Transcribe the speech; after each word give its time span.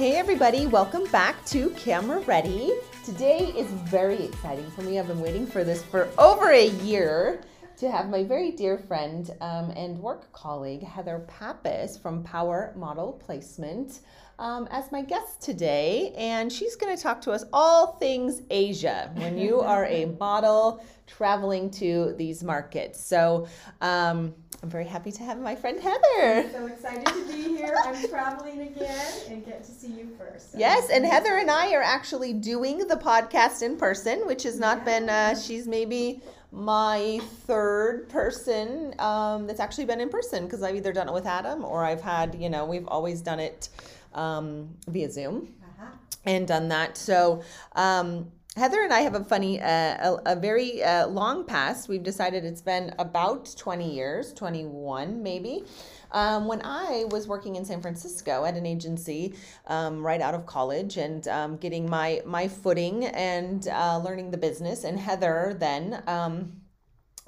Hey, 0.00 0.14
everybody, 0.16 0.66
welcome 0.66 1.04
back 1.12 1.44
to 1.44 1.68
Camera 1.76 2.20
Ready. 2.20 2.72
Today 3.04 3.52
is 3.54 3.66
very 3.66 4.24
exciting 4.24 4.70
for 4.70 4.80
me. 4.80 4.98
I've 4.98 5.06
been 5.06 5.20
waiting 5.20 5.46
for 5.46 5.62
this 5.62 5.82
for 5.82 6.08
over 6.16 6.52
a 6.52 6.68
year 6.68 7.42
to 7.80 7.90
have 7.90 8.10
my 8.10 8.22
very 8.22 8.50
dear 8.50 8.76
friend 8.76 9.30
um, 9.40 9.70
and 9.70 9.98
work 9.98 10.30
colleague, 10.34 10.82
Heather 10.82 11.24
Pappas 11.26 11.96
from 11.96 12.22
Power 12.22 12.74
Model 12.76 13.14
Placement, 13.14 14.00
um, 14.38 14.68
as 14.70 14.92
my 14.92 15.00
guest 15.00 15.40
today. 15.40 16.12
And 16.14 16.52
she's 16.52 16.76
going 16.76 16.94
to 16.94 17.02
talk 17.02 17.22
to 17.22 17.30
us 17.32 17.44
all 17.54 17.92
things 17.94 18.42
Asia 18.50 19.10
when 19.14 19.38
you 19.38 19.60
are 19.62 19.86
a 19.86 20.04
model 20.20 20.84
traveling 21.06 21.70
to 21.70 22.14
these 22.18 22.44
markets. 22.44 23.00
So, 23.00 23.48
um, 23.80 24.34
I'm 24.62 24.68
very 24.68 24.84
happy 24.84 25.10
to 25.12 25.22
have 25.22 25.40
my 25.40 25.56
friend 25.56 25.80
Heather. 25.80 26.02
I'm 26.20 26.52
so 26.52 26.66
excited 26.66 27.06
to 27.06 27.24
be 27.28 27.56
here. 27.56 27.74
I'm 27.82 28.06
traveling 28.10 28.60
again 28.60 29.12
and 29.30 29.42
get 29.42 29.64
to 29.64 29.70
see 29.70 29.86
you 29.86 30.10
first. 30.18 30.52
So 30.52 30.58
Yes, 30.58 30.90
and 30.90 31.06
Heather 31.06 31.38
and 31.38 31.50
I 31.50 31.72
are 31.72 31.82
actually 31.82 32.34
doing 32.34 32.86
the 32.86 32.96
podcast 32.96 33.62
in 33.62 33.78
person, 33.78 34.26
which 34.26 34.42
has 34.42 34.58
not 34.58 34.84
been, 34.84 35.08
uh, 35.08 35.34
she's 35.34 35.66
maybe 35.66 36.20
my 36.52 37.20
third 37.46 38.08
person 38.08 38.94
um, 38.98 39.46
that's 39.46 39.60
actually 39.60 39.84
been 39.84 40.00
in 40.00 40.08
person 40.08 40.44
because 40.44 40.62
I've 40.62 40.74
either 40.76 40.92
done 40.92 41.08
it 41.08 41.14
with 41.14 41.26
Adam 41.26 41.64
or 41.64 41.84
I've 41.84 42.00
had, 42.00 42.34
you 42.34 42.50
know, 42.50 42.64
we've 42.64 42.88
always 42.88 43.20
done 43.20 43.38
it 43.40 43.68
um, 44.14 44.68
via 44.88 45.10
Zoom 45.10 45.54
Uh-huh. 45.62 45.86
and 46.24 46.48
done 46.48 46.68
that. 46.68 46.96
So, 46.96 47.42
um, 47.76 48.30
Heather 48.56 48.82
and 48.82 48.92
I 48.92 49.02
have 49.02 49.14
a 49.14 49.22
funny, 49.22 49.60
uh, 49.60 49.66
a, 49.66 50.18
a 50.26 50.36
very 50.36 50.82
uh, 50.82 51.06
long 51.06 51.44
past. 51.44 51.88
We've 51.88 52.02
decided 52.02 52.44
it's 52.44 52.60
been 52.60 52.92
about 52.98 53.54
20 53.56 53.94
years, 53.94 54.34
21 54.34 55.22
maybe. 55.22 55.64
Um, 56.10 56.48
when 56.48 56.60
I 56.64 57.04
was 57.10 57.28
working 57.28 57.54
in 57.54 57.64
San 57.64 57.80
Francisco 57.80 58.44
at 58.44 58.56
an 58.56 58.66
agency 58.66 59.34
um, 59.68 60.04
right 60.04 60.20
out 60.20 60.34
of 60.34 60.46
college 60.46 60.96
and 60.96 61.28
um, 61.28 61.56
getting 61.58 61.88
my, 61.88 62.22
my 62.26 62.48
footing 62.48 63.04
and 63.04 63.68
uh, 63.68 63.98
learning 63.98 64.32
the 64.32 64.38
business, 64.38 64.82
and 64.82 64.98
Heather 64.98 65.56
then 65.56 66.02
um, 66.08 66.60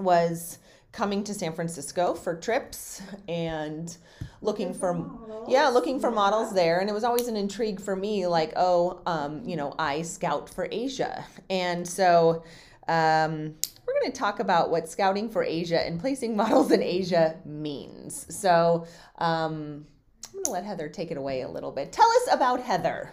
was 0.01 0.59
coming 0.91 1.23
to 1.25 1.35
San 1.35 1.53
Francisco 1.53 2.15
for 2.15 2.35
trips 2.35 3.01
and 3.29 3.97
looking 4.43 4.75
for 4.75 4.93
models. 4.95 5.49
yeah 5.49 5.69
looking 5.69 5.99
for 6.01 6.11
Yeah. 6.11 6.15
models 6.17 6.53
there 6.53 6.81
and 6.81 6.91
it 6.91 6.93
was 6.93 7.05
always 7.05 7.29
an 7.29 7.37
intrigue 7.37 7.81
for 7.81 7.95
me 7.97 8.27
like 8.27 8.53
oh 8.57 9.01
um, 9.07 9.43
you 9.49 9.57
know 9.57 9.75
I 9.79 10.03
scout 10.03 10.51
for 10.51 10.69
Asia 10.71 11.25
and 11.49 11.87
so 11.89 12.43
um, 12.89 13.55
we're 13.87 14.01
going 14.01 14.13
to 14.13 14.19
talk 14.19 14.41
about 14.41 14.71
what 14.71 14.89
scouting 14.89 15.29
for 15.31 15.43
Asia 15.45 15.81
and 15.87 16.01
placing 16.01 16.37
models 16.43 16.71
in 16.73 16.83
Asia 16.83 17.37
means 17.45 18.27
so 18.35 18.87
um, 19.19 19.87
I'm 20.27 20.33
going 20.33 20.45
to 20.45 20.51
let 20.51 20.65
Heather 20.65 20.89
take 20.89 21.11
it 21.11 21.17
away 21.17 21.43
a 21.43 21.49
little 21.49 21.71
bit 21.73 21.93
tell 21.93 22.11
us 22.11 22.29
about 22.33 22.61
Heather 22.61 23.13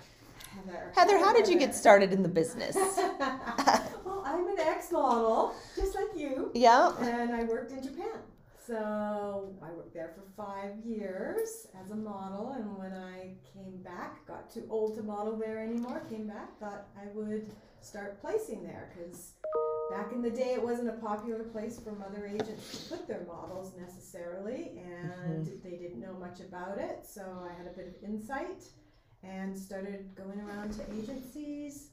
Heather. 0.66 0.92
Heather 0.96 1.18
how 1.20 1.32
did 1.34 1.48
you 1.48 1.60
get 1.60 1.76
started 1.76 2.12
in 2.12 2.24
the 2.24 2.30
business 2.30 2.76
well, 4.04 4.24
I'm 4.26 4.48
an 4.48 4.60
ex-model, 4.60 5.54
just 5.76 5.94
like 5.96 6.08
you, 6.18 6.52
yeah 6.56 6.92
and 7.02 7.34
I 7.34 7.44
worked 7.44 7.72
in 7.72 7.82
Japan. 7.84 8.08
So 8.70 9.56
I 9.64 9.72
worked 9.72 9.96
there 9.96 10.14
for 10.14 10.22
five 10.38 10.76
years 10.86 11.66
as 11.84 11.90
a 11.90 11.96
model, 11.96 12.54
and 12.56 12.78
when 12.78 12.94
I 12.94 13.34
came 13.52 13.82
back, 13.82 14.28
got 14.28 14.54
too 14.54 14.68
old 14.70 14.96
to 14.98 15.02
model 15.02 15.36
there 15.36 15.58
anymore. 15.58 16.04
Came 16.08 16.28
back, 16.28 16.60
thought 16.60 16.86
I 16.96 17.08
would 17.16 17.50
start 17.82 18.22
placing 18.22 18.62
there 18.62 18.94
because 18.94 19.32
back 19.90 20.12
in 20.12 20.22
the 20.22 20.30
day 20.30 20.54
it 20.54 20.62
wasn't 20.62 20.88
a 20.88 21.02
popular 21.02 21.46
place 21.46 21.80
for 21.80 21.94
mother 21.94 22.28
agents 22.28 22.84
to 22.84 22.96
put 22.96 23.08
their 23.08 23.26
models 23.28 23.74
necessarily, 23.76 24.80
and 24.86 25.48
mm-hmm. 25.48 25.68
they 25.68 25.76
didn't 25.76 26.00
know 26.00 26.14
much 26.20 26.40
about 26.40 26.78
it. 26.78 27.08
So 27.10 27.24
I 27.50 27.58
had 27.58 27.66
a 27.66 27.76
bit 27.76 27.88
of 27.88 28.08
insight 28.08 28.66
and 29.24 29.58
started 29.58 30.12
going 30.16 30.42
around 30.42 30.74
to 30.74 30.84
agencies 30.96 31.88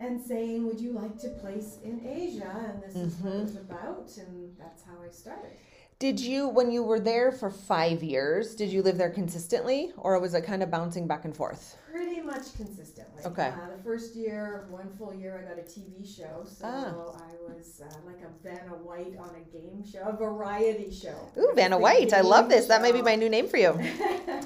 and 0.00 0.18
saying, 0.18 0.66
"Would 0.66 0.80
you 0.80 0.92
like 0.92 1.18
to 1.18 1.28
place 1.28 1.76
in 1.84 2.00
Asia?" 2.06 2.72
And 2.72 2.82
this 2.82 2.96
is 2.96 3.18
what 3.18 3.34
it 3.34 3.36
mm-hmm. 3.36 3.42
was 3.42 3.56
about, 3.56 4.16
and 4.16 4.56
that's 4.58 4.82
how 4.82 4.94
I 5.06 5.10
started. 5.10 5.52
Did 5.98 6.20
you, 6.20 6.48
when 6.48 6.70
you 6.70 6.82
were 6.82 7.00
there 7.00 7.32
for 7.32 7.48
five 7.48 8.02
years, 8.02 8.54
did 8.54 8.68
you 8.68 8.82
live 8.82 8.98
there 8.98 9.08
consistently 9.08 9.92
or 9.96 10.18
was 10.20 10.34
it 10.34 10.42
kind 10.42 10.62
of 10.62 10.70
bouncing 10.70 11.06
back 11.06 11.24
and 11.24 11.34
forth? 11.34 11.74
Pretty 11.90 12.20
much 12.20 12.54
consistently. 12.54 13.24
Okay. 13.24 13.48
Uh, 13.48 13.74
the 13.74 13.82
first 13.82 14.14
year, 14.14 14.66
one 14.68 14.90
full 14.98 15.14
year, 15.14 15.42
I 15.42 15.48
got 15.48 15.58
a 15.58 15.62
TV 15.62 16.04
show, 16.06 16.44
so 16.44 16.66
Ah. 16.66 17.16
I 17.16 17.50
was 17.50 17.80
uh, 17.82 17.86
like 18.04 18.20
a 18.20 18.28
Vanna 18.46 18.74
White 18.74 19.16
on 19.18 19.36
a 19.36 19.50
game 19.50 19.82
show, 19.90 20.02
a 20.02 20.14
variety 20.14 20.92
show. 20.92 21.16
Ooh, 21.38 21.52
Vanna 21.54 21.78
White. 21.78 22.12
I 22.12 22.20
love 22.20 22.50
this. 22.50 22.66
That 22.66 22.82
may 22.82 22.92
be 22.92 23.00
my 23.00 23.14
new 23.16 23.30
name 23.30 23.48
for 23.48 23.56
you. 23.56 23.72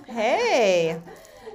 Hey. 0.07 1.01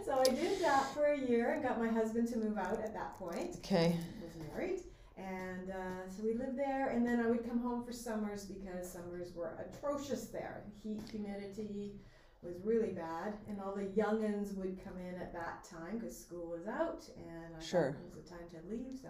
So 0.06 0.20
I 0.20 0.24
did 0.24 0.62
that 0.62 0.94
for 0.94 1.06
a 1.06 1.18
year 1.20 1.54
and 1.54 1.64
got 1.64 1.80
my 1.80 1.90
husband 1.90 2.28
to 2.30 2.38
move 2.38 2.58
out 2.58 2.80
at 2.80 2.94
that 2.94 3.18
point. 3.20 3.56
Okay. 3.58 3.98
was 4.22 4.48
married. 4.54 4.82
And 5.18 5.70
uh, 5.70 6.10
so 6.10 6.24
we 6.24 6.34
lived 6.34 6.58
there, 6.58 6.90
and 6.90 7.06
then 7.06 7.20
I 7.22 7.28
would 7.30 7.48
come 7.48 7.60
home 7.60 7.86
for 7.86 7.94
summers 7.94 8.46
because 8.46 8.92
summers 8.92 9.34
were 9.34 9.58
atrocious 9.66 10.26
there. 10.28 10.64
Heat, 10.84 11.00
humidity 11.10 11.94
was 12.42 12.56
really 12.64 12.92
bad, 12.92 13.34
and 13.48 13.60
all 13.62 13.74
the 13.74 13.86
youngins 14.02 14.56
would 14.58 14.78
come 14.84 14.98
in 14.98 15.16
at 15.20 15.32
that 15.34 15.64
time 15.64 15.98
because 15.98 16.18
school 16.18 16.50
was 16.50 16.68
out, 16.68 17.08
and 17.18 17.56
I 17.58 17.64
Sure. 17.64 17.94
thought 17.94 18.02
it 18.02 18.16
was 18.16 18.24
the 18.24 18.30
time 18.30 18.50
to 18.52 18.70
leave. 18.70 18.98
So 19.02 19.10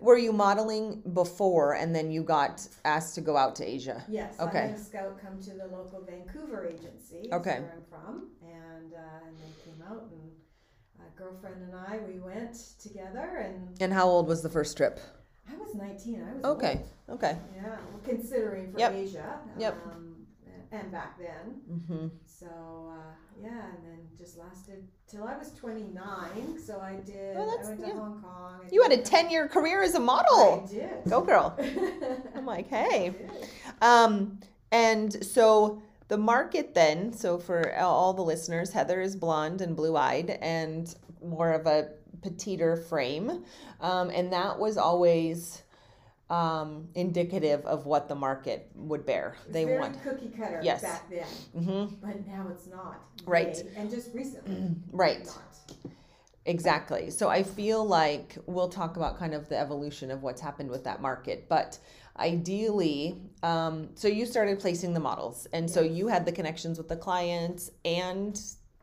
Were 0.00 0.16
you 0.18 0.32
modeling 0.32 1.02
before 1.12 1.74
and 1.74 1.94
then 1.94 2.10
you 2.10 2.22
got 2.22 2.66
asked 2.84 3.14
to 3.16 3.20
go 3.20 3.36
out 3.36 3.54
to 3.56 3.64
Asia? 3.68 4.04
yes, 4.08 4.40
Okay. 4.40 4.58
I 4.58 4.66
had 4.66 4.76
a 4.76 4.78
scout 4.78 5.18
come 5.20 5.40
to 5.42 5.50
the 5.50 5.66
local 5.66 6.02
Vancouver 6.04 6.66
agency, 6.66 7.28
Okay. 7.32 7.60
where 7.60 7.74
I'm 7.76 7.84
from, 7.88 8.28
and 8.42 8.92
uh, 8.94 9.26
and 9.26 9.36
they 9.38 9.64
came 9.64 9.82
out, 9.88 10.10
and 10.12 10.30
a 11.00 11.18
girlfriend 11.18 11.62
and 11.62 11.74
I 11.74 11.98
we 12.06 12.18
went 12.20 12.54
together, 12.80 13.36
and 13.44 13.76
And 13.80 13.92
how 13.92 14.06
old 14.08 14.26
was 14.28 14.42
the 14.42 14.50
first 14.50 14.76
trip? 14.76 15.00
I 15.50 15.56
was 15.56 15.74
19. 15.74 16.22
I 16.28 16.34
was 16.36 16.44
Okay. 16.56 16.80
old. 17.08 17.18
Okay. 17.18 17.36
Yeah, 17.54 17.62
well, 17.68 18.00
considering 18.04 18.72
for 18.72 18.78
Yep. 18.78 18.92
Asia. 18.92 19.38
Yep. 19.58 19.74
Um, 19.86 20.26
and 20.72 20.90
back 20.90 21.18
then. 21.18 21.60
hmm 21.86 22.06
So, 22.26 22.46
uh, 22.46 23.12
yeah, 23.40 23.48
and 23.76 23.84
then 23.84 23.98
just 24.18 24.36
lasted 24.38 24.88
till 25.06 25.24
I 25.24 25.36
was 25.38 25.52
29. 25.52 26.58
So 26.58 26.80
I 26.80 26.96
did, 26.96 27.36
Oh, 27.36 27.42
I 27.42 27.46
that's- 27.46 27.68
went 27.68 27.80
to 27.80 27.86
yeah. 27.86 27.92
Hong 27.94 28.22
Kong. 28.22 28.60
I 28.64 28.68
You 28.72 28.82
had 28.82 28.92
a 28.92 28.96
did- 28.96 29.04
10 29.04 29.30
year 29.30 29.46
career 29.48 29.82
as 29.82 29.94
a 29.94 30.00
model. 30.00 30.64
I 30.64 30.66
did. 30.72 31.04
Go, 31.08 31.20
girl. 31.20 31.56
I'm 32.34 32.46
like, 32.46 32.68
hey. 32.68 33.14
Um, 33.82 34.40
and 34.72 35.24
so 35.24 35.82
the 36.08 36.18
market 36.18 36.74
then, 36.74 37.12
so 37.12 37.38
for 37.38 37.76
all 37.78 38.12
the 38.12 38.22
listeners, 38.22 38.72
Heather 38.72 39.00
is 39.00 39.14
blonde 39.14 39.60
and 39.60 39.76
blue 39.76 39.96
eyed 39.96 40.30
and 40.42 40.92
more 41.22 41.52
of 41.52 41.66
a 41.66 41.90
petiter 42.24 42.76
frame. 42.76 43.44
Um, 43.80 44.08
and 44.10 44.32
that 44.32 44.58
was 44.58 44.76
always 44.78 45.62
um, 46.30 46.88
indicative 46.94 47.64
of 47.66 47.84
what 47.84 48.08
the 48.08 48.14
market 48.14 48.70
would 48.74 49.04
bear. 49.04 49.36
They 49.48 49.64
very 49.66 49.78
want. 49.78 50.02
cookie 50.02 50.30
cutter 50.36 50.58
Yes. 50.64 50.80
back 50.82 51.08
then, 51.10 51.26
hmm 51.62 51.84
but 52.00 52.26
now 52.26 52.46
it's 52.50 52.66
not. 52.66 53.04
Right. 53.26 53.54
They- 53.54 53.76
And 53.80 53.90
just 53.90 54.12
recently. 54.14 54.74
Right. 54.90 55.28
Exactly. 56.46 57.10
So 57.10 57.28
I 57.30 57.42
feel 57.42 57.84
like 57.86 58.36
we'll 58.46 58.68
talk 58.68 58.96
about 58.98 59.18
kind 59.18 59.32
of 59.34 59.48
the 59.48 59.58
evolution 59.58 60.10
of 60.10 60.22
what's 60.22 60.40
happened 60.42 60.70
with 60.70 60.84
that 60.84 61.00
market. 61.00 61.48
But 61.48 61.78
ideally, 62.18 63.18
um, 63.42 63.88
so 63.94 64.08
you 64.08 64.26
started 64.26 64.60
placing 64.60 64.92
the 64.92 65.00
models, 65.00 65.46
and 65.54 65.70
so 65.70 65.80
you 65.80 66.06
had 66.08 66.26
the 66.26 66.32
connections 66.32 66.76
with 66.76 66.88
the 66.88 66.96
clients 66.96 67.70
and 67.86 68.38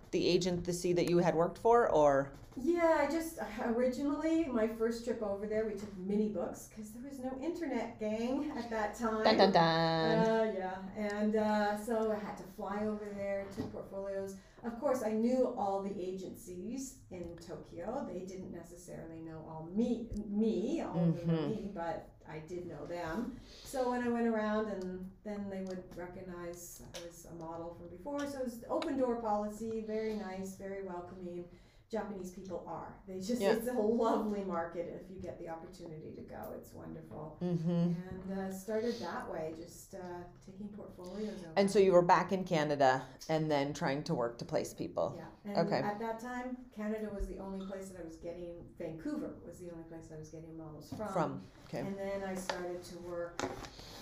the 0.10 0.28
agent, 0.28 0.64
the 0.66 0.74
C 0.74 0.92
that 0.94 1.08
you 1.10 1.20
had 1.20 1.36
worked 1.36 1.60
for, 1.60 1.88
or 1.90 2.32
Yeah, 2.58 2.98
I 3.08 3.10
just 3.12 3.40
originally 3.66 4.46
my 4.46 4.68
first 4.68 5.06
trip 5.06 5.22
over 5.24 5.48
there 5.48 5.66
we 5.66 5.74
took 5.74 5.96
mini 5.98 6.30
books 6.30 6.68
because 6.70 6.92
there 6.92 7.04
was 7.10 7.20
no 7.20 7.32
internet 7.44 8.00
gang 8.00 8.52
at 8.58 8.70
that 8.70 8.96
time. 8.98 9.24
dun 9.24 9.38
dun 9.38 9.52
dun. 9.52 10.20
Uh, 10.20 10.52
yeah, 10.58 10.76
and 10.98 11.36
uh, 11.36 11.78
so 11.78 12.12
I 12.12 12.24
had 12.26 12.38
to 12.38 12.44
fly 12.58 12.80
over 12.86 13.08
there, 13.16 13.46
took 13.56 13.72
portfolios. 13.72 14.36
Of 14.64 14.80
course, 14.80 15.02
I 15.04 15.12
knew 15.12 15.56
all 15.58 15.82
the 15.82 16.00
agencies 16.00 16.96
in 17.10 17.24
Tokyo. 17.48 18.06
They 18.12 18.20
didn't 18.20 18.52
necessarily 18.54 19.22
know 19.22 19.44
all 19.50 19.68
me, 19.74 20.08
me, 20.30 20.82
all 20.82 20.94
Mhm. 20.96 21.48
me, 21.50 21.72
but 21.74 22.10
I 22.30 22.40
did 22.48 22.68
know 22.68 22.86
them. 22.86 23.38
So 23.64 23.90
when 23.90 24.04
I 24.04 24.10
went 24.10 24.28
around, 24.28 24.68
and 24.68 25.10
then 25.24 25.50
they 25.50 25.62
would 25.64 25.84
recognize 25.96 26.84
I 26.96 27.00
was 27.08 27.26
a 27.32 27.36
model 27.44 27.74
from 27.76 27.88
before. 27.90 28.20
So 28.28 28.40
it 28.40 28.44
was 28.46 28.64
open 28.70 28.98
door 29.00 29.16
policy, 29.16 29.84
very 29.88 30.14
nice, 30.16 30.56
very 30.56 30.84
welcoming. 30.84 31.46
Japanese 31.92 32.32
people 32.32 32.64
are. 32.66 32.96
They 33.06 33.20
just 33.20 33.42
Yeah. 33.42 33.52
it's 33.52 33.68
a 33.68 33.74
lovely 33.74 34.46
market 34.46 35.02
if 35.04 35.14
you 35.14 35.22
get 35.22 35.38
the 35.38 35.50
opportunity 35.50 36.14
to 36.16 36.22
go. 36.22 36.54
It's 36.56 36.74
wonderful. 36.74 37.38
Mm-hmm. 37.44 37.70
And 37.70 38.40
uh, 38.40 38.54
started 38.54 38.96
that 39.02 39.30
way, 39.30 39.54
just 39.60 39.96
uh, 39.96 40.00
taking 40.46 40.70
portfolios 40.70 41.40
over. 41.40 41.52
And 41.58 41.70
so 41.70 41.80
you 41.80 41.92
were 41.92 42.02
back 42.02 42.32
in 42.32 42.46
Canada, 42.46 43.04
and 43.28 43.52
then 43.52 43.74
trying 43.74 44.04
to 44.04 44.14
work 44.16 44.38
to 44.38 44.46
place 44.46 44.74
people. 44.74 45.16
yeah, 45.18 45.52
and 45.52 45.68
Okay. 45.68 45.80
at 45.86 46.00
that 46.00 46.20
time, 46.22 46.56
Canada 46.74 47.10
was 47.14 47.28
the 47.28 47.40
only 47.40 47.66
place 47.66 47.90
that 47.90 48.00
I 48.02 48.06
was 48.06 48.16
getting. 48.16 48.64
Vancouver 48.80 49.32
was 49.46 49.60
the 49.60 49.70
only 49.72 49.84
place 49.84 50.08
I 50.14 50.18
was 50.18 50.30
getting 50.30 50.58
models 50.58 50.94
from. 50.96 51.10
From 51.12 51.42
okay, 51.68 51.80
And 51.80 51.98
then 51.98 52.24
I 52.24 52.36
started 52.36 52.82
to 52.86 52.98
work. 53.00 53.44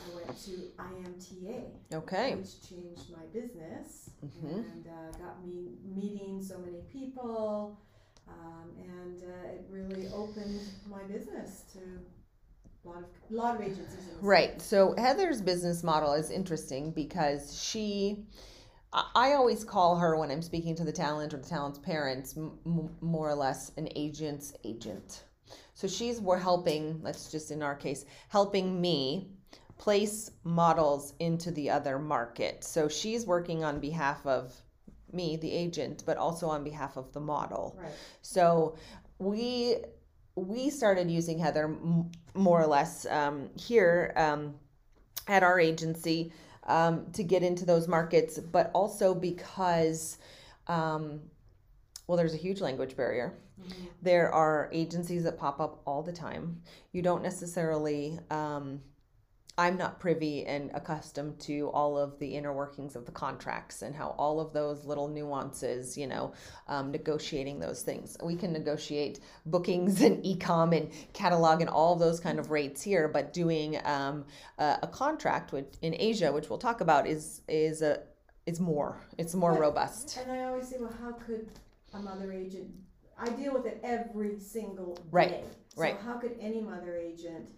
I 0.05 0.15
went 0.15 0.37
to 0.45 0.51
IMTA, 0.77 1.63
okay, 1.93 2.35
which 2.35 2.67
changed 2.69 3.11
my 3.11 3.25
business 3.33 4.09
Mhm. 4.25 4.71
and 4.71 4.87
uh, 4.87 5.17
got 5.17 5.45
me 5.45 5.77
meeting 5.83 6.41
so 6.43 6.57
many 6.59 6.81
people. 6.91 7.77
Um, 8.27 8.69
and 8.77 9.23
uh, 9.23 9.47
it 9.55 9.65
really 9.71 10.07
opened 10.13 10.61
my 10.87 11.01
business 11.03 11.63
to 11.73 11.79
a 11.79 12.87
lot 12.87 12.97
of, 12.99 13.05
a 13.31 13.33
lot 13.33 13.55
of 13.55 13.61
agencies. 13.61 13.97
Right. 14.21 14.61
So 14.61 14.93
Heather's 14.97 15.41
business 15.41 15.83
model 15.83 16.13
is 16.13 16.29
interesting 16.29 16.91
because 16.91 17.59
she, 17.61 18.25
I 18.93 19.33
always 19.33 19.63
call 19.63 19.97
her 19.97 20.15
when 20.15 20.29
I'm 20.29 20.43
speaking 20.43 20.75
to 20.75 20.83
the 20.83 20.91
talent 20.91 21.33
or 21.33 21.37
the 21.37 21.47
talent's 21.49 21.79
parents, 21.79 22.37
m- 22.37 22.59
more 23.01 23.29
or 23.29 23.35
less 23.35 23.71
an 23.77 23.89
agent's 23.95 24.53
agent. 24.63 25.23
So 25.73 25.87
she's 25.87 26.21
we're 26.21 26.37
helping. 26.37 27.01
Let's 27.01 27.31
just 27.31 27.49
in 27.49 27.63
our 27.63 27.75
case, 27.75 28.05
helping 28.29 28.79
me 28.79 29.31
place 29.79 30.29
models 30.43 31.13
into 31.19 31.49
the 31.51 31.71
other 31.71 31.97
market. 31.97 32.63
So 32.63 32.87
she's 32.87 33.25
working 33.25 33.63
on 33.63 33.79
behalf 33.79 34.23
of 34.27 34.53
me, 35.11 35.37
the 35.37 35.51
agent, 35.51 36.03
but 36.05 36.17
also 36.17 36.47
on 36.47 36.63
behalf 36.63 36.97
of 36.97 37.11
the 37.13 37.21
model. 37.21 37.75
Right. 37.81 37.91
So 38.21 38.75
we 39.17 39.77
we 40.35 40.69
started 40.69 41.09
using 41.09 41.39
Heather 41.39 41.65
m- 41.65 42.11
more 42.33 42.61
or 42.61 42.67
less 42.67 43.05
um, 43.07 43.49
here 43.55 44.13
um, 44.15 44.55
at 45.27 45.43
our 45.43 45.59
agency 45.59 46.31
um, 46.67 47.07
to 47.13 47.23
get 47.23 47.41
into 47.41 47.65
those 47.65 47.87
markets, 47.87 48.37
but 48.37 48.71
also 48.73 49.15
because 49.15 50.17
um, 50.67 51.21
well, 52.05 52.17
there's 52.17 52.33
a 52.33 52.37
huge 52.37 52.59
language 52.59 52.95
barrier. 52.97 53.37
Mhm. 53.61 53.87
There 54.01 54.31
are 54.33 54.69
agencies 54.73 55.23
that 55.23 55.37
pop 55.37 55.59
up 55.61 55.81
all 55.85 56.03
the 56.03 56.13
time. 56.13 56.61
You 56.91 57.01
don't 57.01 57.23
necessarily. 57.23 58.19
Um, 58.29 58.81
I'm 59.59 59.77
not 59.77 59.99
privy 59.99 60.45
and 60.45 60.71
accustomed 60.73 61.37
to 61.41 61.67
all 61.73 61.97
of 61.97 62.17
the 62.17 62.33
inner 62.37 62.53
workings 62.53 62.95
of 62.95 63.05
the 63.05 63.11
contracts 63.11 63.81
and 63.81 63.93
how 63.93 64.15
all 64.17 64.39
of 64.39 64.53
those 64.53 64.85
little 64.85 65.09
nuances, 65.09 65.97
you 65.97 66.07
know, 66.07 66.31
um, 66.69 66.91
negotiating 66.91 67.59
those 67.59 67.81
things. 67.81 68.15
We 68.23 68.37
can 68.37 68.53
negotiate 68.53 69.19
bookings 69.45 69.99
and 70.01 70.23
ecom 70.31 70.73
and 70.77 70.89
catalog 71.11 71.59
and 71.59 71.69
all 71.69 71.91
of 71.91 71.99
those 71.99 72.21
kind 72.21 72.39
of 72.39 72.51
rates 72.51 72.81
here, 72.81 73.09
but 73.09 73.33
doing 73.33 73.77
um, 73.83 74.23
a, 74.59 74.79
a 74.83 74.87
contract 74.87 75.51
with 75.51 75.65
in 75.81 75.93
Asia, 75.99 76.31
which 76.31 76.49
we'll 76.49 76.57
talk 76.57 76.79
about, 76.79 77.05
is 77.05 77.41
is 77.49 77.81
a 77.81 78.03
is 78.45 78.61
more. 78.61 79.01
It's 79.17 79.35
more 79.35 79.51
But- 79.51 79.59
robust. 79.59 80.17
And 80.21 80.31
I 80.31 80.45
always 80.45 80.69
say, 80.69 80.77
well, 80.79 80.95
how 81.01 81.11
could 81.11 81.49
a 81.93 81.99
mother 81.99 82.31
agent? 82.31 82.71
I 83.21 83.27
deal 83.31 83.53
with 83.53 83.65
it 83.65 83.81
every 83.83 84.39
single 84.39 84.93
day. 84.95 85.01
Right, 85.11 85.43
So 85.75 85.81
right. 85.81 85.97
how 85.99 86.13
could 86.13 86.37
any 86.39 86.61
mother 86.61 86.95
agent 86.95 87.49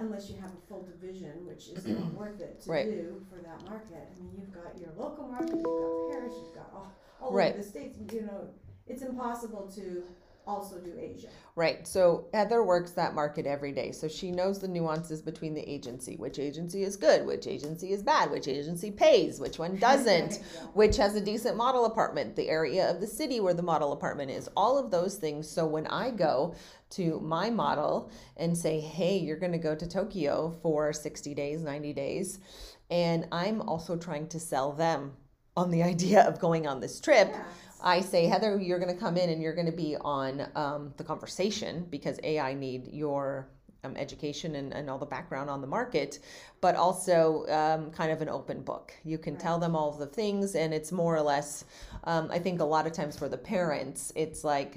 unless 0.00 0.28
you 0.30 0.36
have 0.40 0.50
a 0.50 0.66
full 0.68 0.82
division, 0.84 1.46
which 1.46 1.68
is 1.68 1.86
not 1.86 2.12
worth 2.14 2.40
it 2.40 2.60
to 2.62 2.70
Right. 2.70 2.86
do 2.86 3.24
for 3.28 3.40
that 3.42 3.62
market? 3.68 4.08
I 4.16 4.22
mean, 4.22 4.32
you've 4.38 4.52
got 4.52 4.76
your 4.78 4.90
local 4.96 5.28
market, 5.28 5.54
you've 5.56 5.62
got 5.64 6.10
Paris, 6.10 6.32
you've 6.44 6.54
got 6.54 6.70
all, 6.74 6.92
all 7.20 7.32
Right. 7.32 7.52
over 7.54 7.62
the 7.62 7.68
states. 7.68 7.98
You 8.12 8.22
know, 8.22 8.48
it's 8.86 9.02
impossible 9.02 9.70
to 9.76 10.04
also 10.50 10.78
do 10.78 10.92
Asia. 10.98 11.28
Right. 11.56 11.86
So 11.86 12.26
Heather 12.32 12.62
works 12.62 12.92
that 12.92 13.14
market 13.14 13.46
every 13.46 13.72
day. 13.72 13.92
So 13.92 14.08
she 14.08 14.30
knows 14.30 14.58
the 14.60 14.68
nuances 14.68 15.20
between 15.20 15.54
the 15.54 15.68
agency, 15.68 16.16
which 16.16 16.38
agency 16.38 16.82
is 16.82 16.96
good, 16.96 17.26
which 17.26 17.46
agency 17.46 17.92
is 17.92 18.02
bad, 18.02 18.30
which 18.30 18.48
agency 18.48 18.90
pays, 18.90 19.38
which 19.40 19.58
one 19.58 19.76
doesn't, 19.88 20.26
Exactly. 20.36 20.60
which 20.74 20.96
has 20.96 21.16
a 21.16 21.20
decent 21.20 21.56
model 21.56 21.84
apartment, 21.86 22.36
the 22.36 22.48
area 22.48 22.90
of 22.90 23.00
the 23.00 23.06
city 23.06 23.40
where 23.40 23.54
the 23.54 23.62
model 23.62 23.92
apartment 23.92 24.30
is, 24.30 24.48
all 24.56 24.78
of 24.78 24.90
those 24.90 25.16
things. 25.16 25.48
So 25.48 25.66
when 25.66 25.86
I 25.88 26.10
go 26.10 26.54
to 26.90 27.20
my 27.20 27.50
model 27.50 28.10
and 28.36 28.56
say, 28.56 28.80
hey, 28.80 29.18
you're 29.18 29.38
going 29.38 29.52
to 29.52 29.58
go 29.58 29.74
to 29.74 29.86
Tokyo 29.88 30.56
for 30.62 30.92
60 30.92 31.34
days, 31.34 31.62
90 31.62 31.92
days, 31.92 32.38
and 32.90 33.26
I'm 33.30 33.60
also 33.62 33.96
trying 33.96 34.28
to 34.28 34.40
sell 34.40 34.72
them 34.72 35.12
on 35.56 35.70
the 35.70 35.82
idea 35.92 36.22
of 36.22 36.38
going 36.38 36.66
on 36.66 36.80
this 36.80 37.00
trip. 37.00 37.28
Yeah. 37.32 37.42
I 37.82 38.00
say, 38.00 38.26
Heather, 38.26 38.60
you're 38.60 38.78
going 38.78 38.92
to 38.94 39.00
come 39.00 39.16
in 39.16 39.30
and 39.30 39.42
you're 39.42 39.54
going 39.54 39.66
to 39.66 39.72
be 39.72 39.96
on 40.00 40.46
um, 40.54 40.94
the 40.96 41.04
conversation 41.04 41.86
because 41.90 42.18
A, 42.22 42.38
I 42.38 42.54
need 42.54 42.88
your 42.88 43.48
um, 43.84 43.96
education 43.96 44.56
and, 44.56 44.72
and 44.72 44.90
all 44.90 44.98
the 44.98 45.06
background 45.06 45.48
on 45.48 45.60
the 45.60 45.66
market, 45.66 46.18
but 46.60 46.76
also 46.76 47.46
um, 47.48 47.90
kind 47.90 48.12
of 48.12 48.20
an 48.22 48.28
open 48.28 48.62
book. 48.62 48.92
You 49.04 49.18
can 49.18 49.36
tell 49.36 49.58
them 49.58 49.74
all 49.74 49.90
of 49.90 49.98
the 49.98 50.06
things, 50.06 50.54
and 50.54 50.74
it's 50.74 50.92
more 50.92 51.16
or 51.16 51.22
less, 51.22 51.64
um, 52.04 52.28
I 52.30 52.38
think 52.38 52.60
a 52.60 52.64
lot 52.64 52.86
of 52.86 52.92
times 52.92 53.18
for 53.18 53.28
the 53.28 53.38
parents, 53.38 54.12
it's 54.14 54.44
like, 54.44 54.76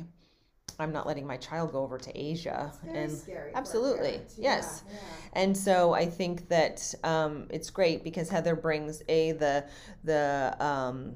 I'm 0.80 0.92
not 0.92 1.06
letting 1.06 1.28
my 1.28 1.38
child 1.38 1.72
go 1.72 1.84
over 1.84 1.98
to 2.00 2.18
Asia. 2.20 2.72
And 2.88 3.12
scary. 3.12 3.52
absolutely, 3.54 4.22
yes. 4.38 4.84
Yeah, 4.88 4.94
yeah. 4.94 5.00
and 5.34 5.56
so 5.56 5.94
I 5.94 6.06
think 6.06 6.48
that 6.50 6.96
um, 7.04 7.48
it's 7.52 7.70
great 7.70 8.04
because 8.04 8.30
Heather 8.30 8.56
brings 8.56 9.04
a 9.08 9.34
the 9.34 9.66
the 10.04 10.56
um, 10.60 11.16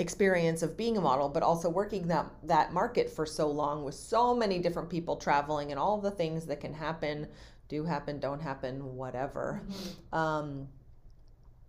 experience 0.00 0.62
of 0.62 0.76
being 0.76 0.96
a 0.96 1.00
model, 1.00 1.28
but 1.28 1.42
also 1.42 1.68
working 1.68 2.08
that 2.08 2.26
that 2.44 2.72
market 2.72 3.08
for 3.10 3.24
so 3.26 3.48
long 3.50 3.84
with 3.84 3.94
so 3.94 4.34
many 4.34 4.58
different 4.58 4.88
people 4.90 5.16
traveling 5.16 5.70
and 5.70 5.78
all 5.78 5.96
of 5.96 6.02
the 6.02 6.10
things 6.10 6.46
that 6.46 6.60
can 6.60 6.72
happen, 6.74 7.28
do 7.68 7.84
happen, 7.84 8.18
don't 8.18 8.40
happen, 8.40 8.96
whatever. 8.96 9.62
Mhm. 9.68 10.16
Um, 10.16 10.68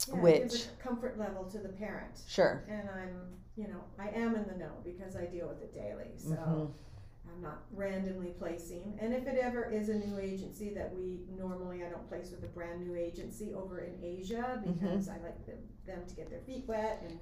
Yeah, 0.08 0.16
which 0.20 0.68
comfort 0.80 1.20
level 1.20 1.44
to 1.46 1.60
the 1.60 1.70
parent. 1.70 2.24
sure, 2.28 2.64
and 2.68 2.90
I'm, 2.90 3.38
you 3.56 3.68
know, 3.68 3.82
I 4.00 4.10
am 4.10 4.36
in 4.36 4.48
the 4.48 4.56
know 4.56 4.72
because 4.84 5.16
I 5.16 5.26
deal 5.26 5.48
with 5.48 5.62
it 5.62 5.74
daily. 5.76 6.18
So 6.18 6.34
Mhm. 6.36 6.72
I'm 7.30 7.42
not 7.42 7.64
randomly 7.72 8.32
placing. 8.40 8.98
And 9.00 9.14
if 9.14 9.28
it 9.28 9.38
ever 9.38 9.64
is 9.66 9.90
a 9.90 9.94
new 9.94 10.18
agency 10.18 10.74
that 10.74 10.94
we 10.96 11.28
normally 11.38 11.84
I 11.84 11.90
don't 11.90 12.08
place 12.10 12.32
with 12.32 12.44
a 12.44 12.48
brand 12.48 12.82
new 12.86 12.96
agency 12.96 13.54
over 13.54 13.80
in 13.80 13.94
Asia 14.04 14.62
Mm-hmm. 14.66 14.72
because 14.74 15.08
I 15.08 15.18
like 15.20 15.46
them, 15.46 15.60
them 15.86 16.06
to 16.08 16.16
get 16.16 16.30
their 16.32 16.42
feet 16.42 16.68
wet 16.68 17.04
and 17.08 17.20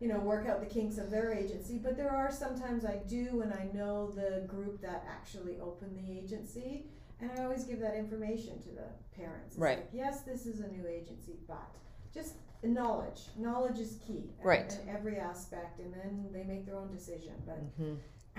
you 0.00 0.08
know 0.08 0.18
work 0.18 0.46
out 0.46 0.60
the 0.60 0.66
kinks 0.66 0.98
of 0.98 1.10
their 1.10 1.32
agency. 1.32 1.78
But 1.78 1.96
there 1.96 2.10
are 2.10 2.30
sometimes 2.30 2.84
I 2.84 2.96
do 3.08 3.36
when 3.36 3.52
I 3.52 3.68
know 3.74 4.12
the 4.14 4.44
group 4.46 4.80
that 4.82 5.04
actually 5.10 5.58
opened 5.60 5.96
the 5.96 6.18
agency. 6.18 6.86
And 7.20 7.32
I 7.36 7.42
always 7.42 7.64
give 7.64 7.80
that 7.80 7.96
information 7.96 8.62
to 8.62 8.68
the 8.68 8.84
parents. 9.16 9.54
It's 9.54 9.58
Right. 9.58 9.78
Like, 9.78 9.88
yes, 9.92 10.20
this 10.20 10.46
is 10.46 10.60
a 10.60 10.68
new 10.68 10.86
agency, 10.86 11.32
but 11.48 11.74
just 12.14 12.34
knowledge. 12.62 13.22
Knowledge 13.36 13.78
is 13.78 13.98
key. 14.06 14.30
Right. 14.42 14.78
In 14.82 14.88
every 14.88 15.18
aspect, 15.18 15.80
and 15.80 15.92
then 15.92 16.26
they 16.32 16.44
make 16.44 16.64
their 16.64 16.76
own 16.76 16.92
decision. 16.92 17.34
But 17.44 17.56
hmm 17.76 17.94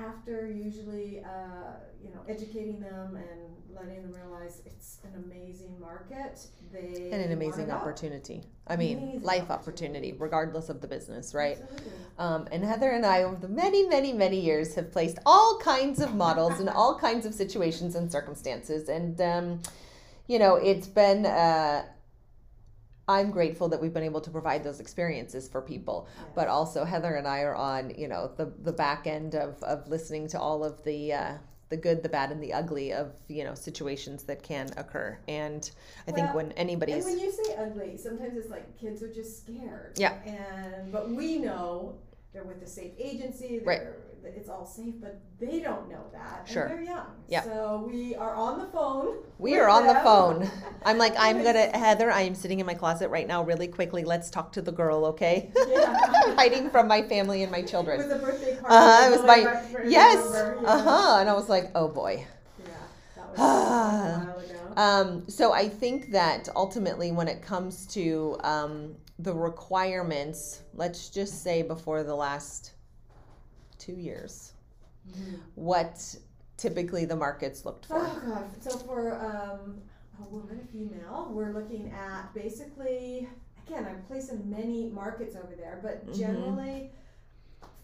after 0.07 0.47
usually, 0.51 1.23
uh, 1.23 1.73
you 2.03 2.11
know, 2.11 2.21
educating 2.27 2.79
them 2.79 3.15
and 3.15 3.75
letting 3.75 4.01
them 4.01 4.13
realize 4.13 4.61
it's 4.65 4.99
an 5.03 5.23
amazing 5.23 5.79
market, 5.79 6.47
they 6.71 7.09
and 7.11 7.21
an 7.21 7.31
amazing 7.31 7.71
opportunity. 7.71 8.44
I 8.68 8.75
mean, 8.75 8.97
Amazing 8.97 9.21
life 9.23 9.49
opportunity. 9.49 10.09
opportunity, 10.11 10.13
regardless 10.19 10.69
of 10.69 10.81
the 10.81 10.87
business, 10.87 11.33
right? 11.33 11.57
Um, 12.18 12.47
and 12.51 12.63
Heather 12.63 12.91
and 12.91 13.06
I, 13.06 13.23
over 13.23 13.35
the 13.35 13.47
many, 13.47 13.87
many, 13.87 14.13
many 14.13 14.39
years, 14.39 14.75
have 14.75 14.91
placed 14.91 15.19
all 15.25 15.59
kinds 15.59 16.01
of 16.01 16.15
models 16.15 16.59
in 16.59 16.69
all 16.69 16.97
kinds 16.97 17.25
of 17.25 17.33
situations 17.33 17.95
and 17.95 18.11
circumstances. 18.11 18.89
And, 18.89 19.19
um, 19.21 19.61
you 20.27 20.39
know, 20.39 20.56
it's 20.56 20.87
been, 20.87 21.25
uh, 21.25 21.85
I'm 23.09 23.31
grateful 23.31 23.68
that 23.69 23.81
we've 23.81 23.92
been 23.92 24.04
able 24.04 24.21
to 24.21 24.30
provide 24.30 24.63
those 24.63 24.80
experiences 24.80 25.49
for 25.49 25.63
people. 25.63 26.07
But 26.35 26.47
also, 26.47 26.85
Heather 26.85 27.16
and 27.16 27.28
I 27.28 27.39
are 27.42 27.56
on, 27.56 27.92
you 27.97 28.07
know, 28.07 28.31
the, 28.37 28.54
the 28.61 28.71
back 28.71 29.07
end 29.07 29.33
of, 29.33 29.61
of 29.63 29.87
listening 29.87 30.28
to 30.28 30.39
all 30.39 30.63
of 30.63 30.83
the, 30.83 31.13
uh, 31.13 31.33
the 31.69 31.78
good, 31.78 32.04
the 32.04 32.09
bad, 32.09 32.31
and 32.31 32.42
the 32.42 32.54
ugly 32.54 32.94
of, 32.94 33.13
you 33.28 33.44
know, 33.44 33.56
situations 33.56 34.23
that 34.25 34.44
can 34.44 34.69
occur. 34.78 35.18
And 35.28 35.69
I 36.07 36.11
think 36.11 36.28
Well, 36.28 36.35
when 36.35 36.51
And 36.94 37.18
when 37.18 37.19
you 37.19 37.31
say 37.31 37.56
ugly, 37.56 37.97
sometimes 37.97 38.37
it's 38.37 38.51
like 38.51 38.78
kids 38.80 39.01
are 39.01 39.11
just 39.11 39.42
scared. 39.42 39.97
Yeah. 39.97 40.13
And 40.23 40.92
but 40.92 41.09
we 41.09 41.39
know 41.39 41.97
they're 42.33 42.44
with 42.44 42.62
a 42.62 42.68
safe 42.68 42.92
agency. 43.00 43.59
Right. 43.64 43.81
It's 44.24 44.50
all 44.50 44.66
safe, 44.66 44.95
but 45.02 45.19
they 45.40 45.59
don't 45.62 45.90
know 45.90 46.04
that. 46.12 46.42
And 46.42 46.50
Sure. 46.50 46.68
They're 46.68 46.81
young. 46.81 47.06
Yeah. 47.30 47.42
So 47.44 47.88
we 47.92 48.16
are 48.16 48.36
on 48.36 48.59
the 48.59 48.66
phone. 48.66 49.16
we 49.40 49.57
are 49.57 49.69
on 49.69 49.88
the 49.88 49.95
phone. 49.95 50.50
I'm 50.86 50.98
like, 50.98 51.14
I'm 51.18 51.42
gonna, 51.44 51.76
Heather, 51.76 52.12
I 52.12 52.21
am 52.21 52.36
sitting 52.36 52.59
in 52.59 52.66
my 52.66 52.74
closet 52.74 53.09
right 53.09 53.26
now, 53.28 53.44
really 53.44 53.68
quickly. 53.68 54.04
Let's 54.04 54.30
talk 54.30 54.52
to 54.54 54.62
the 54.62 54.74
girl, 54.74 55.06
okay? 55.06 55.52
Yeah. 55.69 56.36
Hiding 56.36 56.69
from 56.69 56.88
my 56.88 57.02
family 57.02 57.44
and 57.44 57.52
my 57.52 57.59
It 57.59 57.68
children. 57.68 57.98
was 57.98 58.12
a 58.12 58.19
birthday 58.19 58.57
party. 58.57 58.76
Uh-huh, 58.76 59.07
it 59.07 59.12
was 59.12 59.26
my- 59.26 59.83
Yes. 59.88 60.36
Uh 60.66 60.81
huh. 60.83 61.18
And 61.21 61.30
I 61.30 61.33
was 61.33 61.48
like, 61.50 61.71
oh 61.74 61.88
boy. 61.88 62.26
Yeah, 62.59 62.74
that 63.16 63.30
was 63.38 63.40
a 63.40 64.26
while 64.26 64.40
ago. 64.40 64.74
Um, 64.76 65.30
so 65.30 65.54
I 65.54 65.69
think 65.69 66.12
that 66.12 66.50
ultimately, 66.56 67.12
when 67.14 67.28
it 67.30 67.42
comes 67.42 67.88
to 67.88 68.38
um, 68.44 68.95
the 69.19 69.33
requirements, 69.33 70.61
let's 70.73 71.09
just 71.09 71.44
say 71.44 71.61
before 71.61 72.04
the 72.04 72.16
last 72.16 72.71
two 73.78 73.94
years, 73.94 74.54
Mhm. 75.09 75.40
what 75.56 76.16
typically 76.57 77.06
the 77.06 77.16
markets 77.16 77.66
looked 77.66 77.85
for. 77.85 77.97
Oh 77.97 78.21
god! 78.26 78.64
So 78.64 78.78
for 78.80 79.16
um, 79.16 79.81
a 80.21 80.30
woman, 80.30 80.59
a 80.64 80.68
female, 80.71 81.30
we're 81.31 81.52
looking 81.52 81.92
at 81.92 82.33
basically 82.33 83.30
again. 83.68 83.85
I'm 83.85 84.02
placing 84.04 84.49
many 84.49 84.90
markets 84.90 85.35
over 85.35 85.56
there, 85.56 85.80
but 85.81 86.06
Mhm. 86.07 86.16
generally. 86.16 86.94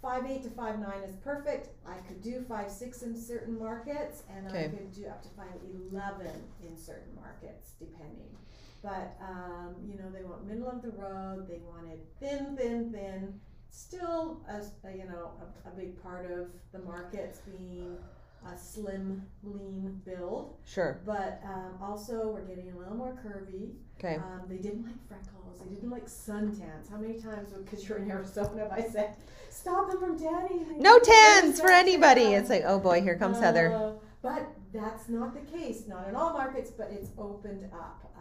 Five 0.01 0.27
eight 0.30 0.44
to 0.44 0.51
five 0.51 0.80
nine 0.80 1.01
is 1.01 1.15
perfect. 1.15 1.70
I 1.88 1.98
could 2.08 2.22
do 2.22 2.44
five 2.44 2.70
six 2.72 3.01
in 3.01 3.15
certain 3.20 3.58
markets, 3.58 4.22
and 4.30 4.48
I 4.48 4.68
could 4.68 4.92
do 4.92 5.08
up 5.08 5.24
to 5.24 5.30
five 5.30 5.60
eleven 5.92 6.44
in 6.63 6.77
certain 6.77 7.15
markets, 7.15 7.72
depending. 7.80 8.38
But 8.86 9.18
um, 9.20 9.74
you 9.89 9.96
know, 9.98 10.10
they 10.15 10.24
want 10.24 10.46
middle 10.48 10.70
of 10.70 10.84
the 10.84 10.92
road. 10.92 11.48
They 11.50 11.60
wanted 11.74 12.00
thin, 12.20 12.56
thin, 12.56 12.92
thin. 12.94 13.34
still 13.72 14.42
as 14.48 14.74
a, 14.84 14.92
you 14.96 15.06
know 15.06 15.32
a, 15.65 15.70
a 15.70 15.72
big 15.72 15.92
part 16.04 16.30
of 16.30 16.50
the 16.72 16.80
markets 16.80 17.39
being 17.48 17.98
a 18.46 18.56
slim, 18.56 19.24
lean 19.44 20.00
build, 20.06 20.54
Sure. 20.65 21.00
but 21.04 21.42
um, 21.44 21.80
also 21.82 22.27
we're 22.27 22.42
getting 22.46 22.72
a 22.74 22.77
little 22.77 22.94
more 22.94 23.18
curvy. 23.25 23.72
Okay. 23.98 24.18
Um, 24.18 24.42
they 24.48 24.58
didn't 24.58 24.84
like 24.84 25.01
freckles. 25.08 25.62
They 25.68 25.74
didn't 25.74 25.89
like 25.89 26.06
suntans. 26.06 26.88
How 26.92 26.98
many 26.98 27.20
times, 27.20 27.54
because 27.54 27.89
you're 27.89 27.98
in 27.98 28.12
Arizona, 28.12 28.62
have 28.70 28.72
I 28.72 28.88
said, 28.88 29.15
stop 29.50 29.89
them 29.89 30.00
from 30.00 30.20
tanning? 30.20 30.77
No 30.77 30.98
need 30.98 31.04
to 31.06 31.10
wear 31.10 31.42
tans 31.42 31.60
for 31.60 31.72
anybody. 31.72 32.22
suntans." 32.25 32.39
It's 32.42 32.50
like, 32.51 32.63
oh 32.68 32.77
boy, 32.77 33.01
here 33.01 33.18
comes 33.18 33.39
Heather. 33.39 33.74
Uh, 33.74 33.94
But 34.22 34.48
that's 34.72 35.10
not 35.10 35.34
the 35.34 35.58
case. 35.58 35.86
Not 35.88 36.08
in 36.08 36.15
all 36.15 36.34
markets, 36.34 36.70
but 36.70 36.89
it's 36.92 37.10
opened 37.18 37.65
up. 37.74 38.12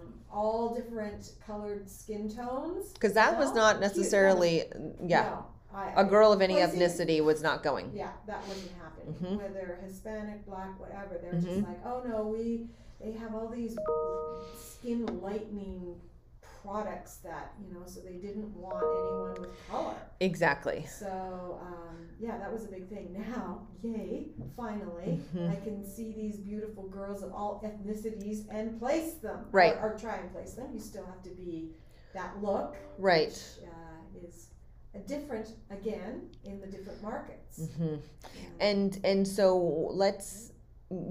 Um, 0.00 0.14
all 0.32 0.74
different 0.74 1.32
colored 1.46 1.88
skin 1.90 2.28
tones. 2.34 2.92
Because 2.92 3.14
that 3.14 3.38
was 3.38 3.48
No, 3.50 3.56
not 3.56 3.70
cute, 3.72 3.80
necessarily, 3.82 4.64
yeah, 5.04 5.22
No, 5.22 5.46
I, 5.74 5.92
a 5.96 6.04
girl 6.04 6.32
of 6.32 6.40
any 6.40 6.54
Placing- 6.54 6.80
ethnicity 6.80 7.24
was 7.24 7.42
not 7.42 7.62
going. 7.62 7.90
Yeah, 7.94 8.10
that 8.26 8.46
wouldn't 8.46 8.70
happen. 8.80 9.14
Mhm. 9.14 9.38
Whether 9.38 9.78
Hispanic, 9.84 10.46
black, 10.46 10.78
whatever, 10.78 11.18
they're 11.20 11.32
Mhm. 11.32 11.42
just 11.44 11.66
like, 11.68 11.84
oh 11.86 12.02
no, 12.06 12.24
we 12.26 12.68
they 13.00 13.12
have 13.12 13.34
all 13.34 13.48
these 13.48 13.76
skin 14.58 15.06
lightening 15.22 15.98
products 16.62 17.16
that 17.18 17.52
you 17.60 17.72
know, 17.74 17.82
so 17.86 18.00
they 18.00 18.16
didn't 18.16 18.54
want 18.54 18.76
anyone 18.76 19.40
with 19.40 19.68
color. 19.68 19.94
Exactly. 20.20 20.84
So 20.86 21.58
um, 21.62 22.08
yeah, 22.18 22.38
that 22.38 22.52
was 22.52 22.64
a 22.64 22.68
big 22.68 22.88
thing. 22.88 23.12
Now, 23.28 23.66
yay! 23.82 24.28
Finally, 24.56 25.20
Mhm. 25.34 25.50
I 25.50 25.56
can 25.56 25.84
see 25.84 26.12
these 26.12 26.36
beautiful 26.38 26.84
girls 26.88 27.22
of 27.22 27.32
all 27.32 27.62
ethnicities 27.64 28.46
and 28.50 28.78
place 28.78 29.14
them. 29.14 29.46
Right. 29.52 29.76
Or, 29.76 29.92
or 29.94 29.98
try 29.98 30.16
and 30.16 30.30
place 30.32 30.52
them. 30.54 30.68
You 30.74 30.80
still 30.80 31.06
have 31.06 31.22
to 31.22 31.30
be 31.30 31.70
that 32.14 32.42
look. 32.42 32.76
Right. 32.98 33.28
Which, 33.28 33.66
uh, 33.68 34.26
is 34.26 34.48
different 35.06 35.54
again 35.70 36.28
in 36.44 36.60
the 36.60 36.66
different 36.66 37.00
markets. 37.02 37.70
hmm 37.78 37.94
Yeah. 38.34 38.48
And 38.60 39.00
and 39.04 39.26
so 39.26 39.56
let's 39.92 40.52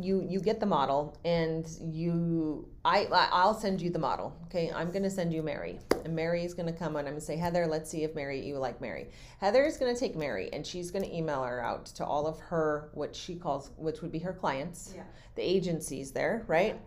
you 0.01 0.25
you 0.27 0.41
get 0.41 0.59
the 0.59 0.65
model 0.65 1.17
and 1.23 1.65
you 1.81 2.67
I 2.83 3.05
I'll 3.31 3.53
send 3.53 3.81
you 3.81 3.89
the 3.89 3.99
model. 3.99 4.35
Okay, 4.45 4.71
I'm 4.75 4.91
gonna 4.91 5.09
send 5.09 5.31
you 5.33 5.41
Mary, 5.41 5.79
and 6.03 6.13
Mary 6.15 6.43
is 6.43 6.53
gonna 6.53 6.73
come 6.73 6.97
and 6.97 7.07
I'm 7.07 7.13
gonna 7.13 7.21
say 7.21 7.37
Heather, 7.37 7.65
let's 7.65 7.89
see 7.89 8.03
if 8.03 8.13
Mary 8.13 8.45
you 8.45 8.57
like 8.57 8.81
Mary. 8.81 9.07
Heather 9.39 9.63
is 9.63 9.77
gonna 9.77 9.95
take 9.95 10.15
Mary 10.17 10.49
and 10.51 10.67
she's 10.67 10.91
gonna 10.91 11.07
email 11.07 11.43
her 11.43 11.63
out 11.63 11.85
to 11.87 12.05
all 12.05 12.27
of 12.27 12.39
her 12.39 12.89
what 12.93 13.15
she 13.15 13.35
calls 13.35 13.71
which 13.77 14.01
would 14.01 14.11
be 14.11 14.19
her 14.19 14.33
clients, 14.33 14.91
Yeah. 14.95 15.03
the 15.35 15.43
agencies 15.43 16.11
there, 16.11 16.43
right? 16.47 16.77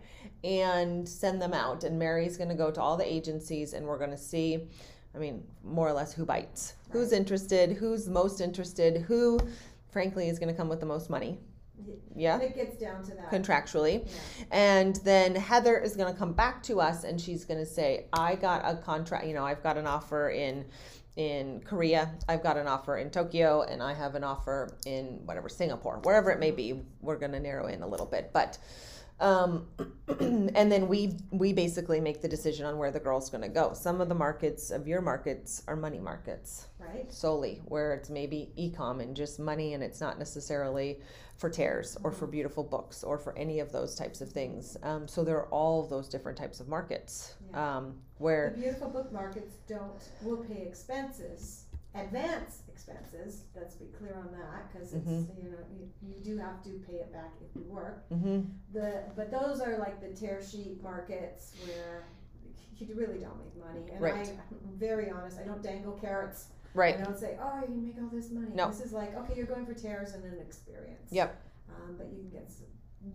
And 0.43 1.07
send 1.09 1.41
them 1.41 1.53
out. 1.53 1.83
And 1.83 1.97
Mary's 1.97 2.37
gonna 2.37 2.55
go 2.55 2.69
to 2.69 2.81
all 2.81 2.95
the 2.95 3.11
agencies 3.11 3.73
and 3.73 3.87
we're 3.87 3.99
gonna 3.99 4.17
see. 4.17 4.67
I 5.15 5.19
mean, 5.19 5.43
more 5.63 5.87
or 5.87 5.93
less 5.93 6.11
who 6.13 6.25
bites, 6.25 6.73
who's 6.91 7.11
interested, 7.11 7.73
who's 7.73 8.09
most 8.09 8.41
interested, 8.41 8.97
who, 9.03 9.39
frankly, 9.91 10.27
is 10.27 10.39
going 10.39 10.49
to 10.49 10.57
come 10.57 10.69
with 10.69 10.79
the 10.79 10.87
most 10.87 11.07
money. 11.07 11.37
Yeah, 12.15 12.39
It 12.39 12.55
gets 12.55 12.77
down 12.77 13.03
to 13.05 13.11
that. 13.15 13.31
contractually. 13.31 14.05
yeah. 14.05 14.45
And 14.51 14.95
then 14.97 15.35
Heather 15.35 15.77
is 15.79 15.95
going 15.95 16.13
to 16.13 16.17
come 16.17 16.33
back 16.33 16.61
to 16.63 16.79
us 16.79 17.03
and 17.03 17.19
she's 17.19 17.43
going 17.45 17.59
to 17.59 17.65
say, 17.65 18.05
"I 18.13 18.35
got 18.35 18.61
a 18.63 18.77
contract. 18.77 19.25
You 19.25 19.33
know, 19.33 19.43
I've 19.45 19.63
got 19.63 19.77
an 19.77 19.87
offer 19.87 20.29
in." 20.29 20.65
In 21.15 21.61
Korea, 21.63 22.11
I've 22.27 22.41
got 22.41 22.57
an 22.57 22.65
offer 22.65 22.97
in 22.97 23.11
Tokyo, 23.11 23.61
and 23.61 23.83
I 23.83 23.93
have 23.93 24.15
an 24.15 24.23
offer 24.23 24.75
in 24.87 25.21
whatever 25.25 25.47
Singapore, 25.47 25.99
wherever 26.01 26.31
it 26.31 26.39
may 26.39 26.49
be. 26.49 26.81
We're 27.01 27.17
going 27.19 27.33
to 27.33 27.39
narrow 27.39 27.67
in 27.67 27.83
a 27.83 27.87
little 27.87 28.07
bit, 28.07 28.31
but 28.33 28.57
um, 29.19 29.67
and 30.19 30.71
then 30.71 30.87
we 30.87 31.19
we 31.29 31.53
basically 31.53 32.01
make 32.01 32.23
the 32.23 32.27
decision 32.27 32.65
on 32.65 32.79
where 32.79 32.89
the 32.89 32.99
girl's 32.99 33.29
going 33.29 33.43
to 33.43 33.47
go. 33.47 33.73
Some 33.75 34.01
of 34.01 34.09
the 34.09 34.15
markets 34.15 34.71
of 34.71 34.87
your 34.87 35.01
markets 35.01 35.61
are 35.67 35.75
money 35.75 35.99
markets 35.99 36.65
Right. 36.79 37.13
solely, 37.13 37.61
where 37.65 37.93
it's 37.93 38.09
maybe 38.09 38.51
ecom 38.57 38.99
and 38.99 39.15
just 39.15 39.39
money, 39.39 39.75
and 39.75 39.83
it's 39.83 40.01
not 40.01 40.17
necessarily 40.17 40.99
for 41.37 41.49
tears 41.49 41.97
or 42.03 42.11
for 42.11 42.27
beautiful 42.27 42.63
books 42.63 43.03
or 43.03 43.17
for 43.17 43.37
any 43.37 43.59
of 43.59 43.71
those 43.71 43.95
types 43.95 44.21
of 44.21 44.29
things. 44.31 44.77
Um, 44.83 45.07
so 45.07 45.23
there 45.23 45.37
are 45.37 45.47
all 45.47 45.83
of 45.83 45.89
those 45.89 46.07
different 46.07 46.37
types 46.37 46.59
of 46.59 46.67
markets 46.67 47.35
Yeah. 47.51 47.77
um, 47.77 47.85
The 48.17 48.23
where 48.23 48.49
beautiful 48.51 48.89
book 48.89 49.11
markets 49.11 49.55
don't 49.67 49.99
will 50.21 50.37
pay 50.37 50.61
expenses, 50.61 51.65
advance 51.95 52.61
expenses. 52.67 53.43
Let's 53.55 53.75
be 53.75 53.87
clear 53.87 54.15
on 54.15 54.31
that 54.31 54.71
because 54.71 54.93
it's 54.93 55.05
Mhm. 55.07 55.43
you 55.43 55.49
know 55.51 55.57
you, 55.77 55.89
you 56.01 56.19
do 56.23 56.37
have 56.37 56.63
to 56.63 56.69
pay 56.87 56.95
it 56.97 57.11
back 57.11 57.33
if 57.41 57.55
you 57.55 57.63
work. 57.69 58.07
Mhm. 58.09 58.47
The 58.71 59.03
but 59.15 59.31
those 59.31 59.59
are 59.59 59.77
like 59.77 59.99
the 60.01 60.09
tear 60.13 60.41
sheet 60.41 60.81
markets 60.81 61.53
where 61.65 62.05
you 62.77 62.95
really 62.95 63.19
don't 63.19 63.37
make 63.39 63.55
money. 63.57 63.91
And 63.91 64.01
Right. 64.01 64.27
I, 64.27 64.31
I'm 64.31 64.77
very 64.77 65.09
honest. 65.09 65.39
I 65.39 65.43
don't 65.43 65.61
dangle 65.61 65.93
carrots. 65.93 66.47
Right, 66.73 66.97
I 66.99 67.03
don't 67.03 67.17
say, 67.17 67.37
oh, 67.41 67.61
you 67.69 67.75
make 67.81 67.95
all 68.01 68.09
this 68.11 68.29
money. 68.31 68.47
No. 68.53 68.67
This 68.69 68.81
is 68.81 68.93
like, 68.93 69.15
okay, 69.15 69.33
you're 69.35 69.45
going 69.45 69.65
for 69.65 69.73
tears 69.73 70.13
and 70.13 70.23
an 70.25 70.39
experience. 70.39 71.09
Yep. 71.11 71.39
Um, 71.69 71.95
but 71.97 72.07
you 72.11 72.19
can 72.21 72.29
get, 72.29 72.43
s- 72.47 72.61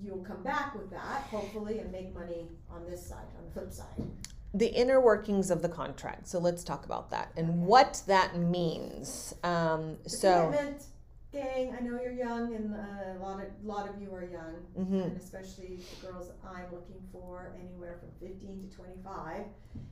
you'll 0.02 0.24
come 0.24 0.42
back 0.42 0.74
with 0.74 0.90
that, 0.90 1.22
hopefully, 1.30 1.78
and 1.78 1.90
make 1.92 2.14
money 2.14 2.48
on 2.70 2.84
this 2.88 3.06
side, 3.06 3.26
on 3.38 3.44
the 3.46 3.50
flip 3.52 3.72
side. 3.72 4.06
the 4.54 4.68
inner 4.74 4.98
workings 5.00 5.50
of 5.50 5.60
the 5.62 5.68
contract. 5.68 6.26
So 6.26 6.38
let's 6.38 6.64
talk 6.64 6.86
about 6.86 7.10
that 7.10 7.30
and 7.36 7.48
Okay. 7.50 7.58
what 7.58 8.02
that 8.06 8.36
means. 8.36 9.34
Um, 9.44 9.98
so. 10.06 10.46
commitment, 10.50 10.84
gang, 11.32 11.76
I 11.78 11.82
know 11.82 12.00
you're 12.00 12.12
young, 12.12 12.54
and 12.54 12.74
uh, 12.74 13.18
a 13.18 13.20
lot 13.20 13.42
of 13.42 13.48
lot 13.62 13.88
of 13.88 14.00
you 14.00 14.12
are 14.14 14.24
young, 14.24 14.54
mhm. 14.78 15.04
and 15.04 15.16
especially 15.16 15.78
the 16.00 16.06
girls 16.06 16.30
I'm 16.44 16.72
looking 16.72 17.02
for, 17.12 17.54
anywhere 17.60 17.98
from 18.00 18.10
15 18.26 18.68
to 18.68 18.76
25. 18.76 19.44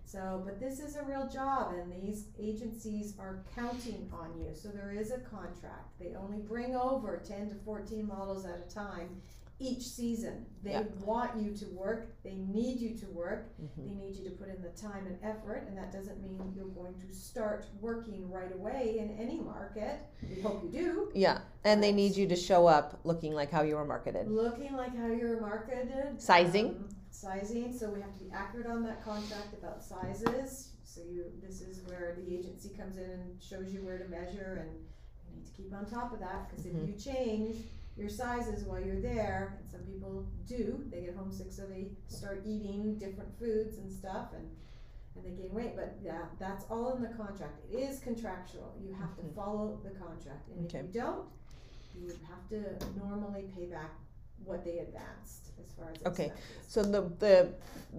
So, 0.05 0.43
but 0.45 0.59
this 0.59 0.81
is 0.81 0.97
a 0.97 1.03
real 1.03 1.29
job, 1.29 1.75
and 1.75 1.93
these 1.93 2.29
agencies 2.39 3.15
are 3.19 3.45
counting 3.55 4.11
on 4.13 4.39
you. 4.39 4.55
So 4.55 4.69
there 4.69 4.93
is 4.93 5.11
a 5.11 5.19
contract. 5.19 5.99
They 5.99 6.15
only 6.15 6.39
bring 6.39 6.75
over 6.75 7.23
10 7.27 7.51
to 7.51 7.55
14 7.65 8.07
models 8.07 8.47
at 8.47 8.65
a 8.67 8.75
time 8.75 9.21
each 9.59 9.83
season. 9.89 10.45
They 10.63 10.73
Yeah. 10.73 10.83
want 11.05 11.37
you 11.41 11.55
to 11.57 11.67
work. 11.71 12.23
They 12.23 12.35
need 12.35 12.79
you 12.79 12.95
to 12.99 13.07
work. 13.07 13.55
Mhm. 13.59 13.87
They 13.89 13.95
need 13.95 14.17
you 14.17 14.25
to 14.25 14.31
put 14.37 14.49
in 14.49 14.61
the 14.61 14.69
time 14.71 15.07
and 15.07 15.19
effort, 15.23 15.65
and 15.67 15.77
that 15.79 15.91
doesn't 15.93 16.21
mean 16.21 16.53
you're 16.55 16.69
going 16.69 16.95
to 17.01 17.13
start 17.15 17.65
working 17.81 18.31
right 18.31 18.53
away 18.55 18.99
in 18.99 19.11
any 19.13 19.41
market. 19.41 20.01
We 20.29 20.43
hope 20.43 20.63
you 20.65 20.71
do. 20.71 21.11
Yeah, 21.15 21.41
and 21.65 21.83
they 21.83 21.93
need 21.93 22.17
you 22.17 22.27
to 22.29 22.37
show 22.37 22.67
up 22.67 23.01
looking 23.05 23.33
like 23.33 23.51
how 23.51 23.63
you 23.63 23.77
were 23.77 23.85
marketed. 23.87 24.29
Looking 24.31 24.75
like 24.77 24.95
how 24.95 25.07
you 25.07 25.27
were 25.29 25.41
marketed. 25.41 26.21
Sizing. 26.21 26.67
um, 26.67 26.89
sizing, 27.11 27.73
so 27.73 27.91
we 27.91 28.01
have 28.03 28.13
to 28.19 28.25
be 28.25 28.31
accurate 28.31 28.67
on 28.67 28.83
that 28.83 29.03
contract 29.03 29.55
about 29.55 29.83
sizes. 29.83 30.73
So 30.85 31.01
you, 31.03 31.25
this 31.41 31.63
is 31.63 31.81
where 31.89 32.15
the 32.15 32.35
agency 32.37 32.69
comes 32.71 32.99
in 32.99 33.09
and 33.11 33.43
shows 33.43 33.73
you 33.73 33.83
where 33.83 33.97
to 33.99 34.09
measure 34.09 34.59
and 34.67 34.79
you 35.31 35.37
need 35.37 35.47
to 35.47 35.53
keep 35.53 35.73
on 35.75 35.87
top 35.87 36.13
of 36.13 36.21
that, 36.21 36.51
cause 36.51 36.65
Mhm. 36.67 36.83
if 36.83 36.89
you 36.89 36.95
change 37.13 37.57
your 37.97 38.09
sizes 38.09 38.65
while 38.65 38.81
you're 38.81 39.01
there, 39.01 39.59
and 39.61 39.71
some 39.71 39.81
people 39.81 40.27
do, 40.47 40.85
they 40.91 41.01
get 41.03 41.17
homesick, 41.17 41.51
so 41.53 41.63
they 41.67 41.89
start 42.09 42.43
eating 42.45 42.99
different 42.99 43.37
foods 43.39 43.79
and 43.79 43.91
stuff 43.91 44.29
and 44.35 44.49
and 45.15 45.25
they 45.25 45.31
gain 45.43 45.51
weight, 45.55 45.75
but 45.75 45.97
yeah, 46.05 46.27
that's 46.39 46.67
all 46.69 46.95
in 46.95 47.01
the 47.03 47.09
contract. 47.09 47.59
It 47.73 47.75
is 47.79 48.01
contractual. 48.01 48.75
You 48.79 48.93
have 48.93 49.17
to 49.17 49.23
Mhm. 49.23 49.35
follow 49.35 49.81
the 49.83 49.89
contract, 49.99 50.47
and 50.51 50.67
Okay. 50.67 50.81
if 50.81 50.95
you 50.95 51.01
don't, 51.01 51.27
you 51.95 52.09
have 52.29 52.47
to 52.51 52.77
normally 52.99 53.45
pay 53.55 53.65
back 53.65 53.93
what 54.45 54.65
they 54.65 54.79
advanced 54.79 55.51
as 55.63 55.73
far 55.73 55.91
as 55.91 55.97
Okay. 56.07 56.27
expenses. 56.27 56.65
So 56.69 56.83
the 56.83 57.03
the 57.19 57.49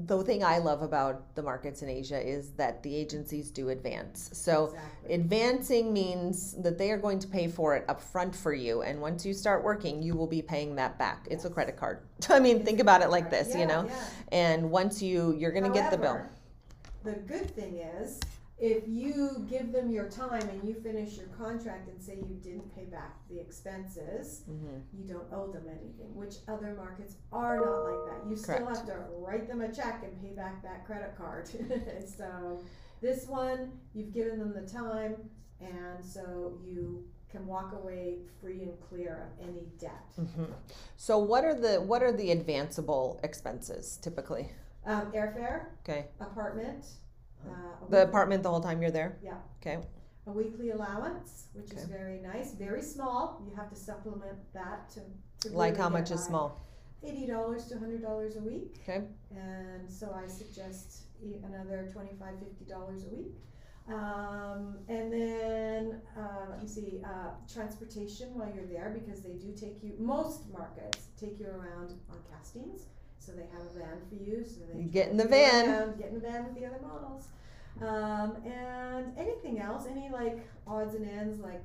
the 0.06 0.24
thing 0.24 0.44
I 0.44 0.60
love 0.60 0.82
about 0.84 1.34
the 1.36 1.42
markets 1.42 1.82
in 1.82 1.90
Asia 1.90 2.20
is 2.22 2.52
that 2.52 2.84
the 2.84 2.96
agencies 2.96 3.50
do 3.50 3.70
advance. 3.70 4.30
So 4.34 4.66
Exactly. 4.68 5.16
advancing 5.16 5.94
means 5.94 6.54
that 6.62 6.78
they 6.78 6.92
are 6.92 6.98
going 6.98 7.18
to 7.20 7.28
pay 7.28 7.48
for 7.48 7.76
it 7.76 7.84
up 7.88 8.00
front 8.02 8.36
for 8.36 8.54
you 8.54 8.84
and 8.84 9.02
once 9.02 9.26
you 9.26 9.34
start 9.34 9.64
working 9.64 10.04
you 10.04 10.16
will 10.16 10.28
be 10.28 10.42
paying 10.42 10.76
that 10.76 10.98
back. 11.00 11.28
It's 11.32 11.46
a 11.46 11.50
credit 11.50 11.78
card. 11.78 12.00
I 12.30 12.40
mean, 12.40 12.58
It's 12.58 12.66
think 12.66 12.80
about 12.80 13.02
it 13.02 13.10
like 13.10 13.30
this, 13.32 13.50
Yeah, 13.50 13.60
you 13.62 13.66
know. 13.66 13.86
yeah. 13.86 14.06
And 14.32 14.70
once 14.72 15.02
you 15.02 15.34
you're 15.38 15.52
going 15.52 15.64
to 15.66 15.72
get 15.72 15.90
the 15.92 15.98
bill. 15.98 16.22
The 17.04 17.14
good 17.14 17.50
thing 17.56 17.78
is, 17.78 18.20
if 18.60 18.88
you 18.88 19.46
give 19.48 19.72
them 19.72 19.92
your 19.92 20.10
time 20.10 20.42
and 20.50 20.68
you 20.68 20.74
finish 20.74 21.16
your 21.18 21.28
contract 21.28 21.90
and 21.90 22.02
say 22.02 22.16
you 22.16 22.36
didn't 22.42 22.74
pay 22.76 22.86
back 22.86 23.18
the 23.30 23.40
expenses, 23.40 24.44
Mhm. 24.50 24.82
you 24.94 25.04
don't 25.04 25.32
owe 25.32 25.52
them 25.52 25.68
anything, 25.70 26.16
which 26.16 26.38
other 26.48 26.74
markets 26.74 27.18
are 27.32 27.58
not 27.60 27.84
like 27.84 28.06
that. 28.24 28.30
You 28.30 28.36
still 28.36 28.66
have 28.66 28.86
to 28.88 28.96
write 29.20 29.48
them 29.48 29.62
a 29.62 29.72
check 29.72 30.04
and 30.04 30.20
pay 30.22 30.34
back 30.34 30.64
that 30.64 30.86
credit 30.86 31.16
card. 31.16 31.48
so 32.18 32.60
this 33.00 33.28
one, 33.28 33.80
you've 33.94 34.12
given 34.12 34.40
them 34.40 34.54
the 34.54 34.68
time, 34.68 35.30
and 35.62 36.04
so 36.04 36.60
you 36.64 37.08
can 37.30 37.46
walk 37.46 37.74
away 37.74 38.20
free 38.42 38.64
and 38.64 38.80
clear 38.80 39.30
of 39.40 39.48
any 39.48 39.68
debt. 39.78 40.06
Mhm. 40.18 40.50
So 40.96 41.20
what 41.20 41.44
are 41.46 41.54
the 41.54 41.80
what 41.82 42.02
are 42.02 42.12
the 42.12 42.32
advanceable 42.32 43.20
expenses 43.24 43.98
typically? 43.98 44.50
Um, 44.86 45.12
airfare, 45.12 45.66
Okay. 45.82 46.08
apartment, 46.22 46.86
uh, 47.46 47.50
a 47.86 47.90
The 47.90 47.98
week- 47.98 48.08
apartment 48.10 48.44
the 48.44 48.50
whole 48.50 48.62
time 48.62 48.82
you're 48.82 48.92
there? 48.92 49.18
Yeah. 49.22 49.38
Okay. 49.62 49.80
a 50.26 50.32
weekly 50.32 50.72
allowance, 50.72 51.48
which 51.54 51.72
is 51.72 51.84
Okay. 51.84 51.94
very 51.94 52.20
nice, 52.20 52.54
very 52.54 52.82
small. 52.82 53.42
You 53.48 53.56
have 53.56 53.70
to 53.70 53.76
supplement 53.78 54.38
that 54.54 54.90
to, 54.90 55.00
to 55.00 55.56
Like 55.56 55.72
really 55.74 55.78
how 55.84 55.90
get 55.90 56.00
much 56.00 56.12
is 56.12 56.20
by. 56.22 56.28
small? 56.28 56.48
Eighty 57.02 57.26
dollars 57.28 57.68
to 57.68 57.78
hundred 57.80 58.02
dollars 58.02 58.36
a 58.36 58.42
week, 58.42 58.80
Okay. 58.84 59.04
and 59.32 59.90
so 59.90 60.12
I 60.14 60.28
suggest 60.28 61.04
e- 61.24 61.40
another 61.46 61.88
twenty-five, 61.94 62.40
fifty 62.40 62.66
dollars 62.66 63.06
a 63.06 63.10
week. 63.16 63.36
Um, 63.88 64.80
and 64.90 65.14
then, 65.14 66.02
uh, 66.18 66.48
let 66.50 66.62
me 66.62 66.68
see, 66.68 67.02
uh, 67.06 67.30
transportation 67.48 68.38
while 68.38 68.52
you're 68.54 68.66
there 68.66 68.90
because 69.00 69.22
they 69.22 69.36
do 69.36 69.54
take 69.54 69.82
you, 69.82 69.94
most 69.98 70.50
markets 70.52 71.08
take 71.18 71.40
you 71.40 71.48
around 71.48 71.94
on 72.12 72.18
castings. 72.30 72.88
So 73.20 73.32
they 73.34 73.44
have 73.54 73.62
a 73.76 73.80
van 73.80 73.98
for 74.10 74.16
you. 74.16 74.46
So 74.46 74.62
they 74.72 74.80
You 74.80 74.88
get 74.88 75.10
in 75.10 75.18
the 75.18 75.28
van. 75.28 75.70
around, 75.70 75.98
Get 75.98 76.10
in 76.10 76.16
the 76.16 76.22
van 76.22 76.46
with 76.46 76.56
the 76.56 76.66
other 76.66 76.80
models. 76.82 77.28
Um, 77.82 78.38
and 78.46 79.18
anything 79.18 79.60
else, 79.60 79.86
any 79.90 80.10
like 80.10 80.48
odds 80.66 80.96
and 80.96 81.08
ends 81.08 81.40
like 81.40 81.64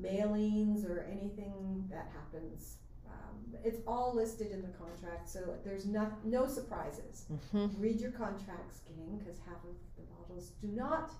mailings 0.00 0.84
or 0.88 1.06
anything 1.10 1.86
that 1.90 2.08
happens. 2.12 2.76
Um, 3.08 3.54
it's 3.64 3.80
all 3.86 4.14
listed 4.14 4.50
in 4.50 4.60
the 4.62 4.68
contract, 4.76 5.28
so 5.28 5.54
there's 5.64 5.86
no, 5.86 6.10
no 6.24 6.46
surprises. 6.46 7.26
hmm 7.52 7.66
Read 7.78 8.00
your 8.00 8.10
contracts, 8.10 8.80
gang, 8.86 9.18
because 9.18 9.38
half 9.46 9.56
of 9.64 9.76
the 9.96 10.02
models 10.18 10.50
do 10.60 10.68
not. 10.68 11.10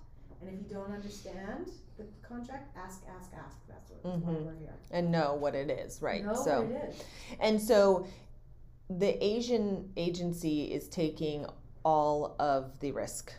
And 0.41 0.49
if 0.49 0.59
you 0.61 0.75
don't 0.75 0.91
understand 0.91 1.71
the 1.97 2.03
contract, 2.21 2.75
ask, 2.77 3.01
ask, 3.17 3.31
ask. 3.33 3.55
That's 3.67 3.89
what, 4.03 4.03
why 4.21 4.33
Mhm. 4.33 4.45
we're 4.45 4.55
here. 4.59 4.75
And 4.91 5.09
know 5.11 5.33
what 5.35 5.55
it 5.55 5.69
is, 5.71 6.01
right? 6.01 6.23
Know 6.23 6.33
so. 6.35 6.61
what 6.61 6.71
it 6.71 6.89
is. 6.89 7.03
And 7.39 7.59
so 7.61 8.05
the 8.89 9.23
Asian 9.23 9.89
agency 9.97 10.65
is 10.65 10.87
taking 10.89 11.45
all 11.83 12.35
of 12.39 12.79
the 12.79 12.91
risk, 12.91 13.31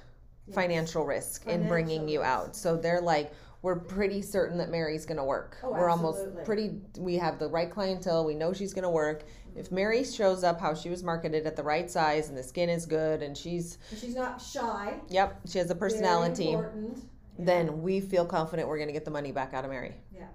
Yes. 0.46 0.54
financial 0.54 1.04
risk, 1.04 1.46
in 1.46 1.66
bringing 1.66 2.08
you 2.08 2.20
Financial 2.20 2.46
out. 2.48 2.56
So 2.56 2.76
they're 2.76 3.00
like, 3.00 3.32
we're 3.62 3.80
pretty 3.80 4.22
certain 4.22 4.58
that 4.58 4.70
Mary's 4.70 5.04
going 5.06 5.16
to 5.16 5.24
work. 5.24 5.56
Oh, 5.64 5.70
we're 5.72 5.88
almost 5.90 6.20
pretty, 6.44 6.80
we 6.98 7.16
have 7.16 7.40
the 7.40 7.48
right 7.48 7.68
clientele. 7.70 8.24
We 8.24 8.34
know 8.34 8.52
she's 8.52 8.72
going 8.72 8.84
to 8.84 8.90
work. 8.90 9.22
Mm-hmm. 9.24 9.58
If 9.58 9.72
Mary 9.72 10.04
shows 10.04 10.44
up 10.44 10.60
how 10.60 10.74
she 10.74 10.88
was 10.88 11.02
marketed 11.02 11.46
at 11.46 11.56
the 11.56 11.64
right 11.64 11.90
size 11.90 12.28
and 12.28 12.38
the 12.38 12.44
skin 12.44 12.68
is 12.68 12.86
good 12.86 13.22
and 13.22 13.36
she's, 13.36 13.78
And 13.90 13.98
she's 13.98 14.14
not 14.14 14.40
shy. 14.40 14.94
yep, 15.08 15.40
she 15.48 15.58
has 15.58 15.70
a 15.70 15.74
very 15.74 15.90
personality, 15.90 16.52
important. 16.52 16.98
Yeah. 17.38 17.44
then 17.44 17.82
we 17.82 18.00
feel 18.00 18.24
confident 18.26 18.68
we're 18.68 18.76
going 18.78 18.88
to 18.88 18.92
get 18.92 19.04
the 19.04 19.10
money 19.10 19.32
back 19.32 19.52
out 19.52 19.64
of 19.64 19.70
Mary. 19.70 19.94
Yeah. 20.14 20.26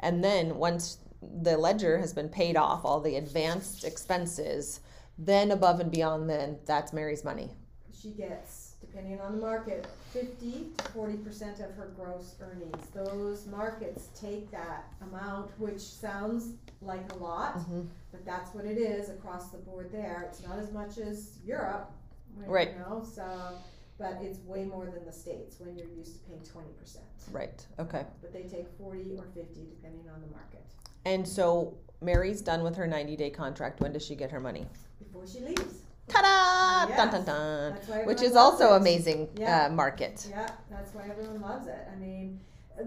And 0.00 0.22
then 0.22 0.56
once 0.56 0.98
the 1.22 1.56
ledger 1.56 1.98
has 1.98 2.12
been 2.12 2.28
paid 2.28 2.56
off, 2.56 2.84
all 2.84 3.00
the 3.00 3.16
advanced 3.16 3.84
expenses, 3.84 4.80
then 5.18 5.50
above 5.50 5.80
and 5.80 5.90
beyond, 5.90 6.28
then 6.28 6.58
that's 6.66 6.92
Mary's 6.92 7.24
money. 7.24 7.50
she 7.92 8.10
gets, 8.10 8.74
depending 8.80 9.18
on 9.20 9.32
the 9.34 9.40
market, 9.40 9.86
fifty 10.12 10.70
to 10.76 10.84
forty 10.92 11.16
percent 11.16 11.58
of 11.60 11.72
her 11.74 11.92
gross 11.96 12.36
earnings. 12.40 12.88
Those 12.94 13.46
markets 13.46 14.08
take 14.14 14.50
that 14.50 14.92
amount, 15.00 15.50
which 15.58 15.80
sounds 15.80 16.52
like 16.82 17.10
a 17.12 17.16
lot, 17.16 17.54
Mhm. 17.58 17.88
but 18.12 18.24
that's 18.26 18.54
what 18.54 18.64
it 18.66 18.76
is 18.78 19.08
across 19.08 19.48
the 19.50 19.58
board 19.58 19.90
there. 19.90 20.24
It's 20.28 20.42
not 20.46 20.58
as 20.58 20.70
much 20.72 20.98
as 20.98 21.38
Europe, 21.44 21.90
you 22.38 22.44
Right. 22.44 22.78
know, 22.78 23.02
so, 23.02 23.56
but 23.98 24.20
it's 24.22 24.38
way 24.40 24.66
more 24.66 24.84
than 24.86 25.04
the 25.06 25.12
States 25.12 25.58
when 25.58 25.74
you're 25.76 25.88
used 25.88 26.12
to 26.16 26.20
paying 26.28 26.42
twenty 26.44 26.72
percent. 26.74 27.06
Right. 27.32 27.66
Okay. 27.78 28.04
But 28.20 28.32
they 28.34 28.42
take 28.42 28.68
forty 28.78 29.16
or 29.18 29.24
fifty 29.34 29.66
depending 29.70 30.08
on 30.10 30.20
the 30.20 30.28
market, 30.28 30.62
And 31.06 31.26
so 31.26 31.72
Mary's 32.02 32.42
done 32.42 32.64
with 32.64 32.74
her 32.76 32.86
90 32.86 33.16
day 33.16 33.30
contract. 33.30 33.80
When 33.80 33.92
does 33.92 34.04
she 34.04 34.14
get 34.16 34.30
her 34.32 34.40
money? 34.40 34.66
before 34.98 35.26
she 35.26 35.38
leaves. 35.40 35.82
Ta 36.08 36.20
da! 36.20 36.96
Dun 36.96 37.06
Yes. 37.12 37.12
dun 37.12 37.24
dun. 37.24 37.78
Why 37.86 38.04
Which 38.04 38.22
is 38.22 38.34
also 38.34 38.74
it. 38.74 38.78
amazing 38.78 39.28
Yeah. 39.36 39.66
uh, 39.66 39.70
market. 39.70 40.26
Yeah, 40.28 40.50
that's 40.68 40.92
why 40.94 41.08
everyone 41.08 41.40
loves 41.40 41.66
it. 41.68 41.86
I 41.92 41.96
mean, 41.96 42.40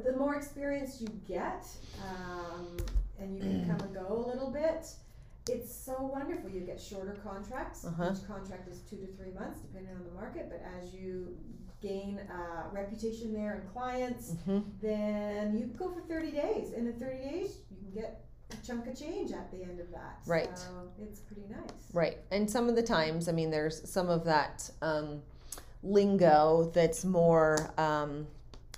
the 0.06 0.14
more 0.18 0.36
experience 0.36 1.00
you 1.02 1.08
get, 1.28 1.66
um, 2.06 2.76
and 3.20 3.34
you 3.36 3.40
can 3.42 3.66
come 3.70 3.80
and 3.88 3.94
go 3.96 4.08
a 4.26 4.28
little 4.28 4.52
bit, 4.52 4.86
it's 5.50 5.74
so 5.74 5.96
wonderful. 6.02 6.50
You 6.50 6.62
get 6.62 6.80
shorter 6.80 7.18
contracts. 7.24 7.86
Uh-huh. 7.86 8.12
Each 8.14 8.28
contract 8.28 8.68
is 8.70 8.80
two 8.90 8.98
to 8.98 9.08
three 9.18 9.32
months, 9.32 9.60
depending 9.60 9.96
on 9.96 10.04
the 10.04 10.12
market. 10.12 10.50
But 10.50 10.62
as 10.78 10.94
you 10.94 11.38
gain 11.82 12.20
uh, 12.32 12.64
reputation 12.72 13.34
there 13.34 13.54
and 13.56 13.74
clients, 13.74 14.34
hmm 14.46 14.60
then 14.82 15.58
you 15.58 15.66
go 15.68 15.90
for 15.92 16.02
30 16.02 16.32
days. 16.32 16.72
And 16.76 16.88
in 16.88 16.94
30 16.94 17.18
days, 17.18 17.58
you 17.70 17.78
can 17.78 18.02
get 18.02 18.26
a 18.52 18.66
chunk 18.66 18.88
of 18.88 18.98
change 19.00 19.32
at 19.32 19.52
the 19.52 19.64
end 19.64 19.80
of 19.80 19.92
that. 19.92 20.20
Right. 20.26 20.58
So 20.58 20.68
it's 21.02 21.20
pretty 21.20 21.44
nice. 21.50 21.94
Right. 21.94 22.18
And 22.32 22.50
some 22.50 22.68
of 22.70 22.76
the 22.76 22.84
times, 22.84 23.30
I 23.30 23.32
mean, 23.32 23.52
there's 23.52 23.88
some 23.90 24.10
of 24.10 24.26
that 24.26 24.70
um, 24.82 25.22
lingo 25.84 26.72
that's 26.74 27.06
more. 27.06 27.74
Um, 27.78 28.28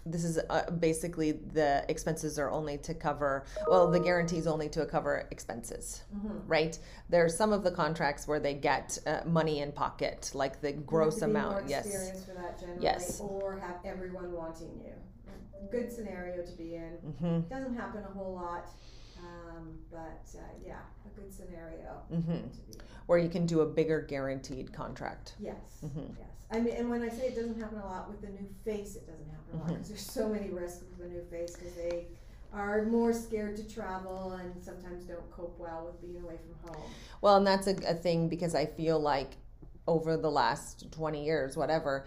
this 0.06 0.24
is 0.24 0.40
uh, 0.50 0.70
basically 0.72 1.32
the 1.32 1.86
expenses 1.90 2.40
are 2.40 2.50
only 2.52 2.78
to 2.80 2.94
cover, 2.94 3.46
well, 3.70 3.90
the 3.92 4.00
guarantees 4.00 4.48
only 4.48 4.70
to 4.70 4.86
cover 4.86 5.28
expenses, 5.32 6.04
Mm-hmm. 6.16 6.48
right? 6.48 6.78
There's 7.10 7.36
some 7.36 7.54
of 7.54 7.64
the 7.64 7.72
contracts 7.72 8.28
where 8.28 8.40
they 8.40 8.54
get 8.54 8.98
uh, 9.06 9.22
money 9.26 9.60
in 9.60 9.72
pocket, 9.72 10.32
like 10.34 10.62
the 10.62 10.72
gross 10.74 11.22
amount. 11.22 11.68
Yes. 11.70 11.86
experienced 11.86 12.26
for 12.28 12.34
that 12.34 12.60
generally, 12.60 12.82
Yes. 12.84 13.22
or 13.22 13.60
have 13.60 13.76
everyone 13.86 14.32
wanting 14.34 14.80
you. 14.84 14.94
Good 15.70 15.92
scenario 15.92 16.44
to 16.44 16.52
be 16.58 16.76
in. 16.76 16.94
hmm 17.20 17.40
Doesn't 17.42 17.76
happen 17.76 18.04
a 18.04 18.12
whole 18.14 18.34
lot, 18.34 18.68
um, 19.20 19.78
but 19.92 20.28
uh, 20.36 20.40
yeah, 20.66 20.80
a 21.06 21.10
good 21.20 21.32
scenario 21.34 22.02
hmm 22.10 22.18
to 22.50 22.62
be. 22.68 22.74
in. 22.74 22.82
Where 23.06 23.20
you 23.20 23.30
can 23.30 23.46
do 23.46 23.62
a 23.62 23.66
bigger 23.66 24.02
guaranteed 24.02 24.74
contract. 24.74 25.36
Yes, 25.40 25.56
Mhm. 25.84 26.16
yes. 26.20 26.28
I 26.52 26.60
mean, 26.60 26.76
and 26.76 26.90
when 26.90 27.02
I 27.02 27.10
say 27.10 27.28
it 27.28 27.36
doesn't 27.36 27.60
happen 27.60 27.80
a 27.80 27.86
lot 27.86 28.10
with 28.10 28.22
the 28.22 28.28
new 28.28 28.48
face, 28.66 28.96
it 28.96 29.08
doesn't 29.08 29.30
happen 29.30 29.54
a 29.54 29.58
lot 29.58 29.66
mm-hmm. 29.66 29.74
because 29.76 29.90
there's 29.90 30.02
so 30.02 30.28
many 30.28 30.50
risks 30.50 30.84
with 30.90 31.00
the 31.00 31.14
new 31.14 31.24
face 31.32 31.56
because 31.56 31.74
they 31.76 32.08
are 32.54 32.84
more 32.84 33.14
scared 33.14 33.56
to 33.56 33.68
travel 33.68 34.34
and 34.34 34.62
sometimes 34.62 35.06
don't 35.06 35.32
cope 35.32 35.58
well 35.58 35.86
with 35.86 36.02
being 36.02 36.22
away 36.22 36.36
from 36.38 36.74
home. 36.74 36.92
Well, 37.22 37.38
and 37.38 37.48
that's 37.48 37.68
a, 37.68 37.76
a 37.88 37.94
thing 37.94 38.28
because 38.28 38.54
I 38.54 38.66
feel 38.66 39.00
like 39.00 39.38
over 39.88 40.16
the 40.16 40.30
last 40.30 40.92
20 40.92 41.24
years, 41.24 41.58
whatever, 41.58 42.06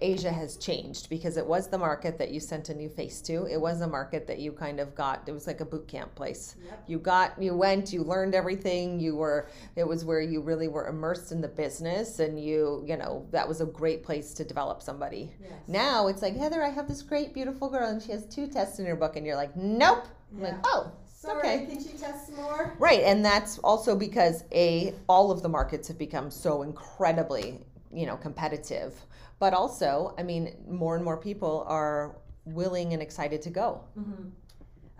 Asia 0.00 0.30
has 0.30 0.56
changed 0.56 1.08
because 1.08 1.36
it 1.36 1.46
was 1.46 1.68
the 1.68 1.78
market 1.78 2.18
that 2.18 2.30
you 2.30 2.40
sent 2.40 2.68
a 2.68 2.74
new 2.74 2.88
face 2.88 3.20
to. 3.22 3.46
It 3.46 3.60
was 3.60 3.80
a 3.80 3.86
market 3.86 4.26
that 4.26 4.38
you 4.38 4.52
kind 4.52 4.80
of 4.80 4.94
got, 4.94 5.22
it 5.26 5.32
was 5.32 5.46
like 5.46 5.60
a 5.60 5.64
boot 5.64 5.88
camp 5.88 6.14
place. 6.14 6.56
Yep. 6.64 6.84
You 6.86 6.98
got, 6.98 7.42
you 7.42 7.54
went, 7.54 7.92
you 7.92 8.02
learned 8.02 8.34
everything. 8.34 9.00
You 9.00 9.16
were, 9.16 9.48
it 9.76 9.86
was 9.86 10.04
where 10.04 10.20
you 10.20 10.40
really 10.40 10.68
were 10.68 10.86
immersed 10.86 11.32
in 11.32 11.40
the 11.40 11.48
business 11.48 12.18
and 12.18 12.42
you, 12.42 12.84
you 12.86 12.96
know, 12.96 13.26
that 13.30 13.48
was 13.48 13.60
a 13.60 13.66
great 13.66 14.04
place 14.04 14.32
to 14.34 14.44
develop 14.44 14.82
somebody. 14.82 15.32
Yes. 15.40 15.52
Now 15.66 16.06
it's 16.08 16.22
like, 16.22 16.36
Heather, 16.36 16.62
I 16.62 16.70
have 16.70 16.86
this 16.86 17.02
great, 17.02 17.34
beautiful 17.34 17.68
girl 17.68 17.88
and 17.88 18.02
she 18.02 18.12
has 18.12 18.26
two 18.26 18.46
tests 18.46 18.78
in 18.78 18.86
her 18.86 18.96
book. 18.96 19.16
And 19.16 19.26
you're 19.26 19.36
like, 19.36 19.56
nope. 19.56 20.06
I'm 20.34 20.42
like, 20.42 20.54
oh, 20.64 20.92
Sorry, 21.20 21.48
okay. 21.48 21.66
can 21.66 21.82
she 21.82 21.98
test 21.98 22.26
some 22.28 22.36
more? 22.36 22.76
Right, 22.78 23.02
and 23.02 23.24
that's 23.24 23.58
also 23.58 23.96
because 23.96 24.44
a 24.52 24.94
all 25.08 25.32
of 25.32 25.42
the 25.42 25.48
markets 25.48 25.88
have 25.88 25.98
become 25.98 26.30
so 26.30 26.62
incredibly, 26.62 27.60
you 27.92 28.06
know, 28.06 28.16
competitive. 28.16 28.94
But 29.40 29.52
also, 29.52 30.14
I 30.16 30.22
mean, 30.22 30.54
more 30.68 30.94
and 30.94 31.04
more 31.04 31.16
people 31.16 31.64
are 31.66 32.16
willing 32.44 32.92
and 32.92 33.02
excited 33.02 33.42
to 33.42 33.50
go. 33.50 33.80
Mm-hmm. 33.98 34.28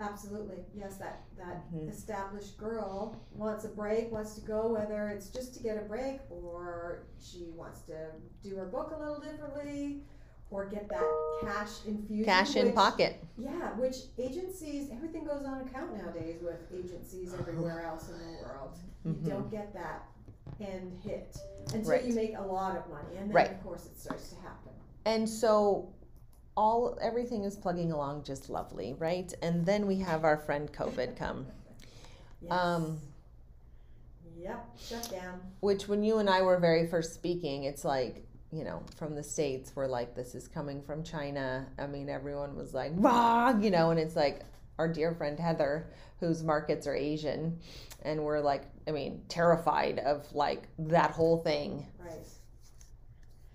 Absolutely, 0.01 0.59
yes. 0.75 0.97
That 0.97 1.23
that 1.37 1.73
Mhm. 1.73 1.89
established 1.89 2.59
girl 2.59 3.17
wants 3.37 3.65
a 3.65 3.69
break, 3.69 4.11
wants 4.13 4.35
to 4.35 4.41
go, 4.41 4.73
whether 4.75 5.09
it's 5.09 5.29
just 5.29 5.55
to 5.55 5.63
get 5.63 5.77
a 5.77 5.87
break 5.87 6.21
or 6.31 7.07
she 7.21 7.51
wants 7.57 7.81
to 7.83 7.97
do 8.43 8.57
her 8.57 8.67
book 8.67 8.93
a 8.95 8.99
little 8.99 9.21
differently, 9.21 10.03
or 10.51 10.67
get 10.67 10.89
that 10.89 11.05
cash 11.43 11.85
infusion. 11.87 12.25
Cash 12.25 12.57
in 12.57 12.67
which- 12.67 12.75
pocket. 12.75 13.23
Yeah, 13.37 13.75
which 13.77 13.97
agencies? 14.19 14.91
Everything 14.91 15.25
goes 15.25 15.45
on 15.45 15.61
account 15.61 15.97
nowadays 15.97 16.43
with 16.43 16.57
agencies 16.73 17.35
everywhere 17.35 17.83
else 17.83 18.09
in 18.09 18.19
the 18.19 18.43
world. 18.43 18.77
You 19.05 19.13
Mhm. 19.13 19.29
don't 19.29 19.51
get 19.51 19.73
that 19.75 20.09
end 20.61 20.99
hit 21.05 21.37
until 21.75 21.91
Right. 21.91 22.05
you 22.05 22.15
make 22.15 22.37
a 22.37 22.43
lot 22.43 22.77
of 22.77 22.89
money, 22.89 23.17
and 23.17 23.29
then 23.29 23.35
Right. 23.37 23.51
of 23.51 23.63
course 23.63 23.87
it 23.87 23.99
starts 23.99 24.31
to 24.31 24.37
happen. 24.37 24.73
And 25.05 25.29
so 25.29 25.93
all 26.57 26.99
everything 27.01 27.45
is 27.45 27.55
plugging 27.57 27.93
along 27.93 28.25
just 28.25 28.49
lovely, 28.51 28.95
right? 28.95 29.33
And 29.43 29.65
then 29.65 29.87
we 29.87 29.99
have 30.01 30.25
our 30.25 30.37
friend 30.39 30.73
COVID 30.73 31.15
come. 31.17 31.47
Yes. 32.41 32.53
Um, 32.53 33.01
Yep. 34.37 34.79
Shut 34.79 35.11
down. 35.11 35.41
which 35.61 35.89
when 35.89 36.05
you 36.05 36.19
and 36.19 36.31
I 36.31 36.43
were 36.43 36.57
very 36.59 36.87
first 36.87 37.13
speaking, 37.15 37.65
it's 37.65 37.85
like, 37.85 38.25
you 38.53 38.65
know, 38.65 38.83
from 38.97 39.15
the 39.15 39.23
States, 39.23 39.73
we're 39.75 39.87
like, 39.87 40.15
this 40.15 40.35
is 40.35 40.49
coming 40.49 40.83
from 40.83 41.03
China. 41.03 41.67
I 41.79 41.87
mean, 41.87 42.09
everyone 42.09 42.57
was 42.57 42.73
like, 42.75 42.93
rah, 42.97 43.51
you 43.59 43.71
know, 43.71 43.91
and 43.91 44.01
it's 44.01 44.17
like 44.17 44.41
our 44.79 44.89
dear 44.91 45.13
friend 45.15 45.39
Heather, 45.39 45.91
whose 46.21 46.43
markets 46.43 46.87
are 46.87 46.95
Asian, 46.95 47.59
and 48.03 48.23
we're 48.25 48.41
like, 48.41 48.65
I 48.87 48.93
mean, 48.93 49.23
terrified 49.29 49.99
of 49.99 50.33
like 50.35 50.69
that 50.79 51.11
whole 51.11 51.39
thing. 51.39 51.87
Right. 51.99 52.13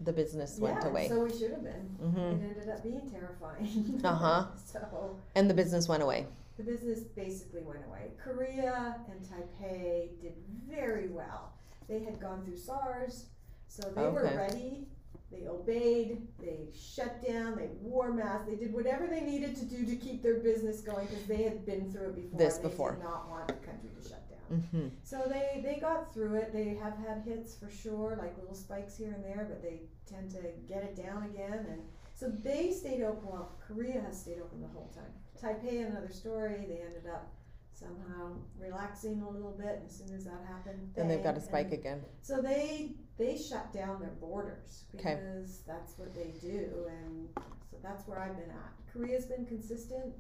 The 0.02 0.14
business 0.14 0.60
went 0.60 0.84
away. 0.86 1.08
so 1.08 1.24
we 1.24 1.32
should 1.32 1.52
have 1.52 1.64
been. 1.64 1.88
hmm 2.00 2.18
It 2.18 2.44
ended 2.44 2.70
up 2.70 2.84
being 2.84 3.10
terrifying. 3.10 4.02
Uh-huh. 4.04 4.46
so 4.66 5.18
And 5.36 5.50
the 5.50 5.54
business 5.54 5.88
went 5.88 6.04
away. 6.04 6.28
the 6.58 6.64
business 6.64 7.00
basically 7.16 7.62
went 7.62 7.80
away. 7.88 8.12
Korea 8.24 8.98
and 9.10 9.22
Taipei 9.26 10.10
did 10.22 10.34
very 10.70 11.08
well. 11.10 11.54
They 11.88 12.00
had 12.04 12.20
gone 12.20 12.44
through 12.44 12.58
SARS, 12.58 13.26
so 13.74 13.90
they 13.90 14.08
were 14.08 14.26
Okay. 14.28 14.36
ready. 14.38 14.88
they 15.32 15.48
obeyed, 15.48 16.28
they 16.40 16.68
shut 16.76 17.20
down, 17.28 17.56
they 17.56 17.70
wore 17.82 18.12
masks, 18.14 18.48
they 18.48 18.56
did 18.56 18.72
whatever 18.72 19.08
they 19.08 19.22
needed 19.22 19.56
to 19.56 19.66
do 19.66 19.84
to 19.84 19.96
keep 19.96 20.22
their 20.22 20.36
business 20.36 20.82
going 20.82 21.08
because 21.08 21.26
they 21.26 21.42
had 21.42 21.66
been 21.66 21.92
through 21.92 22.10
it 22.10 22.16
before. 22.16 22.38
This 22.38 22.58
and 22.58 22.66
they 22.66 22.70
before. 22.70 22.92
did 22.92 23.04
not 23.04 23.28
want 23.32 23.48
the 23.48 23.54
country 23.54 23.90
to 24.00 24.08
shut 24.10 24.22
down. 24.30 24.60
hmm 24.72 24.88
So 25.04 25.24
they, 25.28 25.62
they 25.66 25.80
got 25.80 26.14
through 26.14 26.36
it. 26.36 26.54
They 26.54 26.76
have 26.76 26.96
had 27.00 27.24
hits 27.26 27.56
for 27.56 27.72
sure, 27.72 28.16
like 28.22 28.38
little 28.38 28.54
spikes 28.54 28.96
here 28.96 29.12
and 29.16 29.24
there, 29.26 29.48
but 29.50 29.64
they 29.64 29.82
tend 30.06 30.30
to 30.32 30.42
get 30.68 30.84
it 30.84 30.96
down 30.96 31.24
again. 31.24 31.66
And 31.68 31.82
so 32.14 32.28
they 32.30 32.70
stayed 32.72 33.02
open. 33.02 33.28
Well, 33.28 33.58
Korea 33.68 34.02
has 34.02 34.20
stayed 34.20 34.40
open 34.40 34.62
the 34.62 34.68
whole 34.68 34.92
time. 34.94 35.12
Taipei, 35.42 35.88
another 35.88 36.12
story. 36.12 36.58
They 36.70 36.82
ended 36.86 37.08
up 37.12 37.32
somehow 37.74 38.34
relaxing 38.60 39.20
a 39.24 39.30
little 39.32 39.56
bit. 39.58 39.82
As 39.84 39.96
soon 39.98 40.16
as 40.16 40.26
that 40.26 40.46
happened, 40.48 40.92
Then 40.96 41.08
they've 41.08 41.24
got 41.24 41.38
a 41.38 41.40
bang, 41.40 41.48
spike 41.50 41.66
and 41.72 41.74
again. 41.74 42.02
So 42.22 42.40
they 42.40 42.92
they 43.18 43.38
shut 43.38 43.72
down 43.74 44.00
their 44.00 44.16
borders 44.20 44.86
'Kay. 44.98 45.16
because 45.16 45.60
that's 45.68 45.98
what 45.98 46.14
they 46.14 46.34
do, 46.42 46.88
and 46.90 47.30
so 47.70 47.78
that's 47.82 48.08
where 48.08 48.20
I've 48.20 48.36
been 48.38 48.50
at. 48.50 48.74
Korea's 48.92 49.26
been 49.26 49.46
consistent. 49.46 50.14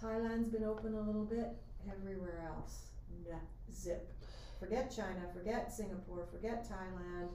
Thailand's 0.00 0.48
been 0.48 0.64
open 0.64 0.94
a 0.94 1.00
little 1.00 1.24
bit. 1.24 1.56
Everywhere 1.90 2.42
else, 2.54 2.88
nah, 3.28 3.36
zip. 3.72 4.12
Forget 4.58 4.90
China. 4.90 5.20
Forget 5.32 5.72
Singapore. 5.72 6.26
Forget 6.32 6.64
Thailand. 6.68 7.28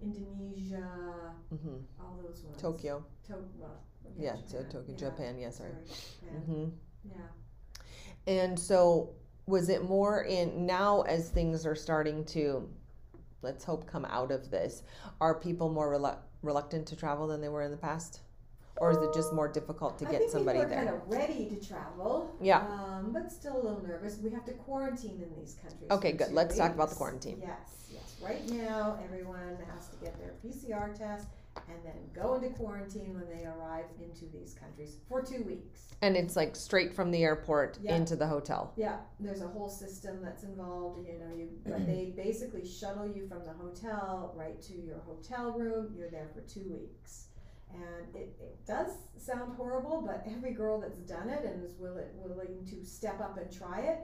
Indonesia. 0.00 1.34
hmm 1.50 1.76
All 2.00 2.16
those 2.22 2.42
ones. 2.44 2.56
Tokyo. 2.60 3.04
To- 3.26 3.34
well, 3.58 3.80
Yeah, 4.16 4.36
so 4.46 4.62
Tokyo, 4.62 4.84
yeah, 4.88 4.96
Japan. 4.96 5.38
Yeah, 5.38 5.50
sorry. 5.50 5.72
Japan. 6.20 6.40
hmm 6.42 6.68
Yeah. 7.10 7.16
And 8.26 8.58
so, 8.58 9.10
was 9.46 9.68
it 9.68 9.82
more 9.84 10.22
in 10.22 10.66
now 10.66 11.02
as 11.02 11.30
things 11.30 11.66
are 11.66 11.74
starting 11.74 12.24
to, 12.26 12.68
let's 13.42 13.64
hope, 13.64 13.86
come 13.86 14.04
out 14.06 14.30
of 14.30 14.50
this? 14.50 14.82
Are 15.20 15.34
people 15.34 15.68
more 15.68 15.92
relu- 15.92 16.18
reluctant 16.42 16.86
to 16.88 16.96
travel 16.96 17.26
than 17.26 17.40
they 17.40 17.48
were 17.48 17.62
in 17.62 17.70
the 17.70 17.76
past, 17.76 18.20
or 18.76 18.90
is 18.90 18.98
it 18.98 19.12
just 19.12 19.32
more 19.32 19.48
difficult 19.48 19.98
to 19.98 20.06
I 20.06 20.10
get 20.10 20.18
think 20.20 20.30
somebody 20.30 20.58
there? 20.60 20.68
kind 20.68 20.88
of 20.88 21.00
ready 21.06 21.46
to 21.46 21.66
travel. 21.66 22.36
Yeah. 22.40 22.66
Um, 22.68 23.10
but 23.12 23.30
still 23.32 23.56
a 23.56 23.62
little 23.62 23.82
nervous. 23.86 24.18
We 24.22 24.30
have 24.30 24.44
to 24.46 24.52
quarantine 24.52 25.22
in 25.22 25.34
these 25.40 25.54
countries. 25.54 25.90
Okay, 25.90 26.12
good. 26.12 26.32
Let's 26.32 26.56
talk 26.56 26.74
about 26.74 26.90
the 26.90 26.96
quarantine. 26.96 27.38
Yes, 27.40 27.88
yes. 27.92 28.16
Right 28.22 28.48
now, 28.50 28.98
everyone 29.04 29.56
has 29.74 29.88
to 29.88 29.96
get 29.96 30.18
their 30.18 30.34
PCR 30.44 30.96
test 30.96 31.28
and 31.70 31.78
then 31.84 31.94
go 32.14 32.34
into 32.34 32.48
quarantine 32.50 33.14
when 33.14 33.28
they 33.28 33.44
arrive 33.44 33.84
into 34.02 34.24
these 34.32 34.54
countries 34.54 34.96
for 35.08 35.22
two 35.22 35.42
weeks. 35.44 35.82
And 36.02 36.16
it's 36.16 36.36
like 36.36 36.56
straight 36.56 36.94
from 36.94 37.10
the 37.10 37.22
airport 37.22 37.78
Yeah. 37.82 37.96
into 37.96 38.16
the 38.16 38.26
hotel. 38.26 38.72
Yeah, 38.76 38.98
there's 39.20 39.42
a 39.42 39.48
whole 39.48 39.68
system 39.68 40.20
that's 40.22 40.44
involved. 40.44 41.06
You 41.06 41.18
know, 41.18 41.34
you 41.36 41.48
but 41.64 41.86
they 41.86 42.12
basically 42.16 42.66
shuttle 42.66 43.06
you 43.06 43.26
from 43.28 43.44
the 43.44 43.52
hotel 43.52 44.32
right 44.36 44.60
to 44.62 44.74
your 44.74 44.98
hotel 45.00 45.52
room. 45.52 45.92
You're 45.96 46.10
there 46.10 46.28
for 46.34 46.40
two 46.42 46.68
weeks. 46.70 47.26
And 47.74 48.14
it, 48.16 48.34
it 48.40 48.66
does 48.66 48.92
sound 49.18 49.54
horrible, 49.56 50.00
but 50.00 50.24
every 50.34 50.52
girl 50.54 50.80
that's 50.80 51.00
done 51.00 51.28
it 51.28 51.44
and 51.44 51.62
is 51.62 51.74
willing, 51.78 52.06
willing 52.14 52.64
to 52.70 52.82
step 52.82 53.20
up 53.20 53.36
and 53.36 53.52
try 53.52 53.80
it, 53.80 53.98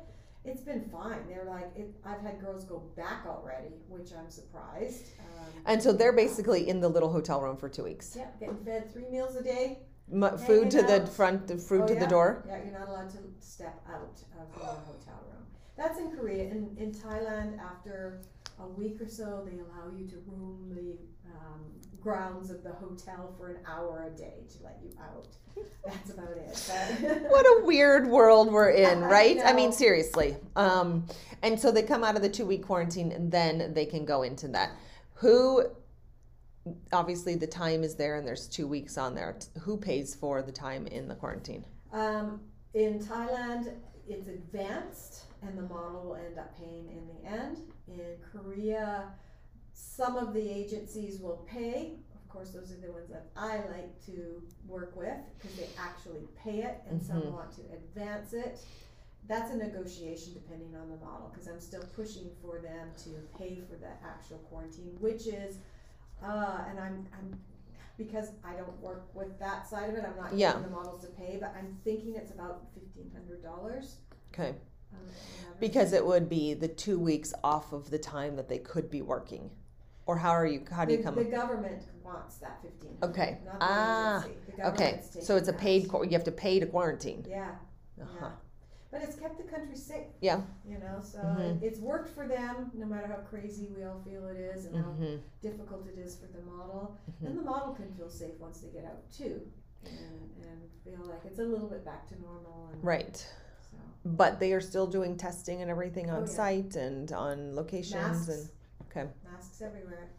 it's 0.44 0.60
been 0.62 0.82
fine. 0.90 1.26
They're 1.28 1.44
like, 1.44 1.70
it, 1.76 1.94
I've 2.04 2.20
had 2.20 2.40
girls 2.40 2.64
go 2.64 2.78
back 2.96 3.24
already, 3.26 3.74
which 3.88 4.10
I'm 4.18 4.30
surprised. 4.30 5.06
Um, 5.20 5.62
And 5.66 5.82
so 5.82 5.92
they're 5.92 6.12
basically 6.12 6.68
in 6.68 6.80
the 6.80 6.88
little 6.88 7.10
hotel 7.10 7.40
room 7.40 7.56
for 7.56 7.68
two 7.68 7.84
weeks. 7.84 8.14
yeah, 8.16 8.26
getting 8.38 8.56
fed 8.64 8.92
three 8.92 9.08
meals 9.10 9.36
a 9.36 9.42
day. 9.42 9.78
M- 10.12 10.36
food 10.36 10.70
to 10.72 10.82
the 10.82 11.06
front, 11.06 11.46
the 11.46 11.56
food 11.56 11.82
Oh, 11.82 11.86
to 11.88 11.94
yeah? 11.94 12.00
the 12.00 12.06
door. 12.06 12.44
Yeah, 12.46 12.62
you're 12.62 12.78
not 12.78 12.88
allowed 12.88 13.10
to 13.10 13.18
step 13.40 13.82
out 13.90 14.16
of 14.38 14.52
the 14.60 14.66
hotel 14.66 15.20
room. 15.30 15.44
That's 15.78 15.98
in 15.98 16.10
Korea. 16.14 16.44
In, 16.50 16.76
in 16.76 16.92
Thailand, 16.92 17.58
after 17.58 18.20
a 18.60 18.66
week 18.68 19.00
or 19.00 19.08
so, 19.08 19.46
they 19.50 19.58
allow 19.60 19.90
you 19.96 20.06
to 20.08 20.16
roam 20.26 20.68
the 20.68 20.98
um, 21.34 21.62
grounds 22.04 22.50
of 22.50 22.62
the 22.62 22.72
hotel 22.72 23.34
for 23.38 23.48
an 23.48 23.56
hour 23.66 24.12
a 24.12 24.16
day 24.16 24.44
to 24.50 24.62
let 24.62 24.78
you 24.84 24.90
out. 25.00 25.26
That's 25.84 26.10
about 26.10 26.36
it. 26.36 27.22
What 27.30 27.46
a 27.46 27.64
weird 27.64 28.06
world 28.06 28.52
we're 28.52 28.70
in, 28.70 29.00
right? 29.00 29.38
I 29.42 29.54
mean, 29.54 29.72
seriously. 29.72 30.36
Um, 30.54 31.06
and 31.42 31.58
so 31.58 31.72
they 31.72 31.82
come 31.82 32.04
out 32.04 32.14
of 32.14 32.22
the 32.22 32.28
two 32.28 32.44
week 32.44 32.64
quarantine 32.66 33.10
and 33.10 33.32
then 33.32 33.72
they 33.72 33.86
can 33.86 34.04
go 34.04 34.22
into 34.22 34.48
that. 34.48 34.72
Who, 35.14 35.64
obviously, 36.92 37.36
the 37.36 37.46
time 37.46 37.82
is 37.82 37.94
there 37.94 38.16
and 38.16 38.26
there's 38.26 38.46
two 38.46 38.66
weeks 38.66 38.98
on 38.98 39.14
there. 39.14 39.38
Who 39.60 39.78
pays 39.78 40.14
for 40.14 40.42
the 40.42 40.52
time 40.52 40.86
in 40.86 41.08
the 41.08 41.14
quarantine? 41.14 41.64
Um, 41.92 42.40
in 42.74 42.98
Thailand, 42.98 43.72
it's 44.06 44.28
advanced, 44.28 45.24
and 45.42 45.56
the 45.56 45.62
model 45.62 46.02
will 46.04 46.16
end 46.16 46.38
up 46.38 46.54
paying 46.58 46.90
in 46.90 47.08
the 47.08 47.30
end. 47.30 47.58
In 47.88 48.16
Korea, 48.32 49.12
some 49.74 50.16
of 50.16 50.32
the 50.32 50.48
agencies 50.48 51.20
will 51.20 51.46
pay. 51.48 51.92
Of 52.14 52.28
course, 52.28 52.50
those 52.50 52.72
are 52.72 52.76
the 52.76 52.90
ones 52.92 53.10
that 53.10 53.26
I 53.36 53.56
like 53.70 54.04
to 54.06 54.42
work 54.66 54.96
with 54.96 55.16
because 55.38 55.56
they 55.56 55.68
actually 55.78 56.26
pay 56.36 56.62
it, 56.62 56.80
and 56.88 57.00
Mhm. 57.00 57.06
some 57.06 57.32
want 57.32 57.52
to 57.52 57.62
advance 57.72 58.32
it. 58.32 58.58
That's 59.26 59.50
a 59.52 59.56
negotiation 59.56 60.34
depending 60.34 60.74
on 60.76 60.90
the 60.90 60.96
model 60.96 61.28
because 61.32 61.46
I'm 61.48 61.60
still 61.60 61.84
pushing 61.94 62.30
for 62.42 62.58
them 62.60 62.90
to 63.04 63.10
pay 63.38 63.60
for 63.60 63.76
the 63.76 63.88
actual 64.04 64.38
quarantine, 64.50 64.96
which 65.00 65.26
is, 65.26 65.58
uh, 66.22 66.64
and 66.68 66.78
I'm, 66.78 67.06
I'm 67.16 67.40
because 67.96 68.32
I 68.42 68.54
don't 68.54 68.80
work 68.80 69.14
with 69.14 69.38
that 69.38 69.68
side 69.68 69.90
of 69.90 69.96
it, 69.96 70.04
I'm 70.04 70.16
not 70.16 70.34
Yeah. 70.34 70.52
getting 70.54 70.64
the 70.70 70.76
models 70.76 71.00
to 71.02 71.06
pay, 71.12 71.36
but 71.40 71.54
I'm 71.56 71.78
thinking 71.84 72.16
it's 72.16 72.32
about 72.32 72.66
fifteen 72.74 73.10
hundred 73.12 73.42
dollars. 73.42 73.98
Okay. 74.32 74.56
Because 75.60 75.92
it 75.92 76.04
would 76.04 76.28
be 76.28 76.54
the 76.54 76.68
two 76.68 76.98
weeks 76.98 77.32
off 77.44 77.72
of 77.72 77.90
the 77.90 77.98
time 77.98 78.34
that 78.36 78.48
they 78.48 78.58
could 78.58 78.90
be 78.90 79.00
working. 79.02 79.50
Or 80.06 80.16
how 80.18 80.30
are 80.30 80.46
you, 80.46 80.62
how 80.70 80.84
do 80.84 80.92
you 80.92 80.98
the, 80.98 81.04
come? 81.04 81.14
the 81.16 81.24
government 81.24 81.82
wants 82.02 82.36
that 82.36 82.60
fifteen. 82.62 82.96
Okay. 83.02 83.38
Not 83.44 83.58
the 83.60 83.66
Ah, 83.66 84.24
agency. 84.24 84.40
The 84.58 84.68
Okay, 84.68 85.00
so 85.20 85.36
it's 85.36 85.48
a 85.48 85.52
paid, 85.52 85.88
qu- 85.88 86.04
you 86.04 86.10
have 86.10 86.24
to 86.24 86.32
pay 86.32 86.60
to 86.60 86.66
quarantine. 86.66 87.24
Yeah, 87.28 87.52
Uh-huh. 88.00 88.26
yeah. 88.26 88.30
But 88.90 89.02
it's 89.02 89.16
kept 89.16 89.38
the 89.38 89.44
country 89.44 89.74
safe. 89.76 90.06
Yeah. 90.20 90.40
You 90.64 90.78
know, 90.78 91.00
so 91.02 91.18
Mhm. 91.18 91.62
it, 91.62 91.66
it's 91.66 91.80
worked 91.80 92.10
for 92.10 92.28
them, 92.28 92.70
no 92.74 92.86
matter 92.86 93.06
how 93.08 93.16
crazy 93.28 93.68
we 93.76 93.82
all 93.84 94.00
feel 94.08 94.28
it 94.28 94.36
is 94.36 94.66
and 94.66 94.76
how 94.76 94.90
hmm 94.92 95.16
difficult 95.42 95.88
it 95.88 95.98
is 95.98 96.16
for 96.16 96.26
the 96.26 96.42
model. 96.42 96.96
Mm-hmm. 97.10 97.26
And 97.26 97.38
the 97.38 97.42
model 97.42 97.74
can 97.74 97.90
feel 97.94 98.08
safe 98.08 98.38
once 98.38 98.60
they 98.60 98.68
get 98.68 98.84
out 98.84 99.10
too, 99.10 99.40
and, 99.84 100.30
and 100.46 100.60
feel 100.84 101.04
like 101.08 101.24
it's 101.24 101.40
a 101.40 101.42
little 101.42 101.68
bit 101.68 101.84
back 101.84 102.06
to 102.10 102.20
normal. 102.20 102.68
And 102.72 102.84
Right. 102.84 103.16
So 103.16 103.78
But 104.04 104.38
they 104.38 104.52
are 104.52 104.60
still 104.60 104.86
doing 104.86 105.16
testing 105.16 105.60
and 105.62 105.70
everything 105.70 106.08
on 106.10 106.22
Oh, 106.22 106.26
yeah. 106.26 106.32
site 106.32 106.76
and 106.76 107.10
on 107.12 107.56
locations 107.56 107.94
masks, 107.94 108.28
and 108.28 108.48
okay. 108.96 109.08
masks 109.30 109.60
everywhere. 109.62 110.10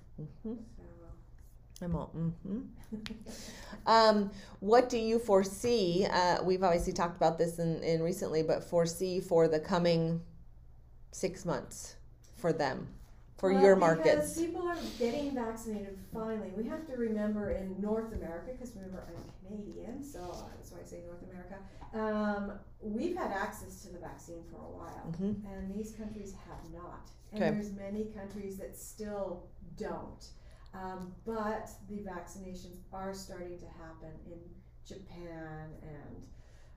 hmm 0.44 0.54
So. 0.78 0.84
I'm 1.86 1.96
all. 1.96 2.08
hmm 2.08 2.62
Um, 3.86 4.32
what 4.60 4.90
do 4.90 4.98
you 4.98 5.20
foresee? 5.20 6.08
Uh, 6.10 6.44
we've 6.44 6.64
obviously 6.64 6.94
talked 6.94 7.18
about 7.18 7.38
this 7.38 7.60
in, 7.60 7.84
in 7.84 8.02
recently, 8.02 8.42
but 8.44 8.64
foresee 8.64 9.20
for 9.20 9.48
the 9.48 9.60
coming 9.60 10.22
six 11.12 11.46
months 11.46 11.96
for 12.38 12.52
them, 12.54 12.88
for 13.38 13.52
Well, 13.52 13.62
your 13.62 13.76
Because 13.76 13.98
markets. 13.98 14.42
people 14.42 14.68
are 14.68 14.78
getting 15.00 15.34
vaccinated 15.36 15.98
finally. 16.14 16.52
We 16.58 16.64
have 16.66 16.86
to 16.88 16.98
remember 16.98 17.52
in 17.52 17.76
North 17.82 18.14
America, 18.14 18.52
because 18.54 18.76
remember 18.76 19.06
I'm 19.08 19.48
Canadian, 19.48 20.04
so 20.04 20.20
that's 20.58 20.72
why 20.72 20.80
I 20.82 20.86
say 20.86 21.02
North 21.06 21.24
America. 21.30 21.58
Um, 21.94 22.54
had 23.28 23.38
access 23.38 23.82
to 23.84 23.94
the 23.94 24.00
vaccine 24.00 24.44
for 24.52 24.58
a 24.58 24.72
while, 24.80 25.14
hmm 25.18 25.34
and 25.48 25.74
these 25.74 25.92
countries 25.92 26.34
have 26.48 26.72
not. 26.74 27.10
And 27.32 27.44
Okay. 27.44 27.52
there's 27.52 27.74
many 27.74 28.06
countries 28.06 28.58
that 28.58 28.78
still 28.78 29.48
don't. 29.78 30.30
Um, 30.74 31.14
but 31.26 31.70
the 31.88 32.00
vaccinations 32.00 32.78
are 32.92 33.14
starting 33.14 33.58
to 33.60 33.66
happen 33.66 34.12
in 34.26 34.40
Japan 34.86 35.70
and 35.82 36.28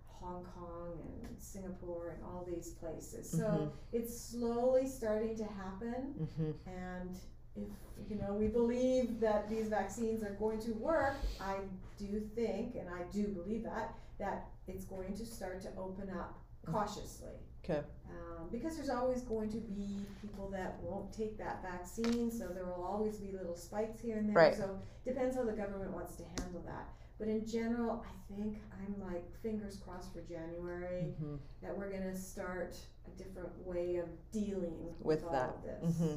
Hong 0.06 0.44
Kong 0.54 0.98
and 1.24 1.40
Singapore 1.40 2.10
and 2.10 2.24
all 2.24 2.44
these 2.44 2.70
places. 2.74 3.28
So 3.28 3.44
Mhm. 3.44 3.72
it's 3.92 4.20
slowly 4.20 4.86
starting 4.86 5.36
to 5.36 5.44
happen. 5.44 6.28
hmm 6.36 6.52
And 6.66 7.16
if 7.56 7.68
you 8.08 8.16
know 8.16 8.34
we 8.34 8.48
believe 8.48 9.20
that 9.20 9.48
these 9.48 9.68
vaccines 9.68 10.22
are 10.22 10.34
going 10.34 10.60
to 10.60 10.72
work, 10.74 11.16
I 11.40 11.56
do 11.96 12.20
think, 12.20 12.76
and 12.76 12.88
I 12.88 13.02
do 13.10 13.28
believe 13.28 13.64
that 13.64 13.94
that 14.18 14.48
it's 14.68 14.84
going 14.84 15.14
to 15.14 15.24
start 15.26 15.60
to 15.62 15.68
open 15.78 16.10
up 16.10 16.38
cautiously. 16.70 17.32
Okay. 17.64 17.80
Um, 18.08 18.48
because 18.50 18.76
there's 18.76 18.88
always 18.90 19.22
going 19.22 19.50
to 19.50 19.58
be 19.58 20.06
people 20.22 20.48
that 20.50 20.78
won't 20.82 21.12
take 21.12 21.36
that 21.38 21.62
vaccine, 21.62 22.30
so 22.30 22.48
there 22.48 22.64
will 22.64 22.84
always 22.84 23.18
be 23.18 23.30
little 23.32 23.56
spikes 23.56 24.00
here 24.00 24.16
and 24.18 24.28
there. 24.28 24.36
Right. 24.36 24.54
So 24.54 24.78
depends 25.04 25.36
how 25.36 25.44
the 25.44 25.52
government 25.52 25.92
wants 25.92 26.16
to 26.16 26.24
handle 26.24 26.62
that. 26.66 26.88
But 27.18 27.28
in 27.28 27.44
general, 27.46 28.04
I 28.06 28.34
think 28.34 28.58
I'm 28.72 28.94
like 29.12 29.24
fingers 29.42 29.76
crossed 29.84 30.12
for 30.12 30.20
January 30.22 31.14
hmm 31.18 31.34
that 31.62 31.76
we're 31.76 31.90
gonna 31.90 32.14
start 32.16 32.76
a 33.06 33.18
different 33.22 33.50
way 33.66 33.96
of 33.96 34.06
dealing 34.30 34.76
with, 35.02 35.04
With 35.04 35.24
all 35.24 35.32
that. 35.32 35.48
of 35.50 35.62
this. 35.64 35.96
hmm 35.98 36.14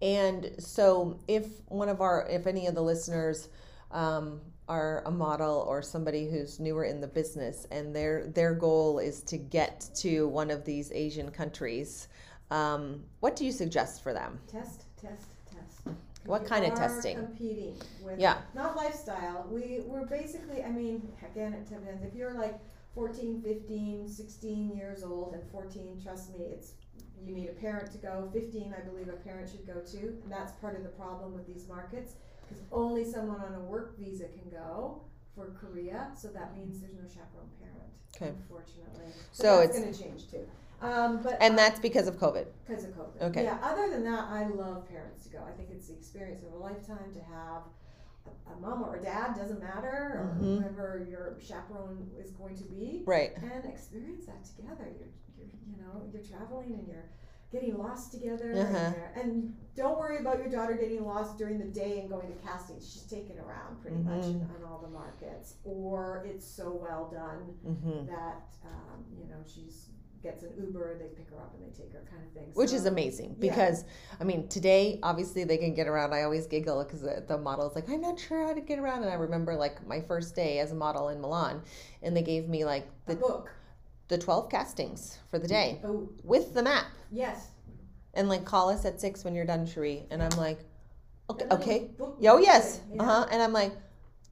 And 0.00 0.52
so, 0.58 1.18
if 1.26 1.46
one 1.66 1.88
of 1.88 2.00
our, 2.00 2.26
if 2.30 2.46
any 2.46 2.68
of 2.68 2.76
the 2.76 2.82
listeners 2.82 3.48
um, 3.90 4.40
are 4.68 5.02
a 5.06 5.10
model 5.10 5.64
or 5.66 5.80
somebody 5.82 6.28
who's 6.28 6.60
newer 6.60 6.84
in 6.84 7.00
the 7.00 7.06
business, 7.06 7.66
and 7.70 7.94
their 7.94 8.26
their 8.28 8.54
goal 8.54 8.98
is 8.98 9.22
to 9.22 9.38
get 9.38 9.88
to 9.96 10.28
one 10.28 10.50
of 10.50 10.64
these 10.64 10.92
Asian 10.92 11.30
countries, 11.30 12.08
um, 12.50 13.02
what 13.20 13.34
do 13.36 13.44
you 13.44 13.52
suggest 13.52 14.02
for 14.02 14.12
them? 14.12 14.38
Test, 14.46 14.84
test, 15.00 15.28
test. 15.50 15.96
What 16.26 16.42
We 16.42 16.48
kind 16.48 16.64
of 16.66 16.74
testing? 16.74 17.16
Competing 17.16 17.76
with 18.02 18.18
Yeah. 18.18 18.42
not 18.54 18.76
lifestyle. 18.76 19.46
We 19.50 19.82
we're 19.86 20.06
basically. 20.06 20.62
I 20.62 20.70
mean, 20.70 21.10
again, 21.24 21.54
it 21.54 21.68
depends. 21.68 22.02
If 22.04 22.14
you're 22.14 22.34
like 22.34 22.58
14, 22.94 23.40
15, 23.42 24.08
16 24.08 24.76
years 24.76 25.02
old, 25.02 25.34
and 25.34 25.42
14, 25.50 26.00
trust 26.02 26.36
me, 26.36 26.44
it's 26.44 26.74
you 27.24 27.34
need 27.34 27.48
a 27.48 27.52
parent 27.52 27.90
to 27.92 27.98
go. 27.98 28.28
15, 28.32 28.74
I 28.76 28.80
believe 28.82 29.08
a 29.08 29.12
parent 29.12 29.50
should 29.50 29.66
go 29.66 29.80
too, 29.80 30.18
and 30.22 30.30
that's 30.30 30.52
part 30.52 30.76
of 30.76 30.82
the 30.82 30.88
problem 30.90 31.34
with 31.34 31.46
these 31.46 31.66
markets 31.66 32.14
because 32.48 32.62
only 32.72 33.04
someone 33.04 33.40
on 33.40 33.54
a 33.54 33.60
work 33.60 33.98
visa 33.98 34.24
can 34.26 34.50
go 34.50 35.02
for 35.34 35.50
Korea. 35.60 36.08
So 36.16 36.28
that 36.28 36.56
means 36.56 36.80
there's 36.80 36.94
no 36.94 37.06
chaperone 37.08 37.48
parent. 37.60 37.92
Okay. 38.16 38.28
Unfortunately. 38.40 39.12
So 39.32 39.58
that's 39.60 39.76
it's- 39.76 39.80
going 39.80 39.92
to 39.94 40.02
change 40.02 40.30
too. 40.30 40.46
Um, 40.80 41.20
but 41.24 41.36
And 41.40 41.58
that's 41.58 41.80
because 41.80 42.06
of 42.06 42.16
COVID. 42.20 42.46
because 42.66 42.84
of 42.84 42.90
COVID. 42.90 43.20
Okay. 43.30 43.42
Yeah. 43.42 43.58
Other 43.62 43.90
than 43.90 44.04
that, 44.04 44.28
I 44.30 44.46
love 44.46 44.88
parents 44.88 45.24
to 45.24 45.30
go. 45.30 45.40
I 45.46 45.50
think 45.50 45.70
it's 45.72 45.88
the 45.88 45.94
experience 45.94 46.42
of 46.44 46.52
a 46.52 46.56
lifetime 46.56 47.12
to 47.14 47.20
have 47.24 47.62
a, 48.26 48.52
a 48.52 48.60
mom 48.60 48.84
or 48.84 48.94
a 48.96 49.02
dad 49.02 49.34
doesn't 49.34 49.58
matter, 49.60 49.88
or 49.88 50.36
Mhm. 50.38 50.60
whoever 50.60 51.04
your 51.10 51.36
chaperone 51.40 52.08
is 52.16 52.30
going 52.30 52.56
to 52.58 52.64
be, 52.64 53.02
Right. 53.06 53.32
and 53.38 53.64
experience 53.64 54.26
that 54.26 54.44
together. 54.44 54.86
You're, 54.96 55.08
you're 55.36 55.48
you 55.66 55.82
know, 55.82 56.02
you're 56.12 56.22
traveling 56.22 56.74
and 56.74 56.86
you're 56.86 57.10
getting 57.50 57.78
lost 57.78 58.12
together, 58.12 58.52
Uh-huh. 58.52 58.92
and, 59.16 59.30
and 59.30 59.54
don't 59.74 59.98
worry 59.98 60.18
about 60.18 60.38
your 60.38 60.48
daughter 60.50 60.74
getting 60.74 61.04
lost 61.04 61.38
during 61.38 61.58
the 61.58 61.64
day 61.64 62.00
and 62.00 62.10
going 62.10 62.26
to 62.28 62.34
castings. 62.46 62.90
She's 62.92 63.04
taken 63.04 63.38
around 63.38 63.80
pretty 63.80 63.96
much 63.98 64.24
in, 64.26 64.40
Mhm. 64.40 64.54
on 64.56 64.64
all 64.70 64.78
the 64.80 64.88
markets, 64.90 65.54
or 65.64 66.22
it's 66.26 66.46
so 66.46 66.72
well 66.72 67.08
done 67.10 67.54
hmm 67.64 68.06
that 68.06 68.42
um, 68.64 69.04
you 69.18 69.26
know 69.28 69.38
she's 69.46 69.88
gets 70.20 70.42
an 70.42 70.50
Uber, 70.58 70.98
they 70.98 71.06
pick 71.16 71.30
her 71.30 71.36
up 71.36 71.54
and 71.54 71.62
they 71.62 71.70
take 71.80 71.92
her, 71.92 72.02
kind 72.10 72.20
of 72.26 72.32
thing. 72.32 72.50
Which 72.54 72.70
So- 72.70 72.76
is 72.76 72.86
amazing 72.86 73.36
Yeah. 73.38 73.50
because, 73.54 73.84
I 74.20 74.24
mean, 74.24 74.48
today 74.48 74.98
obviously 75.04 75.44
they 75.44 75.58
can 75.58 75.74
get 75.74 75.86
around. 75.86 76.12
I 76.12 76.24
always 76.24 76.48
giggle 76.48 76.82
because 76.82 77.02
the, 77.02 77.22
the 77.28 77.38
model 77.38 77.68
is 77.68 77.76
like, 77.76 77.88
I'm 77.88 78.00
not 78.00 78.18
sure 78.18 78.44
how 78.44 78.52
to 78.52 78.60
get 78.60 78.80
around. 78.80 79.02
And 79.04 79.12
I 79.12 79.14
remember 79.14 79.54
like 79.54 79.86
my 79.86 80.00
first 80.00 80.34
day 80.34 80.58
as 80.58 80.72
a 80.72 80.74
model 80.74 81.10
in 81.10 81.20
Milan, 81.20 81.62
and 82.02 82.16
they 82.16 82.22
gave 82.22 82.48
me 82.48 82.64
like 82.64 82.88
a 83.06 83.14
the, 83.14 83.20
book. 83.20 83.48
The 84.08 84.18
12 84.18 84.48
castings 84.50 85.18
for 85.30 85.38
the 85.38 85.48
day 85.48 85.80
Oh, 85.84 86.08
with 86.24 86.54
the 86.54 86.62
map. 86.62 86.86
yes. 87.10 87.48
And 88.14 88.28
like, 88.28 88.44
call 88.44 88.70
us 88.70 88.84
at 88.84 89.00
six 89.00 89.22
when 89.24 89.34
you're 89.34 89.44
done, 89.44 89.66
Cherie. 89.66 90.06
And 90.10 90.22
I'm 90.22 90.36
like, 90.38 90.58
okay, 91.30 91.46
okay. 91.50 91.90
book 91.96 92.16
Oh 92.26 92.38
yes, 92.38 92.80
Uh 92.98 93.04
huh. 93.04 93.26
And 93.30 93.40
I'm 93.40 93.52
like, 93.52 93.72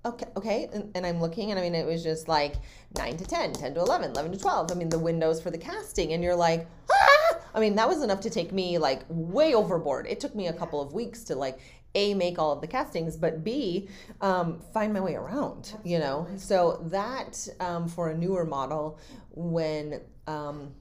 okay, 0.04 0.26
okay. 0.36 0.68
And, 0.72 0.90
and 0.96 1.06
I'm 1.06 1.20
looking, 1.20 1.50
and 1.50 1.60
I 1.60 1.62
mean, 1.62 1.74
it 1.74 1.86
was 1.86 2.02
just 2.02 2.26
like 2.26 2.54
nine 2.96 3.16
to 3.18 3.24
10, 3.24 3.52
10 3.52 3.74
to 3.74 3.80
11, 3.80 4.10
11 4.12 4.32
to 4.32 4.38
12. 4.38 4.72
I 4.72 4.74
mean, 4.74 4.88
the 4.88 4.98
windows 4.98 5.40
for 5.42 5.50
the 5.50 5.58
casting, 5.58 6.14
and 6.14 6.22
you're 6.24 6.34
like, 6.34 6.66
ah! 6.90 7.38
I 7.54 7.60
mean, 7.60 7.76
that 7.76 7.86
was 7.88 8.02
enough 8.02 8.20
to 8.20 8.30
take 8.30 8.50
me 8.52 8.78
like 8.78 9.02
way 9.08 9.54
overboard. 9.54 10.06
It 10.08 10.20
took 10.20 10.34
me 10.34 10.48
a 10.48 10.52
couple 10.52 10.80
of 10.80 10.92
weeks 10.92 11.22
to 11.24 11.34
like 11.36 11.58
a 11.94 12.12
make 12.14 12.38
all 12.38 12.52
of 12.52 12.60
the 12.60 12.66
castings, 12.66 13.16
but 13.16 13.42
b 13.44 13.88
um, 14.20 14.60
find 14.74 14.92
my 14.92 15.00
way 15.00 15.14
around. 15.14 15.74
You 15.84 15.98
know, 15.98 16.26
so 16.36 16.80
that 16.90 17.46
um, 17.60 17.88
for 17.88 18.10
a 18.10 18.16
newer 18.16 18.44
model 18.44 18.98
when. 19.37 20.01
Um, 20.27 20.75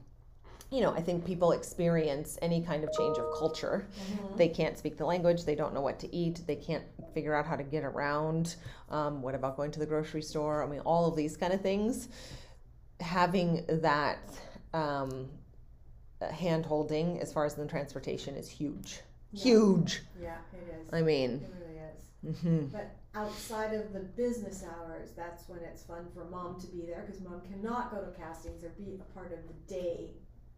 you 0.71 0.81
know, 0.81 0.91
I 0.93 1.01
think 1.01 1.23
people 1.25 1.51
experience 1.51 2.39
any 2.41 2.59
kind 2.61 2.83
of 2.83 2.91
change 2.91 3.19
of 3.19 3.29
culture 3.29 3.87
Mhm. 4.11 4.35
they 4.35 4.49
can't 4.49 4.77
speak 4.77 4.97
the 4.97 5.05
language 5.05 5.45
they 5.45 5.53
don't 5.55 5.73
know 5.75 5.79
what 5.81 5.99
to 5.99 6.13
eat 6.13 6.41
they 6.47 6.55
can't 6.55 6.83
figure 7.13 7.35
out 7.35 7.45
how 7.45 7.55
to 7.55 7.63
get 7.63 7.83
around 7.83 8.55
um, 8.89 9.21
what 9.21 9.35
about 9.35 9.55
going 9.57 9.69
to 9.71 9.79
the 9.79 9.85
grocery 9.85 10.23
store 10.23 10.63
i 10.63 10.65
mean 10.67 10.79
all 10.81 11.07
of 11.07 11.15
these 11.15 11.37
kind 11.37 11.53
of 11.53 11.61
things 11.61 12.09
having 12.99 13.63
that 13.69 14.19
um, 14.73 15.29
hand 16.31 16.65
holding 16.65 17.19
as 17.21 17.31
far 17.31 17.45
as 17.45 17.53
the 17.55 17.65
transportation 17.65 18.35
is 18.35 18.49
huge 18.49 19.01
Yeah. 19.31 19.43
huge 19.43 20.01
Yeah, 20.19 20.37
it 20.53 20.73
is. 20.81 20.93
i 20.93 21.01
mean 21.01 21.31
it 21.43 21.53
really 21.61 21.79
is. 22.33 22.37
mhm. 22.43 22.71
But 22.71 22.89
outside 23.15 23.73
of 23.73 23.93
the 23.93 23.99
business 24.01 24.63
hours, 24.63 25.11
that's 25.15 25.47
when 25.47 25.59
it's 25.59 25.83
fun 25.83 26.05
for 26.13 26.25
mom 26.25 26.59
to 26.59 26.67
be 26.67 26.85
there 26.85 27.03
because 27.05 27.21
mom 27.21 27.41
cannot 27.41 27.91
go 27.91 28.01
to 28.03 28.11
castings 28.11 28.63
or 28.63 28.69
be 28.69 28.99
a 28.99 29.13
part 29.13 29.31
of 29.31 29.39
the 29.47 29.73
day 29.73 30.11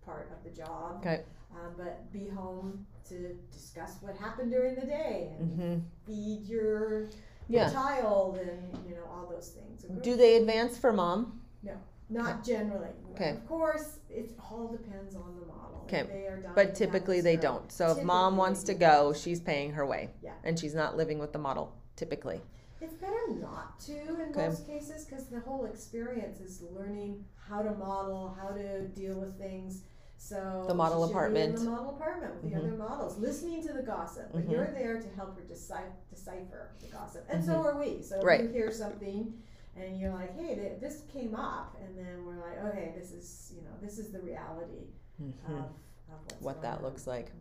part 0.03 0.31
of 0.31 0.43
the 0.43 0.57
job. 0.57 0.97
Okay. 1.01 1.21
Um, 1.53 1.73
but 1.77 2.11
be 2.11 2.27
home 2.27 2.85
to 3.09 3.35
discuss 3.51 3.97
what 4.01 4.17
happened 4.17 4.51
during 4.51 4.75
the 4.75 4.85
day 4.85 5.31
and 5.39 5.51
hmm 5.53 5.77
feed 6.05 6.45
your, 6.45 7.09
yeah 7.49 7.71
child 7.71 8.37
and 8.37 8.59
you 8.87 8.95
know 8.95 9.03
all 9.09 9.27
those 9.29 9.49
things. 9.49 9.85
Do 10.03 10.15
they 10.15 10.37
advance 10.37 10.77
for 10.77 10.91
mom 10.91 11.41
No, 11.63 11.73
Not 12.09 12.43
generally. 12.45 12.89
Okay. 13.13 13.31
Of 13.31 13.47
course, 13.47 13.99
it 14.09 14.37
all 14.49 14.67
depends 14.69 15.15
on 15.15 15.35
the 15.39 15.45
model. 15.45 15.83
Okay. 15.85 16.03
They 16.03 16.27
are 16.27 16.51
but 16.55 16.75
typically 16.75 17.21
they 17.21 17.37
don't 17.37 17.71
so 17.71 17.91
if 17.91 18.03
mom 18.03 18.35
wants 18.35 18.63
to 18.63 18.73
go 18.73 19.13
she's 19.13 19.39
paying 19.39 19.71
her 19.71 19.85
way 19.85 20.09
Yeah. 20.21 20.33
and 20.43 20.59
she's 20.59 20.73
not 20.75 20.97
living 20.97 21.19
with 21.19 21.31
the 21.31 21.39
model 21.39 21.73
typically 22.01 22.39
It's 22.79 22.93
better 22.93 23.27
not 23.41 23.79
to 23.81 23.91
in 23.91 24.29
Okay. 24.29 24.47
most 24.47 24.67
cases 24.67 25.03
because 25.05 25.25
the 25.25 25.39
whole 25.41 25.65
experience 25.65 26.39
is 26.39 26.61
learning 26.61 27.25
how 27.35 27.63
to 27.63 27.71
model, 27.71 28.37
how 28.39 28.49
to 28.49 28.87
deal 28.89 29.15
with 29.19 29.35
things. 29.39 29.81
So 30.19 30.65
The 30.67 30.75
model 30.75 30.99
she 30.99 31.07
should 31.07 31.13
be 31.13 31.17
apartment. 31.17 31.57
in 31.59 31.65
the 31.65 31.71
model 31.71 31.89
apartment 31.95 32.33
with 32.35 32.43
the 32.51 32.57
Mhm. 32.57 32.59
other 32.59 32.77
models, 32.77 33.17
listening 33.17 33.63
to 33.67 33.73
the 33.73 33.81
gossip. 33.81 34.31
But 34.31 34.43
Mhm. 34.45 34.51
you're 34.51 34.71
there 34.73 35.01
to 35.01 35.09
help 35.09 35.35
her 35.37 35.43
decipher, 35.43 35.91
decipher 36.09 36.69
the 36.79 36.87
gossip, 36.87 37.25
and 37.29 37.43
so 37.43 37.53
Mhm. 37.53 37.65
are 37.65 37.79
we. 37.79 38.01
So 38.03 38.21
Right. 38.21 38.41
if 38.41 38.47
you 38.47 38.53
hear 38.61 38.71
something, 38.71 39.41
and 39.75 39.99
you're 39.99 40.13
like, 40.13 40.35
"Hey, 40.35 40.53
th- 40.55 40.79
this 40.79 41.01
came 41.07 41.33
up," 41.35 41.75
and 41.83 41.97
then 41.97 42.25
we're 42.27 42.37
like, 42.39 42.57
"Okay, 42.65 42.93
this 42.95 43.11
is 43.11 43.53
you 43.55 43.61
know 43.63 43.75
this 43.81 43.97
is 43.99 44.11
the 44.11 44.19
reality 44.21 44.87
Mhm. 45.21 45.33
of, 45.49 45.65
of 46.13 46.19
what's 46.25 46.41
what 46.41 46.61
that 46.61 46.77
on." 46.77 46.83
looks 46.83 47.05
like. 47.07 47.31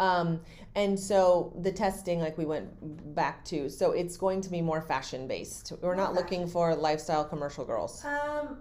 Um, 0.00 0.40
and 0.76 0.98
so 0.98 1.52
the 1.60 1.70
testing, 1.70 2.20
like 2.20 2.38
we 2.38 2.46
went 2.46 3.14
back 3.14 3.44
to, 3.46 3.68
so 3.68 3.92
it's 3.92 4.16
going 4.16 4.40
to 4.40 4.48
be 4.50 4.62
more 4.62 4.80
fashion 4.80 5.28
based. 5.28 5.72
We're 5.82 5.94
not 5.94 6.14
looking 6.14 6.46
for 6.46 6.74
lifestyle 6.74 7.24
commercial 7.24 7.64
girls. 7.66 8.02
Um, 8.04 8.58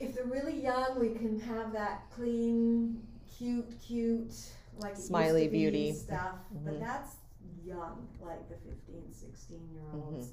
if 0.00 0.14
they're 0.14 0.24
really 0.24 0.60
young, 0.60 0.98
we 0.98 1.10
can 1.10 1.38
have 1.40 1.72
that 1.74 2.10
clean, 2.10 3.00
cute, 3.38 3.70
cute, 3.80 4.34
like 4.78 4.96
Smiley 4.96 5.46
be 5.46 5.58
beauty. 5.58 5.92
stuff. 5.92 6.34
Mhm. 6.52 6.64
But 6.64 6.80
that's 6.80 7.16
young, 7.64 8.08
like 8.20 8.48
the 8.48 8.56
15, 8.68 9.12
16 9.12 9.58
year 9.72 9.82
olds. 9.94 10.30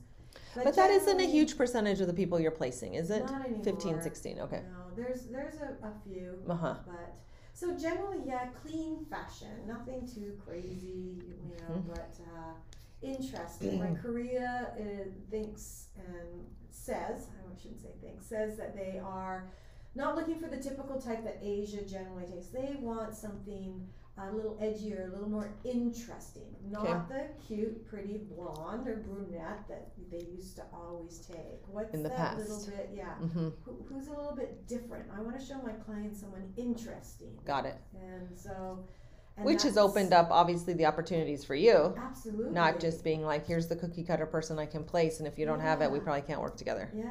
But 0.56 0.76
that 0.76 0.90
isn't 0.90 1.20
a 1.20 1.26
huge 1.28 1.56
percentage 1.56 2.02
of 2.02 2.08
the 2.08 2.14
people 2.14 2.40
you're 2.40 2.50
placing, 2.50 2.96
is 2.96 3.12
it? 3.12 3.26
Not 3.26 3.46
anymore. 3.46 3.64
15, 3.64 4.02
16, 4.02 4.40
okay. 4.40 4.64
No, 4.72 4.96
there's 4.96 5.26
there's 5.28 5.56
a, 5.62 5.76
a 5.86 5.92
few, 6.04 6.40
Uh 6.50 6.56
huh. 6.56 6.76
but 6.88 7.16
so 7.54 7.78
generally, 7.78 8.20
yeah, 8.26 8.48
clean 8.62 9.06
fashion, 9.10 9.50
nothing 9.68 10.08
too 10.08 10.38
crazy, 10.46 11.22
you 11.50 11.56
know, 11.60 11.76
Mhm. 11.76 11.88
but 11.88 12.16
uh, 12.36 12.54
interesting. 13.02 13.80
like 13.80 14.02
Korea 14.02 14.74
uh, 14.80 15.10
thinks 15.30 15.88
and 15.98 16.46
says, 16.70 17.28
I 17.30 17.62
shouldn't 17.62 17.82
say 17.82 17.90
thinks, 18.02 18.26
says 18.26 18.58
that 18.58 18.76
they 18.76 19.00
are 19.00 19.50
not 19.96 20.16
looking 20.16 20.40
for 20.40 20.48
the 20.48 20.58
typical 20.58 21.02
type 21.02 21.24
that 21.24 21.40
Asia 21.42 21.82
generally 21.84 22.26
takes. 22.26 22.48
They 22.48 22.78
want 22.80 23.16
something 23.16 23.88
a 24.28 24.32
little 24.36 24.58
edgier, 24.62 25.08
a 25.10 25.12
little 25.14 25.30
more 25.30 25.54
interesting, 25.64 26.56
not 26.70 27.08
the 27.10 27.26
cute, 27.48 27.88
pretty 27.88 28.20
blonde 28.36 28.88
or 28.88 28.98
brunette 28.98 29.68
that 29.68 29.92
they 30.12 30.26
used 30.36 30.56
to 30.58 30.64
always 30.74 31.20
take. 31.20 31.62
What's 31.72 31.94
In 31.94 32.04
the 32.04 32.10
that 32.10 32.38
little 32.38 32.58
past. 32.58 32.68
bit? 32.68 32.90
Yeah 32.96 33.14
hmm 33.16 33.50
who, 33.64 33.76
who's 33.88 34.08
a 34.08 34.12
little 34.14 34.36
bit 34.36 34.68
different. 34.68 35.06
I 35.16 35.22
want 35.22 35.40
to 35.40 35.46
show 35.46 35.58
my 35.64 35.72
clients 35.74 36.20
someone 36.22 36.44
interesting. 36.58 37.38
Got 37.46 37.66
it. 37.66 37.78
And 37.94 38.28
so, 38.38 38.80
and 39.38 39.46
Which 39.46 39.64
has 39.64 39.78
opened 39.78 40.14
up, 40.14 40.30
obviously, 40.32 40.74
the 40.74 40.86
opportunities 40.86 41.44
for 41.44 41.56
you. 41.56 41.94
Absolutely. 42.10 42.52
Not 42.54 42.80
just 42.80 43.04
being 43.04 43.24
like, 43.26 43.46
here's 43.48 43.68
the 43.68 43.76
cookie 43.76 44.04
cutter 44.04 44.26
person 44.26 44.60
I 44.60 44.66
can 44.66 44.84
place, 44.84 45.20
and 45.20 45.28
if 45.28 45.38
you 45.38 45.46
don't 45.46 45.60
have 45.62 45.82
it, 45.82 45.92
we 45.92 46.00
probably 46.00 46.22
can't 46.22 46.42
work 46.42 46.58
together. 46.58 46.92
Yeah, 46.96 47.06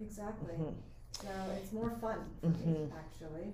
exactly. 0.00 0.54
Mhm. 0.54 0.74
So 1.22 1.28
it's 1.56 1.72
more 1.72 1.90
fun 2.00 2.18
for 2.40 2.48
me, 2.48 2.88
actually. 2.98 3.52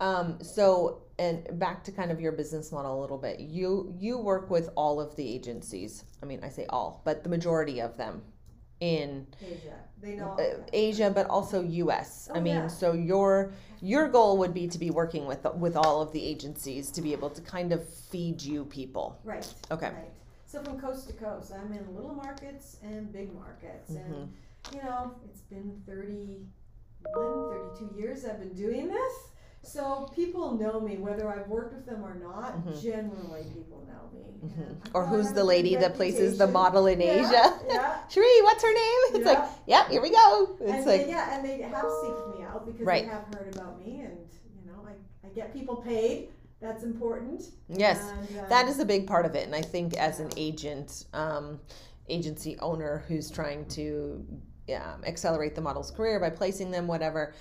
Um, 0.00 0.38
so, 0.42 1.02
and 1.18 1.46
back 1.58 1.82
to 1.84 1.92
kind 1.92 2.10
of 2.12 2.20
your 2.20 2.32
business 2.32 2.70
model 2.70 2.98
a 2.98 3.00
little 3.00 3.18
bit. 3.18 3.40
You 3.40 3.92
you 3.98 4.18
work 4.18 4.50
with 4.50 4.70
all 4.76 5.00
of 5.00 5.16
the 5.16 5.28
agencies. 5.28 6.04
I 6.22 6.26
mean, 6.26 6.40
I 6.44 6.48
say 6.48 6.66
all, 6.68 7.02
but 7.04 7.24
the 7.24 7.28
majority 7.28 7.80
of 7.80 7.96
them 7.96 8.22
in 8.80 9.26
Asia, 9.42 9.74
they 10.00 10.14
know. 10.14 10.36
uh, 10.38 10.62
Asia, 10.72 11.10
but 11.12 11.26
also 11.28 11.62
U.S. 11.62 12.28
I 12.32 12.38
Oh, 12.38 12.40
mean, 12.40 12.54
yeah. 12.54 12.66
so 12.68 12.92
your 12.92 13.52
your 13.80 14.08
goal 14.08 14.38
would 14.38 14.54
be 14.54 14.68
to 14.68 14.78
be 14.78 14.90
working 14.90 15.26
with 15.26 15.44
with 15.56 15.76
all 15.76 16.00
of 16.00 16.12
the 16.12 16.24
agencies 16.24 16.92
to 16.92 17.02
be 17.02 17.12
able 17.12 17.30
to 17.30 17.40
kind 17.42 17.72
of 17.72 17.88
feed 17.88 18.40
you 18.40 18.64
people. 18.66 19.18
Right. 19.24 19.52
Okay. 19.72 19.86
Right. 19.90 20.12
So 20.46 20.62
from 20.62 20.80
coast 20.80 21.08
to 21.08 21.12
coast, 21.14 21.52
I'm 21.52 21.72
in 21.72 21.94
little 21.94 22.14
markets 22.14 22.76
and 22.84 23.12
big 23.12 23.34
markets, 23.34 23.90
Mhm. 23.92 23.96
and 24.06 24.32
you 24.72 24.82
know, 24.82 25.12
it's 25.24 25.40
been 25.42 25.82
31, 25.86 26.46
32 27.78 27.98
years 27.98 28.24
I've 28.24 28.38
been 28.38 28.54
doing 28.54 28.88
this. 28.88 29.12
So 29.68 30.10
people 30.14 30.56
know 30.56 30.80
me, 30.80 30.96
whether 30.96 31.28
I've 31.28 31.46
worked 31.48 31.74
with 31.74 31.84
them 31.86 32.02
or 32.02 32.14
not. 32.14 32.56
Mhm. 32.56 32.80
Generally, 32.82 33.44
people 33.54 33.84
know 33.86 34.18
me. 34.18 34.48
Mhm. 34.48 34.94
Or 34.94 35.04
who's 35.04 35.32
the 35.32 35.44
lady 35.44 35.76
that 35.76 35.94
places 35.94 36.38
the 36.38 36.46
model 36.46 36.86
in 36.86 37.00
Yeah, 37.00 37.06
Asia? 37.06 37.60
Yeah. 37.68 37.98
Sheree, 38.08 38.42
what's 38.44 38.62
her 38.62 38.72
name? 38.72 39.00
It's 39.14 39.26
like, 39.26 39.38
yeah. 39.66 39.82
yep, 39.82 39.88
here 39.90 40.00
we 40.00 40.10
go. 40.10 40.56
It's 40.60 40.72
and 40.72 40.86
like, 40.86 41.04
they, 41.04 41.08
yeah, 41.10 41.36
and 41.36 41.44
they 41.44 41.60
have 41.62 41.84
seeked 41.84 42.38
me 42.38 42.44
out 42.44 42.64
because 42.66 42.86
Right. 42.86 43.04
they 43.04 43.10
have 43.10 43.26
heard 43.34 43.54
about 43.54 43.78
me, 43.78 44.00
and 44.00 44.16
you 44.58 44.70
know, 44.70 44.80
I, 44.86 44.92
I 45.26 45.30
get 45.34 45.52
people 45.52 45.76
paid 45.76 46.30
that's 46.60 46.82
important. 46.82 47.44
Yes, 47.68 48.00
And, 48.00 48.40
uh, 48.40 48.48
that 48.48 48.68
is 48.68 48.78
a 48.78 48.84
big 48.84 49.06
part 49.06 49.26
of 49.26 49.34
it, 49.34 49.46
and 49.46 49.54
I 49.54 49.62
think 49.62 49.94
as 49.96 50.18
an 50.18 50.30
agent, 50.36 51.04
um, 51.12 51.60
agency 52.08 52.58
owner 52.60 53.04
who's 53.06 53.30
trying 53.30 53.66
to 53.66 54.24
um, 54.74 55.04
accelerate 55.04 55.54
the 55.54 55.60
model's 55.60 55.90
career 55.90 56.18
by 56.18 56.30
placing 56.30 56.70
them, 56.70 56.86
whatever. 56.86 57.34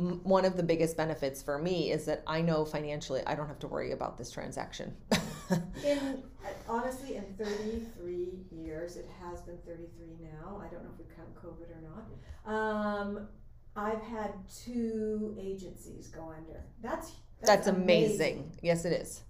M- 0.00 0.20
One 0.24 0.44
of 0.44 0.56
the 0.56 0.62
biggest 0.62 0.96
benefits 0.96 1.42
for 1.42 1.58
me 1.58 1.90
is 1.92 2.06
that 2.06 2.22
I 2.26 2.40
know 2.40 2.64
financially 2.64 3.22
I 3.26 3.34
don't 3.34 3.48
have 3.48 3.58
to 3.60 3.68
worry 3.68 3.92
about 3.92 4.18
this 4.18 4.30
transaction. 4.30 4.96
In 5.84 6.22
honestly, 6.68 7.16
in 7.16 7.24
33 7.38 8.46
years, 8.50 8.96
it 8.96 9.08
has 9.20 9.42
been 9.42 9.58
33 9.66 10.16
now. 10.22 10.60
I 10.64 10.68
don't 10.72 10.84
know 10.84 10.90
if 10.92 10.98
we 10.98 11.12
count 11.14 11.34
COVID 11.34 11.70
or 11.70 11.82
not. 11.82 12.52
Um, 12.52 13.28
I've 13.76 14.02
had 14.02 14.32
two 14.64 15.36
agencies 15.40 16.08
go 16.08 16.32
under. 16.36 16.64
That's 16.82 17.12
That's 17.44 17.66
amazing. 17.66 18.52
Yes, 18.62 18.84
it 18.84 18.92
is. 18.92 19.22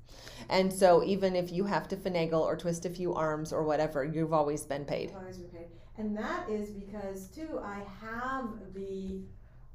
And 0.48 0.72
so 0.72 1.04
even 1.04 1.36
if 1.36 1.52
you 1.52 1.64
have 1.64 1.88
to 1.88 1.96
finagle 1.96 2.40
or 2.40 2.56
twist 2.56 2.84
a 2.84 2.90
few 2.90 3.14
arms 3.14 3.52
or 3.52 3.64
whatever, 3.64 4.04
you've 4.04 4.32
always 4.32 4.64
been 4.64 4.84
paid. 4.84 5.10
I've 5.10 5.16
always 5.22 5.38
been 5.38 5.50
paid, 5.50 5.68
and 5.98 6.16
that 6.16 6.48
is 6.48 6.70
because 6.70 7.28
too 7.28 7.60
I 7.62 7.82
have 8.00 8.48
the 8.74 9.22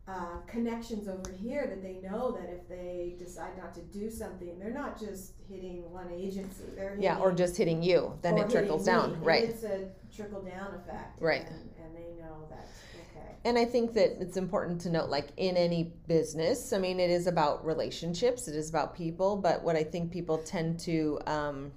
uh, 0.07 0.37
connections 0.47 1.07
over 1.07 1.31
here 1.31 1.65
that 1.67 1.81
they 1.81 1.99
know 2.07 2.31
that 2.31 2.47
if 2.49 2.67
they 2.69 3.15
decide 3.17 3.57
not 3.57 3.73
to 3.73 3.81
do 3.81 4.09
something, 4.09 4.59
they're 4.59 4.69
not 4.73 4.99
just 4.99 5.33
hitting 5.49 5.89
one 5.91 6.11
agency. 6.11 6.63
They're 6.75 6.89
hitting, 6.91 7.03
Yeah, 7.03 7.17
or 7.17 7.31
just 7.31 7.57
hitting 7.57 7.81
you, 7.81 8.13
then 8.21 8.37
it 8.37 8.49
trickles 8.49 8.85
down, 8.85 9.13
me. 9.13 9.17
right? 9.23 9.43
It's 9.49 9.63
a 9.63 9.89
trickle 10.15 10.41
down 10.43 10.75
effect, 10.75 11.19
Right. 11.19 11.47
And, 11.49 11.69
and 11.83 11.95
they 11.95 12.21
know 12.21 12.45
that 12.51 12.67
okay. 13.15 13.35
And 13.45 13.57
I 13.57 13.65
think 13.65 13.93
that 13.93 14.21
it's 14.21 14.37
important 14.37 14.79
to 14.81 14.89
note, 14.91 15.09
like 15.09 15.29
in 15.37 15.57
any 15.57 15.93
business, 16.07 16.71
I 16.71 16.77
mean, 16.77 16.99
it 16.99 17.09
is 17.09 17.25
about 17.25 17.65
relationships, 17.65 18.47
it 18.47 18.55
is 18.55 18.69
about 18.69 18.95
people. 18.95 19.37
But 19.37 19.63
what 19.63 19.75
I 19.75 19.83
think 19.83 20.11
people 20.11 20.37
tend 20.37 20.79
to 20.81 21.19
um, 21.25 21.71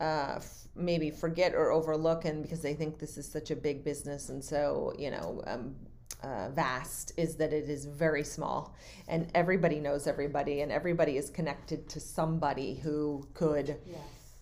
uh, 0.00 0.34
f- 0.36 0.68
maybe 0.74 1.10
forget 1.10 1.54
or 1.54 1.70
overlook, 1.72 2.26
and 2.26 2.42
because 2.42 2.60
they 2.60 2.74
think 2.74 2.98
this 2.98 3.16
is 3.16 3.26
such 3.26 3.50
a 3.50 3.56
big 3.56 3.84
business 3.84 4.28
and 4.28 4.44
so, 4.44 4.92
you 4.98 5.10
know, 5.10 5.42
um, 5.46 5.74
uh, 6.22 6.48
vast, 6.50 7.12
is 7.16 7.36
that 7.36 7.52
it 7.52 7.68
is 7.68 7.84
very 7.84 8.24
small. 8.24 8.74
And 9.08 9.30
everybody 9.34 9.80
knows 9.80 10.06
everybody, 10.06 10.60
and 10.62 10.72
everybody 10.72 11.16
is 11.16 11.30
connected 11.30 11.88
to 11.90 12.00
somebody 12.00 12.76
who 12.76 13.26
could 13.34 13.78
Yes. 13.86 14.00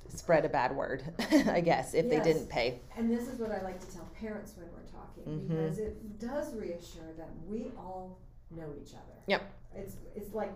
spread 0.09 0.45
a 0.45 0.49
bad 0.49 0.75
word, 0.77 1.03
I 1.49 1.61
guess, 1.61 1.95
if 1.95 2.09
they 2.09 2.21
didn't 2.21 2.49
pay. 2.49 2.81
And 2.97 3.11
this 3.11 3.29
is 3.29 3.39
what 3.39 3.51
I 3.51 3.61
like 3.63 3.81
to 3.81 3.95
tell 3.95 4.09
parents 4.19 4.55
when 4.57 4.67
we're 4.73 4.89
talking 4.91 5.25
Mhm. 5.25 5.49
because 5.49 5.79
it 5.79 6.19
does 6.21 6.55
reassure 6.55 7.13
them 7.17 7.31
we 7.49 7.73
all 7.77 8.19
know 8.51 8.73
each 8.81 8.93
other. 8.95 9.19
Yep. 9.27 9.43
It's 9.75 9.97
it's 10.15 10.33
like 10.35 10.53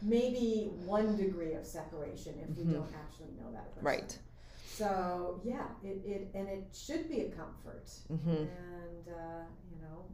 maybe 0.00 0.70
one 0.86 1.16
degree 1.16 1.52
of 1.54 1.66
separation 1.66 2.34
if 2.40 2.56
we 2.56 2.64
Mhm. 2.64 2.72
don't 2.72 2.94
actually 2.94 3.32
know 3.38 3.52
that 3.52 3.68
person. 3.74 3.84
Right. 3.84 4.18
So 4.66 5.40
yeah, 5.44 5.66
it, 5.84 6.02
it 6.06 6.30
and 6.34 6.48
it 6.48 6.64
should 6.74 7.08
be 7.08 7.20
a 7.22 7.30
comfort. 7.30 7.90
hmm 8.08 8.30
And 8.30 9.08
uh, 9.08 9.44
you 9.70 9.76
know, 9.82 10.06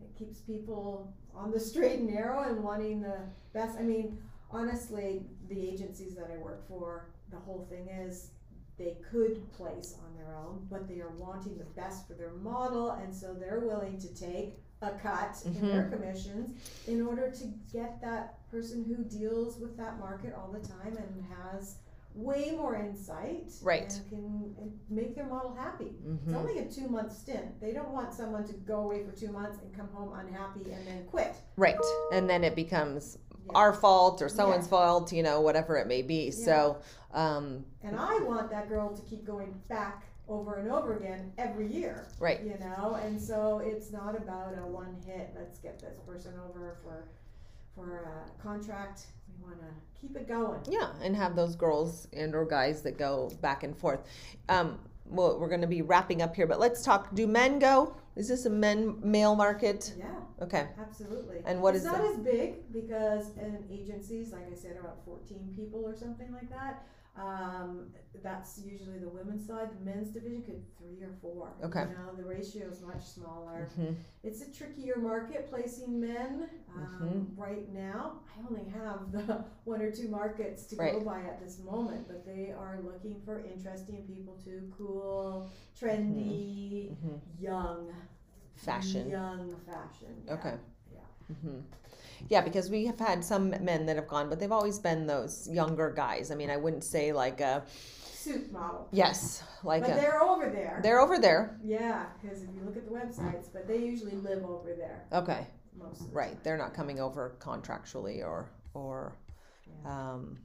it 0.00 0.16
keeps 0.18 0.40
people 0.40 1.12
on 1.34 1.50
the 1.50 1.60
straight 1.60 1.98
and 2.00 2.08
narrow 2.08 2.48
and 2.48 2.62
wanting 2.62 3.00
the 3.00 3.18
best. 3.52 3.78
I 3.78 3.82
mean, 3.82 4.18
honestly, 4.50 5.26
the 5.48 5.68
agencies 5.68 6.14
that 6.14 6.30
I 6.32 6.38
work 6.38 6.66
for, 6.68 7.10
the 7.30 7.38
whole 7.38 7.66
thing 7.70 7.88
is 7.88 8.30
they 8.78 8.96
could 9.10 9.50
place 9.52 9.96
on 10.04 10.16
their 10.16 10.34
own, 10.34 10.66
but 10.70 10.88
they 10.88 11.00
are 11.00 11.12
wanting 11.18 11.58
the 11.58 11.64
best 11.64 12.06
for 12.06 12.14
their 12.14 12.32
model, 12.32 12.92
and 12.92 13.14
so 13.14 13.34
they're 13.34 13.60
willing 13.60 13.98
to 14.00 14.08
take 14.14 14.54
a 14.82 14.90
cut 14.92 15.36
in 15.44 15.60
their 15.60 15.82
mm-hmm. 15.82 15.92
commissions 15.92 16.58
in 16.86 17.06
order 17.06 17.30
to 17.30 17.44
get 17.70 18.00
that 18.00 18.38
person 18.50 18.82
who 18.84 19.04
deals 19.04 19.58
with 19.58 19.76
that 19.76 19.98
market 19.98 20.34
all 20.34 20.50
the 20.50 20.66
time 20.66 20.96
and 20.96 21.24
has 21.28 21.76
way 22.24 22.52
more 22.56 22.76
insight 22.76 23.52
Right. 23.62 23.92
and 23.92 24.08
can 24.08 24.54
and 24.60 24.78
make 24.88 25.14
their 25.14 25.26
model 25.26 25.54
happy. 25.54 25.86
hmm 26.04 26.16
It's 26.26 26.34
only 26.34 26.58
a 26.58 26.66
two 26.66 26.88
month 26.88 27.12
stint. 27.16 27.60
They 27.60 27.72
don't 27.72 27.90
want 27.92 28.12
someone 28.14 28.44
to 28.46 28.52
go 28.54 28.80
away 28.80 29.04
for 29.04 29.12
two 29.12 29.30
months 29.32 29.58
and 29.62 29.72
come 29.74 29.88
home 29.88 30.12
unhappy 30.18 30.70
and 30.72 30.86
then 30.86 31.04
quit. 31.06 31.34
Right. 31.56 31.76
And 32.12 32.28
then 32.28 32.44
it 32.44 32.54
becomes 32.54 33.18
Yeah. 33.46 33.52
our 33.54 33.72
fault 33.72 34.22
or 34.22 34.28
someone's 34.28 34.66
Yeah. 34.66 34.70
fault, 34.70 35.12
you 35.12 35.22
know, 35.22 35.40
whatever 35.40 35.76
it 35.76 35.86
may 35.86 36.02
be. 36.02 36.30
So, 36.30 36.78
um, 37.12 37.64
And 37.82 37.96
I 37.96 38.20
want 38.24 38.50
that 38.50 38.68
girl 38.68 38.94
to 38.94 39.02
keep 39.02 39.24
going 39.26 39.60
back 39.68 40.04
over 40.28 40.56
and 40.56 40.70
over 40.70 40.96
again 40.96 41.32
every 41.38 41.66
year. 41.66 42.06
right. 42.20 42.40
You 42.42 42.56
know, 42.58 42.94
and 43.02 43.20
so 43.20 43.58
it's 43.58 43.90
not 43.90 44.14
about 44.14 44.54
a 44.58 44.66
one 44.66 44.94
hit, 45.06 45.30
let's 45.34 45.58
get 45.58 45.80
this 45.80 45.98
person 46.06 46.34
over 46.48 46.76
for 46.82 47.08
for 47.74 47.98
a 47.98 48.42
contract. 48.42 49.06
We 49.40 49.50
wanna 49.50 49.72
keep 50.00 50.16
it 50.16 50.28
going. 50.28 50.60
Yeah. 50.68 50.90
And 51.02 51.16
have 51.16 51.36
those 51.36 51.56
girls 51.56 52.08
and 52.12 52.34
or 52.34 52.44
guys 52.44 52.82
that 52.82 52.98
go 52.98 53.30
back 53.40 53.62
and 53.62 53.76
forth. 53.76 54.00
Um, 54.48 54.78
well, 55.06 55.38
we're 55.40 55.48
going 55.48 55.60
to 55.62 55.66
be 55.66 55.82
wrapping 55.82 56.22
up 56.22 56.36
here, 56.36 56.46
but 56.46 56.60
let's 56.60 56.84
talk. 56.84 57.12
Do 57.16 57.26
men 57.26 57.58
go? 57.58 57.96
Is 58.14 58.28
this 58.28 58.46
a 58.46 58.50
men 58.50 58.96
male 59.02 59.34
market? 59.34 59.92
Yeah, 59.98 60.06
Okay. 60.40 60.68
absolutely. 60.78 61.42
And 61.46 61.60
what 61.60 61.74
it's 61.74 61.84
is 61.84 61.90
not 61.90 62.00
the- 62.02 62.08
as 62.10 62.16
big 62.18 62.72
because 62.72 63.30
in 63.36 63.64
agencies, 63.70 64.32
like 64.32 64.50
I 64.50 64.54
said, 64.54 64.76
about 64.78 65.04
fourteen 65.04 65.52
people 65.56 65.84
or 65.84 65.94
something 65.96 66.32
like 66.32 66.48
that. 66.50 66.84
Um, 67.16 67.88
that's 68.22 68.58
usually 68.64 68.98
the 68.98 69.08
women's 69.08 69.46
side. 69.46 69.68
The 69.78 69.84
men's 69.84 70.10
division 70.10 70.42
could 70.42 70.62
three 70.78 71.02
or 71.02 71.12
four. 71.20 71.48
Okay. 71.64 71.80
You 71.80 71.86
know, 71.96 72.14
the 72.16 72.24
ratio 72.24 72.66
is 72.68 72.80
much 72.82 73.04
smaller. 73.04 73.68
hmm 73.76 73.92
It's 74.22 74.42
a 74.42 74.52
trickier 74.52 74.96
market 74.96 75.48
placing 75.50 76.00
men. 76.00 76.48
Um, 76.76 77.26
Right 77.36 77.72
now, 77.74 78.20
I 78.28 78.46
only 78.48 78.70
have 78.70 79.10
the 79.12 79.44
one 79.64 79.82
or 79.82 79.90
two 79.90 80.08
markets 80.08 80.64
to 80.66 80.76
go 80.76 81.00
by 81.00 81.20
at 81.20 81.40
this 81.42 81.58
moment, 81.58 82.06
but 82.06 82.24
they 82.24 82.52
are 82.56 82.78
looking 82.84 83.20
for 83.24 83.40
interesting 83.40 84.04
people 84.06 84.38
too. 84.44 84.72
Cool, 84.78 85.50
trendy, 85.78 86.90
hmm 87.02 87.16
young. 87.40 87.92
Fashion. 88.54 89.10
Young 89.10 89.56
fashion. 89.66 90.22
yeah, 90.26 90.34
Okay. 90.34 90.54
Yeah. 91.42 91.50
hmm 91.50 91.58
Yeah, 92.28 92.42
because 92.42 92.70
we 92.70 92.86
have 92.86 92.98
had 92.98 93.24
some 93.24 93.50
men 93.64 93.86
that 93.86 93.96
have 93.96 94.08
gone, 94.08 94.28
but 94.28 94.38
they've 94.38 94.52
always 94.52 94.78
been 94.78 95.06
those 95.06 95.48
younger 95.48 95.90
guys. 95.90 96.30
I 96.30 96.34
mean, 96.34 96.50
I 96.50 96.56
wouldn't 96.56 96.84
say 96.84 97.12
like 97.12 97.40
a 97.40 97.62
Suit 98.12 98.52
model. 98.52 98.88
yes, 98.92 99.42
like 99.64 99.82
But 99.82 99.90
a 99.92 99.94
they're 99.96 100.22
over 100.22 100.50
there. 100.50 100.78
they're 100.82 101.00
over 101.00 101.18
there. 101.18 101.58
Yeah, 101.64 102.06
because 102.20 102.42
if 102.42 102.50
you 102.54 102.62
look 102.64 102.76
at 102.76 102.84
the 102.84 102.92
websites, 102.92 103.48
but 103.52 103.66
they 103.66 103.78
usually 103.78 104.16
live 104.16 104.44
over 104.44 104.74
there 104.74 105.06
Okay. 105.12 105.46
most 105.78 106.00
of 106.02 106.08
the 106.10 106.14
Right, 106.16 106.32
time. 106.32 106.40
they're 106.42 106.58
not 106.58 106.74
coming 106.74 107.00
over 107.00 107.34
contractually 107.40 108.22
or 108.24 108.50
or, 108.74 109.12
Yeah. 109.66 110.12
um, 110.12 110.38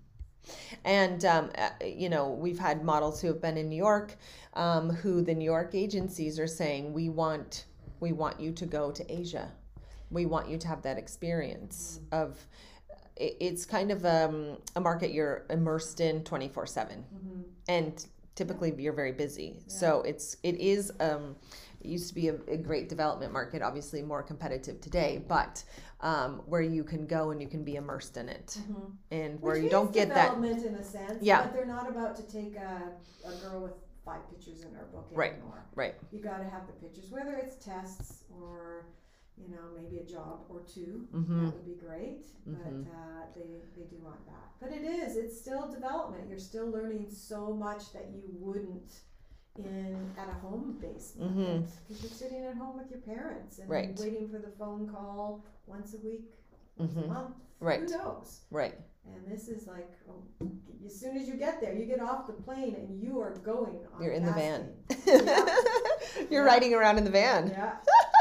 and 0.84 1.24
um, 1.26 1.52
uh, 1.58 1.70
you 1.86 2.10
know 2.10 2.32
we've 2.32 2.60
had 2.60 2.84
models 2.84 3.22
who 3.22 3.28
have 3.28 3.42
been 3.42 3.58
in 3.58 3.70
New 3.70 3.76
York, 3.90 4.16
um, 4.54 4.90
who 4.90 5.22
the 5.22 5.34
New 5.36 5.46
York 5.46 5.76
agencies 5.76 6.40
are 6.40 6.48
saying 6.48 6.94
we 6.94 7.10
want 7.10 7.66
we 8.00 8.12
want 8.14 8.40
you 8.40 8.52
to 8.54 8.66
go 8.66 8.92
to 8.92 9.04
Asia, 9.12 9.52
we 10.12 10.26
want 10.26 10.50
you 10.50 10.58
to 10.58 10.68
have 10.68 10.82
that 10.84 10.98
experience 10.98 12.00
of. 12.12 12.38
it- 13.18 13.38
It's 13.40 13.66
kind 13.66 13.92
of 13.92 14.06
um, 14.06 14.58
a 14.76 14.82
market 14.82 15.12
you're 15.12 15.46
immersed 15.50 16.00
in 16.02 16.24
twenty 16.24 16.50
four 16.50 16.66
seven, 16.66 17.06
Mhm. 17.14 17.44
and 17.70 18.06
typically 18.36 18.74
you're 18.78 18.92
very 19.04 19.14
busy. 19.14 19.64
So 19.68 20.02
it's 20.02 20.36
it 20.44 20.56
is 20.60 20.92
um, 21.00 21.36
it 21.80 21.88
used 21.88 22.10
to 22.10 22.16
be 22.16 22.28
a, 22.28 22.36
a 22.48 22.58
great 22.58 22.90
development 22.90 23.32
market, 23.32 23.62
obviously 23.62 24.02
more 24.02 24.22
competitive 24.22 24.82
today, 24.82 25.24
but 25.28 25.64
um, 26.02 26.42
where 26.46 26.62
you 26.62 26.84
can 26.84 27.06
go 27.08 27.32
and 27.32 27.42
you 27.42 27.48
can 27.48 27.64
be 27.64 27.76
immersed 27.78 28.18
in 28.18 28.28
it, 28.28 28.58
Mhm. 28.70 28.92
and 29.12 29.42
where 29.42 29.54
Which 29.56 29.64
you 29.64 29.70
don't 29.70 29.94
get 29.94 30.10
that 30.10 30.36
development 30.36 30.66
in 30.66 30.76
a 30.76 30.84
sense, 30.84 31.22
Yeah. 31.24 31.44
but 31.44 31.54
they're 31.54 31.66
not 31.78 31.88
about 31.90 32.16
to 32.18 32.24
take 32.24 32.58
a, 32.58 32.92
a 33.26 33.32
girl 33.42 33.62
with 33.62 33.74
five 34.04 34.28
pictures 34.30 34.64
in 34.64 34.74
her 34.76 34.86
book 34.92 35.08
Right. 35.12 35.34
anymore. 35.34 35.64
right. 35.74 35.96
You 36.12 36.20
got 36.20 36.38
to 36.40 36.44
have 36.44 36.68
the 36.68 36.74
pictures, 36.74 37.10
whether 37.12 37.34
it's 37.36 37.56
tests 37.64 38.24
or 38.30 38.86
you 39.38 39.50
know 39.50 39.66
maybe 39.76 40.00
a 40.00 40.06
job 40.06 40.46
or 40.50 40.62
2 40.62 41.08
Mhm. 41.14 41.46
That 41.46 41.54
would 41.56 41.66
be 41.66 41.76
great, 41.76 42.26
Mhm. 42.48 42.86
but 42.86 42.92
uh, 42.92 43.26
they 43.36 43.62
they 43.76 43.84
do 43.84 43.98
want 44.04 44.26
that. 44.26 44.52
But 44.60 44.72
it 44.72 44.84
is, 44.84 45.18
it's 45.18 45.38
still 45.40 45.70
development. 45.72 46.30
You're 46.30 46.40
still 46.40 46.70
learning 46.70 47.10
so 47.10 47.54
much 47.54 47.92
that 47.94 48.08
you 48.14 48.24
wouldn't 48.40 49.02
in 49.58 50.12
at 50.18 50.28
a 50.30 50.34
home 50.34 50.78
based 50.82 51.18
Mhm. 51.20 51.66
because 51.88 52.02
you're 52.04 52.12
sitting 52.12 52.44
at 52.46 52.56
home 52.56 52.78
with 52.78 52.90
your 52.92 53.00
parents 53.02 53.60
and 53.60 53.70
Right. 53.70 53.98
waiting 54.00 54.28
for 54.30 54.38
the 54.40 54.52
phone 54.52 54.88
call 54.88 55.44
once 55.68 55.94
a 55.94 55.98
week, 56.00 56.34
once 56.78 56.94
a 56.96 57.02
Mhm. 57.02 57.08
month. 57.08 57.36
Right. 57.62 57.80
Who 57.90 57.98
knows? 57.98 58.42
Right. 58.52 58.78
And 59.06 59.26
this 59.28 59.48
is 59.48 59.66
like, 59.68 59.92
oh, 60.10 60.24
as 60.86 60.94
soon 61.00 61.16
as 61.16 61.28
you 61.28 61.36
get 61.36 61.62
there, 61.62 61.74
you 61.74 61.86
get 61.86 62.02
off 62.02 62.28
the 62.28 62.34
plane 62.34 62.76
and 62.76 63.00
you 63.02 63.20
are 63.22 63.34
going 63.36 63.86
on 63.94 64.02
You're 64.02 64.12
in 64.14 64.26
the 64.26 64.34
van. 64.34 64.74
casting. 64.90 65.14
You're 66.32 66.44
Yeah. 66.44 66.52
riding 66.54 66.74
around 66.74 66.98
in 66.98 67.04
the 67.06 67.12
van. 67.12 67.48
Yeah. 67.50 67.78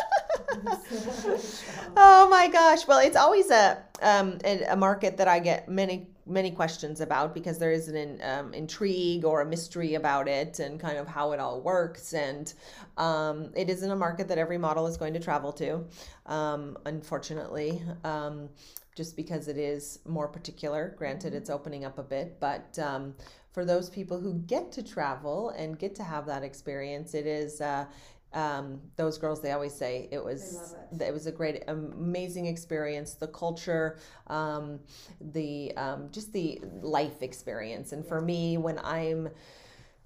oh 1.97 2.29
my 2.31 2.49
gosh! 2.49 2.87
Well, 2.87 2.99
it's 2.99 3.17
always 3.17 3.51
a 3.51 3.83
um, 4.03 4.39
a 4.45 4.77
market 4.77 5.17
that 5.17 5.29
I 5.29 5.39
get 5.39 5.69
many 5.69 6.09
many 6.27 6.51
questions 6.51 7.01
about 7.01 7.35
because 7.35 7.59
there 7.59 7.73
is 7.73 7.89
an 7.89 8.21
um, 8.23 8.55
intrigue 8.55 9.25
or 9.25 9.43
a 9.43 9.47
mystery 9.47 9.95
about 9.95 10.29
it 10.29 10.59
and 10.59 10.81
kind 10.81 10.97
of 10.97 11.07
how 11.07 11.33
it 11.33 11.41
all 11.41 11.61
works. 11.61 12.15
And 12.15 12.53
um, 12.97 13.51
it 13.55 13.69
isn't 13.69 13.91
a 13.91 13.97
market 13.97 14.29
that 14.29 14.39
every 14.39 14.59
model 14.59 14.87
is 14.87 14.97
going 14.97 15.15
to 15.15 15.21
travel 15.21 15.53
to, 15.55 15.85
um, 16.27 16.79
unfortunately, 16.87 17.83
um, 18.05 18.49
just 18.95 19.17
because 19.17 19.49
it 19.49 19.59
is 19.59 19.99
more 20.07 20.29
particular. 20.29 20.95
Granted, 20.97 21.35
it's 21.35 21.51
opening 21.51 21.85
up 21.85 21.99
a 21.99 22.03
bit, 22.03 22.39
but 22.41 22.79
um, 22.79 23.15
for 23.53 23.65
those 23.65 23.91
people 23.91 24.19
who 24.19 24.35
get 24.35 24.73
to 24.73 24.83
travel 24.83 25.51
and 25.51 25.79
get 25.79 25.95
to 25.97 26.05
have 26.05 26.27
that 26.27 26.43
experience, 26.43 27.15
it 27.15 27.27
is. 27.27 27.61
Uh, 27.61 27.87
um, 28.35 28.81
those 28.97 29.17
girls 29.17 29.41
they 29.41 29.53
always 29.53 29.75
say 29.75 30.09
it 30.11 30.23
was 30.23 30.75
it. 30.93 31.03
it. 31.03 31.13
was 31.13 31.27
a 31.27 31.33
great 31.33 31.63
amazing 31.69 32.47
experience 32.47 33.15
the 33.15 33.29
culture 33.29 33.99
um, 34.27 34.81
the 35.21 35.73
um, 35.77 36.09
just 36.11 36.33
the 36.33 36.61
life 36.83 37.23
experience 37.23 37.93
and 37.93 38.05
for 38.05 38.21
me 38.21 38.59
when 38.59 38.79
i'm 38.81 39.29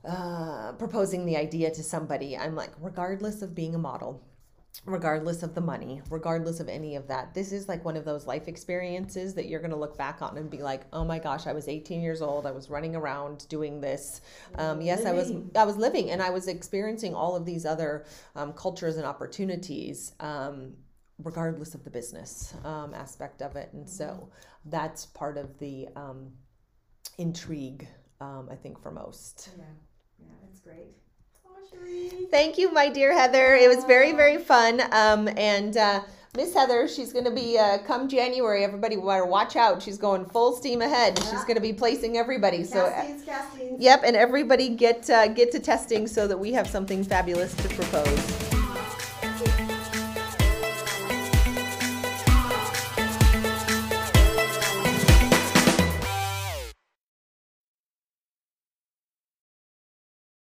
uh, 0.06 0.72
proposing 0.72 1.26
the 1.26 1.36
idea 1.36 1.70
to 1.70 1.82
somebody 1.82 2.36
i'm 2.36 2.54
like 2.54 2.70
regardless 2.80 3.42
of 3.42 3.54
being 3.54 3.74
a 3.74 3.78
model 3.78 4.22
regardless 4.84 5.42
of 5.42 5.54
the 5.54 5.60
money, 5.60 6.00
regardless 6.10 6.60
of 6.60 6.68
any 6.68 6.96
of 6.96 7.08
that. 7.08 7.34
This 7.34 7.52
is 7.52 7.68
like 7.68 7.84
one 7.84 7.96
of 7.96 8.04
those 8.04 8.26
life 8.26 8.48
experiences 8.48 9.34
that 9.34 9.46
you're 9.46 9.60
going 9.60 9.70
to 9.70 9.76
look 9.76 9.98
back 9.98 10.22
on 10.22 10.36
and 10.38 10.50
be 10.50 10.58
like, 10.58 10.82
"Oh 10.92 11.04
my 11.04 11.18
gosh, 11.18 11.46
I 11.46 11.52
was 11.52 11.68
18 11.68 12.00
years 12.00 12.22
old. 12.22 12.46
I 12.46 12.52
was 12.52 12.70
running 12.70 12.96
around 12.96 13.48
doing 13.48 13.80
this. 13.80 14.20
Um, 14.56 14.80
yes, 14.80 15.04
I 15.04 15.12
was. 15.12 15.32
I 15.54 15.64
was 15.64 15.76
living, 15.76 16.10
and 16.10 16.22
I 16.22 16.30
was 16.30 16.48
experiencing 16.48 17.14
all 17.14 17.36
of 17.36 17.44
these 17.44 17.66
other 17.66 18.04
um, 18.34 18.52
cultures 18.52 18.96
and 18.96 19.06
opportunities." 19.06 20.12
Um, 20.20 20.74
regardless 21.22 21.74
of 21.74 21.82
the 21.84 21.90
business 21.90 22.54
um, 22.64 22.94
aspect 22.94 23.42
of 23.42 23.56
it 23.56 23.70
and 23.72 23.88
so 23.88 24.28
that's 24.66 25.06
part 25.06 25.36
of 25.36 25.58
the 25.58 25.88
um, 25.96 26.30
intrigue 27.18 27.88
um, 28.20 28.48
i 28.52 28.54
think 28.54 28.80
for 28.80 28.92
most 28.92 29.50
Yeah, 29.58 29.64
yeah, 30.20 30.34
that's 30.44 30.60
great. 30.60 30.94
Thank 32.30 32.58
you, 32.58 32.72
my 32.72 32.88
dear 32.88 33.12
Heather. 33.12 33.54
It 33.54 33.74
was 33.74 33.84
very, 33.84 34.12
very 34.12 34.38
fun. 34.38 34.82
Um, 34.92 35.28
and 35.36 35.76
uh, 35.76 36.02
Miss 36.36 36.52
Heather, 36.52 36.86
she's 36.86 37.12
going 37.12 37.24
to 37.24 37.30
be 37.30 37.58
uh, 37.58 37.78
come 37.78 38.08
January. 38.08 38.64
Everybody, 38.64 38.96
better 38.96 39.24
watch 39.24 39.56
out. 39.56 39.82
She's 39.82 39.98
going 39.98 40.26
full 40.26 40.52
steam 40.54 40.82
ahead. 40.82 41.18
She's 41.18 41.44
going 41.44 41.54
to 41.54 41.60
be 41.60 41.72
placing 41.72 42.16
everybody. 42.18 42.64
So, 42.64 42.86
uh, 42.86 42.90
Castings, 42.90 43.24
castings. 43.24 43.80
yep, 43.80 44.02
and 44.04 44.14
everybody 44.14 44.68
get 44.68 45.08
uh, 45.08 45.28
get 45.28 45.50
to 45.52 45.58
testing 45.58 46.06
so 46.06 46.28
that 46.28 46.38
we 46.38 46.52
have 46.52 46.68
something 46.68 47.02
fabulous 47.02 47.54
to 47.56 47.68
propose. 47.70 48.47